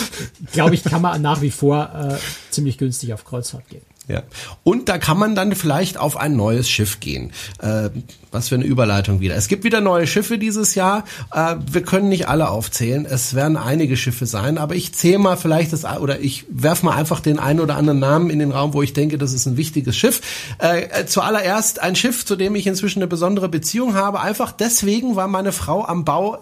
glaube 0.52 0.74
ich, 0.74 0.82
kann 0.82 1.02
man 1.02 1.20
nach 1.20 1.42
wie 1.42 1.50
vor 1.50 1.90
äh, 1.94 2.14
ziemlich 2.50 2.78
günstig 2.78 3.12
auf 3.12 3.24
Kreuzfahrt 3.24 3.68
gehen. 3.68 3.82
Ja. 4.09 4.22
Und 4.62 4.88
da 4.88 4.98
kann 4.98 5.18
man 5.18 5.35
dann 5.35 5.54
vielleicht 5.54 5.98
auf 5.98 6.16
ein 6.16 6.37
neues 6.37 6.68
Schiff 6.70 7.00
gehen. 7.00 7.32
Äh, 7.59 7.90
was 8.30 8.48
für 8.48 8.54
eine 8.54 8.64
Überleitung 8.64 9.20
wieder. 9.20 9.35
Es 9.35 9.48
gibt 9.48 9.64
wieder 9.64 9.80
neue 9.80 10.06
Schiffe 10.06 10.38
dieses 10.38 10.74
Jahr. 10.74 11.04
Äh, 11.32 11.56
wir 11.70 11.82
können 11.82 12.09
nicht 12.09 12.28
alle 12.28 12.50
aufzählen. 12.50 13.04
Es 13.04 13.35
werden 13.35 13.56
einige 13.56 13.96
Schiffe 13.96 14.26
sein, 14.26 14.59
aber 14.59 14.74
ich 14.74 14.92
zähle 14.94 15.18
mal 15.18 15.37
vielleicht 15.37 15.72
das 15.72 15.85
oder 15.85 16.20
ich 16.20 16.44
werf 16.48 16.82
mal 16.82 16.94
einfach 16.94 17.20
den 17.20 17.38
einen 17.38 17.61
oder 17.61 17.76
anderen 17.76 17.98
Namen 17.98 18.30
in 18.30 18.38
den 18.38 18.52
Raum, 18.52 18.74
wo 18.74 18.82
ich 18.82 18.92
denke, 18.92 19.18
das 19.18 19.32
ist 19.32 19.46
ein 19.46 19.56
wichtiges 19.56 19.96
Schiff. 19.96 20.20
Äh, 20.59 21.06
zuallererst 21.06 21.80
ein 21.80 21.96
Schiff, 21.96 22.24
zu 22.24 22.37
dem 22.37 22.54
ich 22.54 22.66
inzwischen 22.66 22.86
eine 22.94 23.09
besondere 23.09 23.49
Beziehung 23.49 23.94
habe, 23.94 24.20
einfach 24.20 24.53
deswegen, 24.53 25.16
weil 25.16 25.27
meine 25.27 25.51
Frau 25.51 25.85
am 25.85 26.05
Bau 26.05 26.38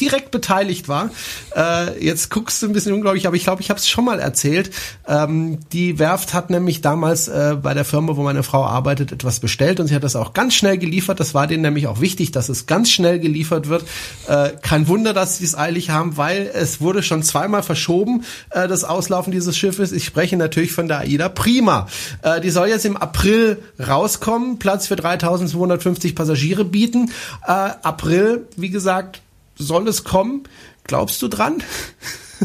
direkt 0.00 0.30
beteiligt 0.30 0.88
war. 0.88 1.10
Äh, 1.54 2.04
jetzt 2.04 2.30
guckst 2.30 2.62
du 2.62 2.66
ein 2.66 2.72
bisschen 2.72 2.92
unglaublich, 2.92 3.26
aber 3.26 3.36
ich 3.36 3.44
glaube, 3.44 3.62
ich 3.62 3.70
habe 3.70 3.80
es 3.80 3.88
schon 3.88 4.04
mal 4.04 4.20
erzählt. 4.20 4.70
Ähm, 5.06 5.58
die 5.72 5.98
Werft 5.98 6.34
hat 6.34 6.50
nämlich 6.50 6.82
damals 6.82 7.28
äh, 7.28 7.56
bei 7.60 7.72
der 7.72 7.84
Firma, 7.84 8.16
wo 8.16 8.22
meine 8.22 8.42
Frau 8.42 8.64
arbeitet, 8.64 9.12
etwas 9.12 9.40
bestellt 9.40 9.80
und 9.80 9.86
sie 9.86 9.94
hat 9.94 10.04
das 10.04 10.16
auch 10.16 10.34
ganz 10.34 10.54
schnell 10.54 10.76
geliefert. 10.76 11.18
Das 11.18 11.34
war 11.34 11.46
denen 11.46 11.62
nämlich 11.62 11.86
auch 11.86 12.00
wichtig, 12.00 12.30
dass 12.30 12.48
es 12.48 12.66
ganz 12.66 12.90
schnell 12.90 13.18
geliefert 13.18 13.68
wird. 13.68 13.84
Äh, 14.28 14.50
kein 14.60 14.86
Wunder, 14.88 15.14
dass 15.14 15.38
sie 15.38 15.44
es 15.44 15.56
eilig 15.56 15.90
haben, 15.90 16.16
weil 16.16 16.50
es 16.52 16.80
wurde 16.80 17.02
schon 17.02 17.22
zweimal 17.22 17.62
verschoben, 17.62 18.24
äh, 18.50 18.68
das 18.68 18.84
Auslaufen 18.84 19.32
dieses 19.32 19.56
Schiffes. 19.56 19.92
Ich 19.92 20.04
spreche 20.04 20.36
natürlich 20.36 20.72
von 20.72 20.88
der 20.88 21.00
AIDA 21.00 21.30
Prima. 21.30 21.86
Äh, 22.22 22.40
die 22.40 22.50
soll 22.50 22.68
jetzt 22.68 22.84
im 22.84 22.96
April 22.96 23.62
rauskommen, 23.84 24.58
Platz 24.58 24.86
für 24.86 24.96
3250 24.96 26.14
Passagiere 26.14 26.64
bieten. 26.64 27.10
Äh, 27.46 27.50
April, 27.50 28.46
wie 28.56 28.70
gesagt, 28.70 29.22
soll 29.56 29.88
es 29.88 30.04
kommen? 30.04 30.44
Glaubst 30.84 31.20
du 31.22 31.28
dran? 31.28 31.62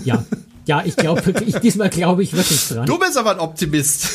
Ja, 0.03 0.25
ja, 0.65 0.83
ich 0.85 0.95
glaube 0.95 1.25
wirklich, 1.25 1.55
diesmal 1.57 1.89
glaube 1.89 2.23
ich 2.23 2.33
wirklich 2.33 2.67
dran. 2.67 2.85
Du 2.85 2.99
bist 2.99 3.17
aber 3.17 3.31
ein 3.31 3.39
Optimist. 3.39 4.07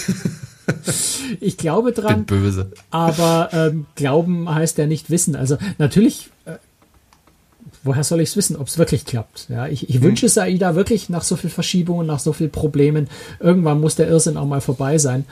Ich 1.41 1.57
glaube 1.57 1.93
dran. 1.93 2.25
Bin 2.25 2.43
böse. 2.43 2.73
Aber 2.91 3.51
ähm, 3.53 3.87
glauben 3.95 4.53
heißt 4.53 4.79
ja 4.79 4.87
nicht 4.87 5.11
wissen. 5.11 5.37
Also 5.37 5.59
natürlich, 5.79 6.31
äh, 6.45 6.57
woher 7.85 8.05
soll 8.05 8.21
ich 8.21 8.31
es 8.31 8.37
wissen, 8.37 8.57
ob 8.57 8.69
es 8.69 8.79
wirklich 8.79 9.05
klappt? 9.05 9.47
Ja, 9.49 9.69
ich, 9.69 9.89
ich 9.89 9.97
hm. 9.97 10.03
wünsche 10.03 10.27
es 10.27 10.39
AIDA 10.39 10.75
wirklich 10.75 11.09
nach 11.09 11.23
so 11.23 11.37
viel 11.37 11.51
Verschiebungen, 11.51 12.07
nach 12.07 12.21
so 12.21 12.33
viel 12.33 12.49
Problemen. 12.49 13.09
Irgendwann 13.41 13.81
muss 13.81 13.97
der 13.97 14.09
Irrsinn 14.09 14.37
auch 14.37 14.47
mal 14.47 14.61
vorbei 14.61 14.99
sein. 14.99 15.25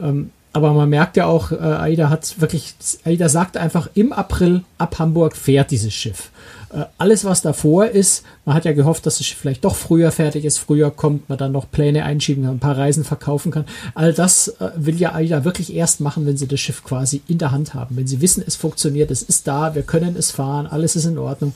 Ähm, 0.00 0.30
aber 0.52 0.72
man 0.72 0.88
merkt 0.88 1.16
ja 1.16 1.26
auch, 1.26 1.52
äh, 1.52 1.56
AIDA 1.56 2.10
hat 2.10 2.40
wirklich, 2.40 2.74
AIDA 3.04 3.28
sagt 3.28 3.56
einfach, 3.56 3.88
im 3.94 4.12
April 4.12 4.62
ab 4.78 4.98
Hamburg 4.98 5.36
fährt 5.36 5.70
dieses 5.70 5.94
Schiff. 5.94 6.30
Äh, 6.72 6.84
alles, 6.98 7.24
was 7.24 7.42
davor 7.42 7.86
ist, 7.86 8.24
man 8.44 8.54
hat 8.54 8.64
ja 8.64 8.72
gehofft, 8.72 9.06
dass 9.06 9.20
es 9.20 9.26
vielleicht 9.26 9.64
doch 9.64 9.76
früher 9.76 10.10
fertig 10.10 10.44
ist, 10.44 10.58
früher 10.58 10.90
kommt, 10.90 11.28
man 11.28 11.38
dann 11.38 11.52
noch 11.52 11.70
Pläne 11.70 12.04
einschieben 12.04 12.44
kann, 12.44 12.54
ein 12.54 12.60
paar 12.60 12.78
Reisen 12.78 13.04
verkaufen 13.04 13.52
kann. 13.52 13.64
All 13.94 14.12
das 14.12 14.48
äh, 14.48 14.70
will 14.76 14.96
ja 14.96 15.14
AIDA 15.14 15.44
wirklich 15.44 15.74
erst 15.74 16.00
machen, 16.00 16.26
wenn 16.26 16.36
sie 16.36 16.48
das 16.48 16.60
Schiff 16.60 16.82
quasi 16.82 17.22
in 17.28 17.38
der 17.38 17.52
Hand 17.52 17.74
haben. 17.74 17.96
Wenn 17.96 18.06
sie 18.06 18.20
wissen, 18.20 18.42
es 18.44 18.56
funktioniert, 18.56 19.10
es 19.10 19.22
ist 19.22 19.46
da, 19.46 19.74
wir 19.74 19.82
können 19.82 20.16
es 20.16 20.30
fahren, 20.30 20.66
alles 20.66 20.96
ist 20.96 21.04
in 21.04 21.18
Ordnung. 21.18 21.54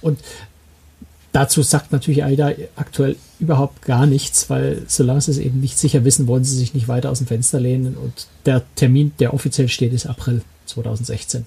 Und 0.00 0.18
dazu 1.38 1.62
sagt 1.62 1.92
natürlich 1.92 2.24
AIDA 2.24 2.52
aktuell 2.74 3.16
überhaupt 3.38 3.82
gar 3.82 4.06
nichts, 4.06 4.50
weil 4.50 4.82
solange 4.88 5.20
sie 5.20 5.30
es 5.30 5.38
eben 5.38 5.60
nicht 5.60 5.78
sicher 5.78 6.04
wissen, 6.04 6.26
wollen 6.26 6.42
sie 6.42 6.56
sich 6.56 6.74
nicht 6.74 6.88
weiter 6.88 7.10
aus 7.10 7.18
dem 7.18 7.28
Fenster 7.28 7.60
lehnen. 7.60 7.96
Und 7.96 8.26
der 8.44 8.62
Termin, 8.74 9.12
der 9.20 9.34
offiziell 9.34 9.68
steht, 9.68 9.92
ist 9.92 10.06
April 10.06 10.42
2016. 10.66 11.46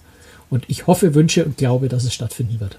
Und 0.50 0.64
ich 0.70 0.88
hoffe, 0.88 1.14
wünsche 1.14 1.44
und 1.44 1.58
glaube, 1.58 1.90
dass 1.90 2.06
es 2.06 2.14
stattfinden 2.14 2.62
wird. 2.62 2.78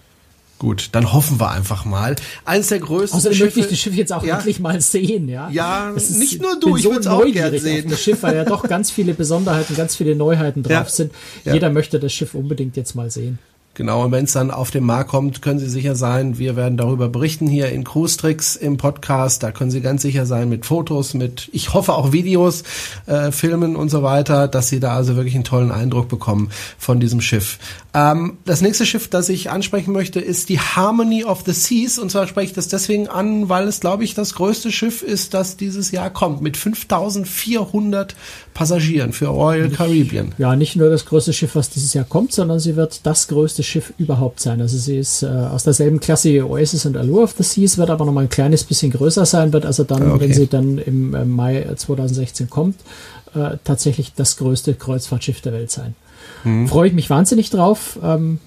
Gut, 0.59 0.91
dann 0.93 1.13
hoffen 1.13 1.39
wir 1.41 1.51
einfach 1.51 1.85
mal. 1.85 2.17
Eines 2.45 2.69
der 2.69 2.79
größten 2.79 3.19
Außerdem 3.19 3.37
Schiffe, 3.37 3.45
möchte 3.59 3.61
ich 3.61 3.67
das 3.69 3.79
Schiff 3.81 3.95
jetzt 3.95 4.13
auch 4.13 4.25
ja, 4.25 4.37
endlich 4.37 4.61
mal 4.61 4.81
sehen, 4.81 5.29
ja. 5.29 5.51
Ja, 5.51 5.91
ist, 5.91 6.17
nicht 6.17 6.41
nur 6.41 6.59
du, 6.61 6.77
ich 6.77 6.85
so 6.85 6.93
will 6.93 6.99
es 6.99 7.07
auch 7.09 7.25
gerne 7.27 7.59
sehen. 7.59 7.91
das 7.91 8.01
Schiff, 8.01 8.23
weil 8.23 8.37
ja 8.37 8.45
doch 8.45 8.63
ganz 8.69 8.91
viele 8.91 9.13
Besonderheiten, 9.13 9.77
ganz 9.77 9.97
viele 9.97 10.15
Neuheiten 10.15 10.63
drauf 10.63 10.71
ja, 10.71 10.85
sind. 10.89 11.13
Jeder 11.45 11.67
ja. 11.67 11.73
möchte 11.73 11.99
das 11.99 12.13
Schiff 12.13 12.35
unbedingt 12.35 12.77
jetzt 12.77 12.95
mal 12.95 13.11
sehen. 13.11 13.39
Genau, 13.75 14.05
und 14.05 14.13
wenn 14.13 14.25
es 14.25 14.33
dann 14.33 14.51
auf 14.51 14.71
den 14.71 14.85
Markt 14.85 15.09
kommt, 15.09 15.41
können 15.41 15.59
Sie 15.59 15.69
sicher 15.69 15.97
sein, 15.97 16.39
wir 16.39 16.57
werden 16.57 16.77
darüber 16.77 17.09
berichten 17.09 17.47
hier 17.47 17.71
in 17.71 17.85
Cruise 17.85 18.19
Tricks 18.19 18.55
im 18.55 18.77
Podcast. 18.77 19.43
Da 19.43 19.51
können 19.51 19.71
Sie 19.71 19.81
ganz 19.81 20.03
sicher 20.03 20.27
sein 20.27 20.51
mit 20.51 20.67
Fotos, 20.67 21.15
mit, 21.15 21.49
ich 21.53 21.73
hoffe 21.73 21.95
auch 21.95 22.13
Videos, 22.13 22.65
äh, 23.07 23.33
Filmen 23.33 23.75
und 23.75 23.89
so 23.89 24.03
weiter, 24.03 24.47
dass 24.47 24.69
Sie 24.69 24.79
da 24.79 24.95
also 24.95 25.17
wirklich 25.17 25.35
einen 25.35 25.45
tollen 25.45 25.73
Eindruck 25.73 26.09
bekommen 26.09 26.51
von 26.77 27.01
diesem 27.01 27.23
Schiff. 27.23 27.59
Ähm, 27.95 28.39
das 28.45 28.61
nächste 28.61 28.87
Schiff, 28.87 29.09
das 29.09 29.29
ich 29.29 29.51
ansprechen 29.51 29.93
möchte, 29.93 30.21
ist 30.21 30.49
die 30.49 30.59
Harmony 30.59 31.25
of 31.25 31.43
the 31.47 31.53
Seas. 31.53 31.99
Und 31.99 32.11
zwar 32.11 32.27
spreche 32.27 32.49
ich 32.49 32.53
das 32.53 32.69
deswegen 32.69 33.09
an, 33.09 33.49
weil 33.49 33.69
es, 33.69 33.81
glaube 33.81 34.05
ich, 34.05 34.15
das 34.15 34.35
größte 34.35 34.73
Schiff 34.73 35.03
ist, 35.03 35.35
das 35.35 35.57
dieses 35.57 35.91
Jahr 35.91 36.11
kommt, 36.11 36.43
mit 36.43 36.57
5400 36.57 38.15
Passagieren 38.55 39.13
für 39.13 39.29
Royal 39.29 39.71
Caribbean. 39.71 40.35
Ja, 40.37 40.57
nicht 40.57 40.77
nur 40.77 40.91
das 40.91 41.07
größte 41.07 41.33
Schiff, 41.33 41.55
was 41.55 41.71
dieses 41.71 41.95
Jahr 41.95 42.05
kommt, 42.05 42.33
sondern 42.33 42.61
sie 42.61 42.77
wird 42.77 43.07
das 43.07 43.29
größte 43.29 43.62
Schiff 43.63 43.93
überhaupt 43.99 44.41
sein. 44.41 44.61
Also 44.61 44.77
sie 44.79 44.99
ist 44.99 45.23
äh, 45.23 45.27
aus 45.27 45.65
derselben 45.65 46.01
Klasse 46.01 46.31
wie 46.31 46.43
Oasis 46.43 46.87
und 46.87 46.97
Allure 46.97 47.23
of 47.23 47.35
the 47.37 47.43
Seas, 47.43 47.79
wird 47.79 47.91
aber 47.91 48.05
noch 48.05 48.13
mal 48.13 48.23
ein 48.23 48.29
kleines 48.29 48.65
bisschen 48.65 48.93
größer 48.93 49.27
sein, 49.27 49.53
wird 49.53 49.67
also 49.67 49.85
dann, 49.85 50.11
okay. 50.11 50.21
wenn 50.21 50.33
sie 50.33 50.47
dann 50.47 50.79
im 50.79 51.15
äh, 51.15 51.25
Mai 51.25 51.67
2016 51.75 52.51
kommt, 52.51 52.77
äh, 53.35 53.57
tatsächlich 53.65 54.15
das 54.15 54.37
größte 54.37 54.75
Kreuzfahrtschiff 54.75 55.41
der 55.41 55.53
Welt 55.53 55.71
sein. 55.71 55.95
Mhm. 56.45 56.69
Freue 56.69 56.89
ich 56.89 56.95
mich 56.95 57.11
wahnsinnig 57.11 57.51
drauf. 57.51 57.99
Ähm, 58.03 58.39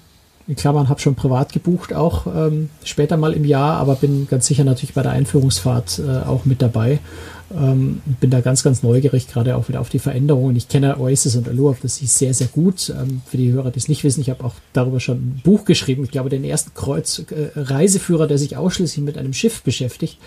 in 0.48 0.54
Klammern 0.54 0.88
habe 0.88 1.00
schon 1.00 1.16
privat 1.16 1.52
gebucht, 1.52 1.92
auch 1.92 2.26
ähm, 2.26 2.70
später 2.84 3.16
mal 3.16 3.32
im 3.32 3.44
Jahr, 3.44 3.78
aber 3.78 3.96
bin 3.96 4.28
ganz 4.30 4.46
sicher 4.46 4.62
natürlich 4.62 4.94
bei 4.94 5.02
der 5.02 5.10
Einführungsfahrt 5.10 6.00
äh, 6.06 6.26
auch 6.26 6.44
mit 6.44 6.62
dabei. 6.62 7.00
Ähm, 7.54 8.02
bin 8.20 8.30
da 8.30 8.40
ganz, 8.40 8.64
ganz 8.64 8.82
neugierig, 8.82 9.28
gerade 9.28 9.56
auch 9.56 9.68
wieder 9.68 9.80
auf 9.80 9.88
die 9.88 10.00
Veränderungen. 10.00 10.56
Ich 10.56 10.68
kenne 10.68 10.98
Oasis 10.98 11.36
und 11.36 11.48
Allure 11.48 11.70
of 11.70 11.78
the 11.80 11.88
Sea 11.88 12.08
sehr, 12.08 12.34
sehr 12.34 12.48
gut. 12.48 12.90
Ähm, 12.90 13.22
für 13.26 13.36
die 13.36 13.52
Hörer, 13.52 13.70
die 13.70 13.78
es 13.78 13.88
nicht 13.88 14.02
wissen, 14.02 14.20
ich 14.20 14.30
habe 14.30 14.44
auch 14.44 14.54
darüber 14.72 14.98
schon 14.98 15.18
ein 15.18 15.40
Buch 15.44 15.64
geschrieben. 15.64 16.02
Ich 16.04 16.10
glaube, 16.10 16.28
den 16.28 16.42
ersten 16.42 16.74
Kreuz 16.74 17.20
äh, 17.30 17.50
Reiseführer, 17.54 18.26
der 18.26 18.38
sich 18.38 18.56
ausschließlich 18.56 19.04
mit 19.04 19.16
einem 19.16 19.32
Schiff 19.32 19.62
beschäftigt. 19.62 20.18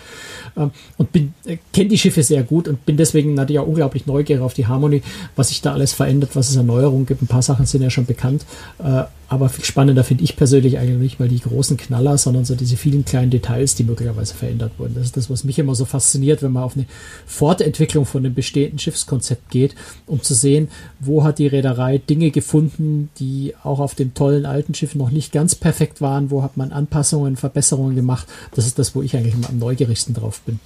Ähm, 0.56 0.70
und 0.96 1.12
bin, 1.12 1.34
äh, 1.44 1.58
kenne 1.72 1.90
die 1.90 1.98
Schiffe 1.98 2.22
sehr 2.22 2.42
gut 2.42 2.68
und 2.68 2.86
bin 2.86 2.96
deswegen 2.96 3.34
natürlich 3.34 3.60
auch 3.60 3.66
unglaublich 3.66 4.06
neugierig 4.06 4.42
auf 4.42 4.54
die 4.54 4.66
Harmony, 4.66 5.02
was 5.36 5.48
sich 5.48 5.60
da 5.60 5.74
alles 5.74 5.92
verändert, 5.92 6.30
was 6.34 6.48
es 6.48 6.56
Erneuerungen 6.56 7.04
gibt. 7.04 7.20
Ein 7.20 7.26
paar 7.26 7.42
Sachen 7.42 7.66
sind 7.66 7.82
ja 7.82 7.90
schon 7.90 8.06
bekannt. 8.06 8.46
Äh, 8.78 9.04
aber 9.30 9.48
viel 9.48 9.64
spannender 9.64 10.02
finde 10.02 10.24
ich 10.24 10.34
persönlich 10.34 10.76
eigentlich 10.78 10.98
nicht 10.98 11.20
mal 11.20 11.28
die 11.28 11.38
großen 11.38 11.76
Knaller, 11.76 12.18
sondern 12.18 12.44
so 12.44 12.56
diese 12.56 12.76
vielen 12.76 13.04
kleinen 13.04 13.30
Details, 13.30 13.76
die 13.76 13.84
möglicherweise 13.84 14.34
verändert 14.34 14.72
wurden. 14.76 14.96
Das 14.96 15.04
ist 15.04 15.16
das, 15.16 15.30
was 15.30 15.44
mich 15.44 15.56
immer 15.60 15.76
so 15.76 15.84
fasziniert, 15.84 16.42
wenn 16.42 16.50
man 16.50 16.64
auf 16.64 16.76
eine 16.76 16.86
Fortentwicklung 17.26 18.06
von 18.06 18.24
dem 18.24 18.34
bestehenden 18.34 18.80
Schiffskonzept 18.80 19.48
geht, 19.50 19.76
um 20.06 20.20
zu 20.20 20.34
sehen, 20.34 20.66
wo 20.98 21.22
hat 21.22 21.38
die 21.38 21.46
Reederei 21.46 21.98
Dinge 21.98 22.32
gefunden, 22.32 23.08
die 23.20 23.54
auch 23.62 23.78
auf 23.78 23.94
dem 23.94 24.14
tollen 24.14 24.46
alten 24.46 24.74
Schiff 24.74 24.96
noch 24.96 25.12
nicht 25.12 25.30
ganz 25.30 25.54
perfekt 25.54 26.00
waren, 26.00 26.32
wo 26.32 26.42
hat 26.42 26.56
man 26.56 26.72
Anpassungen, 26.72 27.36
Verbesserungen 27.36 27.94
gemacht. 27.94 28.26
Das 28.56 28.66
ist 28.66 28.80
das, 28.80 28.96
wo 28.96 29.02
ich 29.02 29.16
eigentlich 29.16 29.36
am 29.48 29.58
neugierigsten 29.60 30.12
drauf 30.12 30.40
bin. 30.40 30.58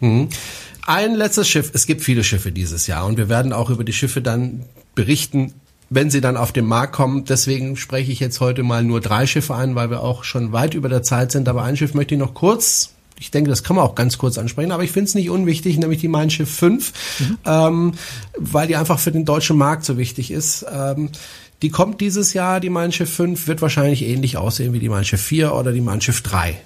Mhm. 0.00 0.28
Ein 0.86 1.14
letztes 1.14 1.48
Schiff. 1.48 1.70
Es 1.72 1.86
gibt 1.86 2.02
viele 2.02 2.24
Schiffe 2.24 2.52
dieses 2.52 2.86
Jahr 2.86 3.06
und 3.06 3.16
wir 3.16 3.30
werden 3.30 3.54
auch 3.54 3.70
über 3.70 3.84
die 3.84 3.94
Schiffe 3.94 4.20
dann 4.20 4.66
berichten, 4.94 5.54
wenn 5.90 6.10
sie 6.10 6.20
dann 6.20 6.36
auf 6.36 6.52
den 6.52 6.66
Markt 6.66 6.92
kommen. 6.92 7.24
Deswegen 7.24 7.76
spreche 7.76 8.12
ich 8.12 8.20
jetzt 8.20 8.40
heute 8.40 8.62
mal 8.62 8.84
nur 8.84 9.00
drei 9.00 9.26
Schiffe 9.26 9.54
an, 9.54 9.74
weil 9.74 9.90
wir 9.90 10.02
auch 10.02 10.24
schon 10.24 10.52
weit 10.52 10.74
über 10.74 10.88
der 10.88 11.02
Zeit 11.02 11.32
sind. 11.32 11.48
Aber 11.48 11.62
ein 11.62 11.76
Schiff 11.76 11.94
möchte 11.94 12.14
ich 12.14 12.20
noch 12.20 12.34
kurz 12.34 12.90
ich 13.20 13.30
denke, 13.30 13.50
das 13.50 13.62
kann 13.62 13.76
man 13.76 13.84
auch 13.84 13.94
ganz 13.94 14.18
kurz 14.18 14.38
ansprechen, 14.38 14.72
aber 14.72 14.84
ich 14.84 14.92
finde 14.92 15.06
es 15.06 15.14
nicht 15.14 15.30
unwichtig, 15.30 15.78
nämlich 15.78 16.00
die 16.00 16.08
Mein 16.08 16.30
Schiff 16.30 16.50
5, 16.54 16.92
mhm. 17.18 17.38
ähm, 17.44 17.92
weil 18.36 18.68
die 18.68 18.76
einfach 18.76 18.98
für 18.98 19.12
den 19.12 19.24
deutschen 19.24 19.56
Markt 19.56 19.84
so 19.84 19.98
wichtig 19.98 20.30
ist. 20.30 20.64
Ähm, 20.70 21.10
die 21.62 21.70
kommt 21.70 22.00
dieses 22.00 22.34
Jahr, 22.34 22.60
die 22.60 22.70
Mein 22.70 22.92
Schiff 22.92 23.12
5, 23.12 23.48
wird 23.48 23.62
wahrscheinlich 23.62 24.02
ähnlich 24.02 24.36
aussehen 24.36 24.72
wie 24.72 24.78
die 24.78 24.88
Mein 24.88 25.04
Schiff 25.04 25.22
4 25.22 25.54
oder 25.54 25.72
die 25.72 25.80
Mein 25.80 26.00
Schiff 26.00 26.22
3. 26.22 26.60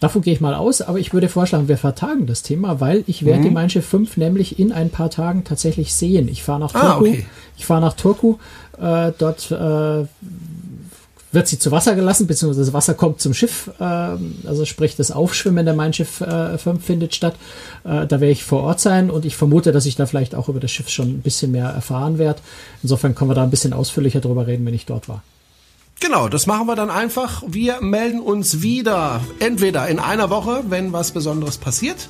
Davon 0.00 0.22
gehe 0.22 0.32
ich 0.32 0.40
mal 0.40 0.54
aus, 0.54 0.80
aber 0.80 0.98
ich 0.98 1.12
würde 1.12 1.28
vorschlagen, 1.28 1.68
wir 1.68 1.78
vertagen 1.78 2.26
das 2.26 2.42
Thema, 2.42 2.80
weil 2.80 3.02
ich 3.06 3.24
werde 3.24 3.40
mhm. 3.40 3.44
die 3.44 3.50
Mein 3.50 3.70
Schiff 3.70 3.86
5 3.86 4.16
nämlich 4.16 4.58
in 4.58 4.72
ein 4.72 4.90
paar 4.90 5.10
Tagen 5.10 5.44
tatsächlich 5.44 5.94
sehen. 5.94 6.28
Ich 6.28 6.42
fahre 6.42 6.60
nach 6.60 6.74
ah, 6.74 6.80
Turku. 6.80 7.06
Ah, 7.06 7.10
okay. 7.10 7.26
Ich 7.56 7.66
fahre 7.66 7.80
nach 7.80 7.94
Turku. 7.94 8.36
Äh, 8.80 9.12
dort 9.18 9.50
äh, 9.50 10.06
wird 11.32 11.46
sie 11.46 11.58
zu 11.58 11.70
Wasser 11.70 11.94
gelassen, 11.94 12.26
beziehungsweise 12.26 12.64
das 12.64 12.72
Wasser 12.72 12.94
kommt 12.94 13.20
zum 13.20 13.34
Schiff, 13.34 13.70
äh, 13.78 13.84
also 13.84 14.64
sprich 14.64 14.96
das 14.96 15.10
Aufschwimmen 15.10 15.64
der 15.64 15.74
Mein 15.74 15.92
Schiff 15.92 16.20
äh, 16.20 16.56
5 16.56 16.84
findet 16.84 17.14
statt. 17.14 17.34
Äh, 17.84 18.06
da 18.06 18.20
werde 18.20 18.30
ich 18.30 18.44
vor 18.44 18.62
Ort 18.62 18.80
sein 18.80 19.10
und 19.10 19.24
ich 19.24 19.36
vermute, 19.36 19.72
dass 19.72 19.86
ich 19.86 19.96
da 19.96 20.06
vielleicht 20.06 20.34
auch 20.34 20.48
über 20.48 20.60
das 20.60 20.70
Schiff 20.70 20.88
schon 20.88 21.08
ein 21.08 21.20
bisschen 21.20 21.50
mehr 21.52 21.68
erfahren 21.68 22.18
werde. 22.18 22.40
Insofern 22.82 23.14
können 23.14 23.30
wir 23.30 23.34
da 23.34 23.42
ein 23.42 23.50
bisschen 23.50 23.72
ausführlicher 23.72 24.20
drüber 24.20 24.46
reden, 24.46 24.64
wenn 24.64 24.74
ich 24.74 24.86
dort 24.86 25.08
war. 25.08 25.22
Genau, 26.00 26.28
das 26.28 26.46
machen 26.46 26.66
wir 26.66 26.76
dann 26.76 26.90
einfach. 26.90 27.42
Wir 27.46 27.80
melden 27.80 28.20
uns 28.20 28.62
wieder, 28.62 29.20
entweder 29.40 29.88
in 29.88 29.98
einer 29.98 30.30
Woche, 30.30 30.62
wenn 30.68 30.92
was 30.92 31.10
Besonderes 31.10 31.58
passiert, 31.58 32.08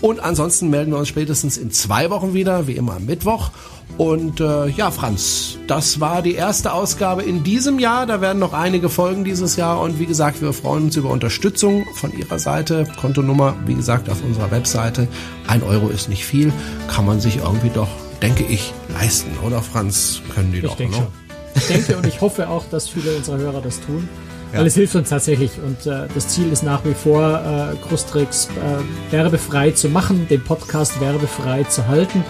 und 0.00 0.20
ansonsten 0.20 0.70
melden 0.70 0.92
wir 0.92 0.98
uns 0.98 1.08
spätestens 1.08 1.58
in 1.58 1.70
zwei 1.70 2.10
Wochen 2.10 2.32
wieder, 2.32 2.66
wie 2.66 2.72
immer 2.72 2.96
am 2.96 3.04
Mittwoch. 3.04 3.50
Und 3.98 4.40
äh, 4.40 4.68
ja, 4.68 4.90
Franz, 4.90 5.58
das 5.66 6.00
war 6.00 6.22
die 6.22 6.34
erste 6.34 6.72
Ausgabe 6.72 7.22
in 7.22 7.44
diesem 7.44 7.78
Jahr. 7.78 8.06
Da 8.06 8.22
werden 8.22 8.38
noch 8.38 8.54
einige 8.54 8.88
Folgen 8.88 9.24
dieses 9.24 9.56
Jahr. 9.56 9.80
Und 9.80 9.98
wie 9.98 10.06
gesagt, 10.06 10.40
wir 10.40 10.54
freuen 10.54 10.84
uns 10.84 10.96
über 10.96 11.10
Unterstützung 11.10 11.84
von 11.96 12.16
Ihrer 12.16 12.38
Seite. 12.38 12.88
Kontonummer, 12.98 13.54
wie 13.66 13.74
gesagt, 13.74 14.08
auf 14.08 14.22
unserer 14.24 14.50
Webseite. 14.50 15.06
Ein 15.46 15.62
Euro 15.62 15.88
ist 15.88 16.08
nicht 16.08 16.24
viel. 16.24 16.50
Kann 16.88 17.04
man 17.04 17.20
sich 17.20 17.38
irgendwie 17.38 17.70
doch, 17.70 17.88
denke 18.22 18.44
ich, 18.44 18.72
leisten. 18.88 19.36
Oder 19.44 19.60
Franz? 19.60 20.22
Können 20.34 20.52
die 20.52 20.58
ich 20.58 20.64
doch, 20.64 20.76
denke 20.76 20.96
ne? 20.96 21.06
Ich 21.54 21.66
denke 21.66 21.96
und 21.96 22.06
ich 22.06 22.20
hoffe 22.20 22.48
auch, 22.48 22.64
dass 22.70 22.88
viele 22.88 23.16
unserer 23.16 23.38
Hörer 23.38 23.60
das 23.60 23.80
tun. 23.80 24.08
Ja. 24.52 24.58
Weil 24.58 24.66
es 24.66 24.74
hilft 24.74 24.96
uns 24.96 25.08
tatsächlich 25.08 25.52
und 25.64 25.86
äh, 25.86 26.08
das 26.12 26.28
Ziel 26.28 26.50
ist 26.52 26.64
nach 26.64 26.84
wie 26.84 26.94
vor, 26.94 27.22
äh, 27.22 27.76
Krustrix 27.86 28.48
äh, 28.48 29.12
werbefrei 29.12 29.70
zu 29.70 29.88
machen, 29.88 30.26
den 30.28 30.42
Podcast 30.42 31.00
werbefrei 31.00 31.62
zu 31.64 31.86
halten. 31.86 32.24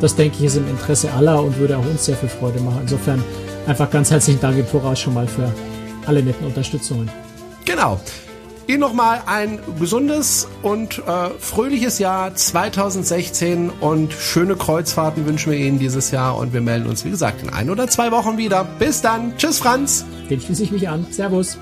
Das 0.00 0.16
denke 0.16 0.38
ich 0.38 0.44
ist 0.44 0.56
im 0.56 0.68
Interesse 0.68 1.12
aller 1.12 1.42
und 1.42 1.58
würde 1.58 1.76
auch 1.76 1.84
uns 1.84 2.06
sehr 2.06 2.16
viel 2.16 2.28
Freude 2.28 2.60
machen. 2.60 2.78
Insofern 2.82 3.22
einfach 3.66 3.90
ganz 3.90 4.10
herzlichen 4.10 4.40
Dank 4.40 4.58
im 4.58 4.66
Voraus 4.66 4.98
schon 4.98 5.12
mal 5.12 5.26
für 5.26 5.52
alle 6.06 6.22
netten 6.22 6.46
Unterstützungen. 6.46 7.10
Genau. 7.66 8.00
Ihnen 8.68 8.80
nochmal 8.80 9.22
ein 9.24 9.60
gesundes 9.78 10.46
und 10.60 10.98
äh, 10.98 11.30
fröhliches 11.40 11.98
Jahr 11.98 12.34
2016 12.34 13.70
und 13.80 14.12
schöne 14.12 14.56
Kreuzfahrten 14.56 15.24
wünschen 15.24 15.52
wir 15.52 15.58
Ihnen 15.58 15.78
dieses 15.78 16.10
Jahr 16.10 16.36
und 16.36 16.52
wir 16.52 16.60
melden 16.60 16.86
uns, 16.86 17.02
wie 17.06 17.10
gesagt, 17.10 17.42
in 17.42 17.48
ein 17.48 17.70
oder 17.70 17.88
zwei 17.88 18.12
Wochen 18.12 18.36
wieder. 18.36 18.64
Bis 18.78 19.00
dann. 19.00 19.38
Tschüss, 19.38 19.58
Franz. 19.58 20.04
Dem 20.28 20.38
schließe 20.38 20.64
ich 20.64 20.70
mich 20.70 20.86
an. 20.86 21.06
Servus. 21.10 21.56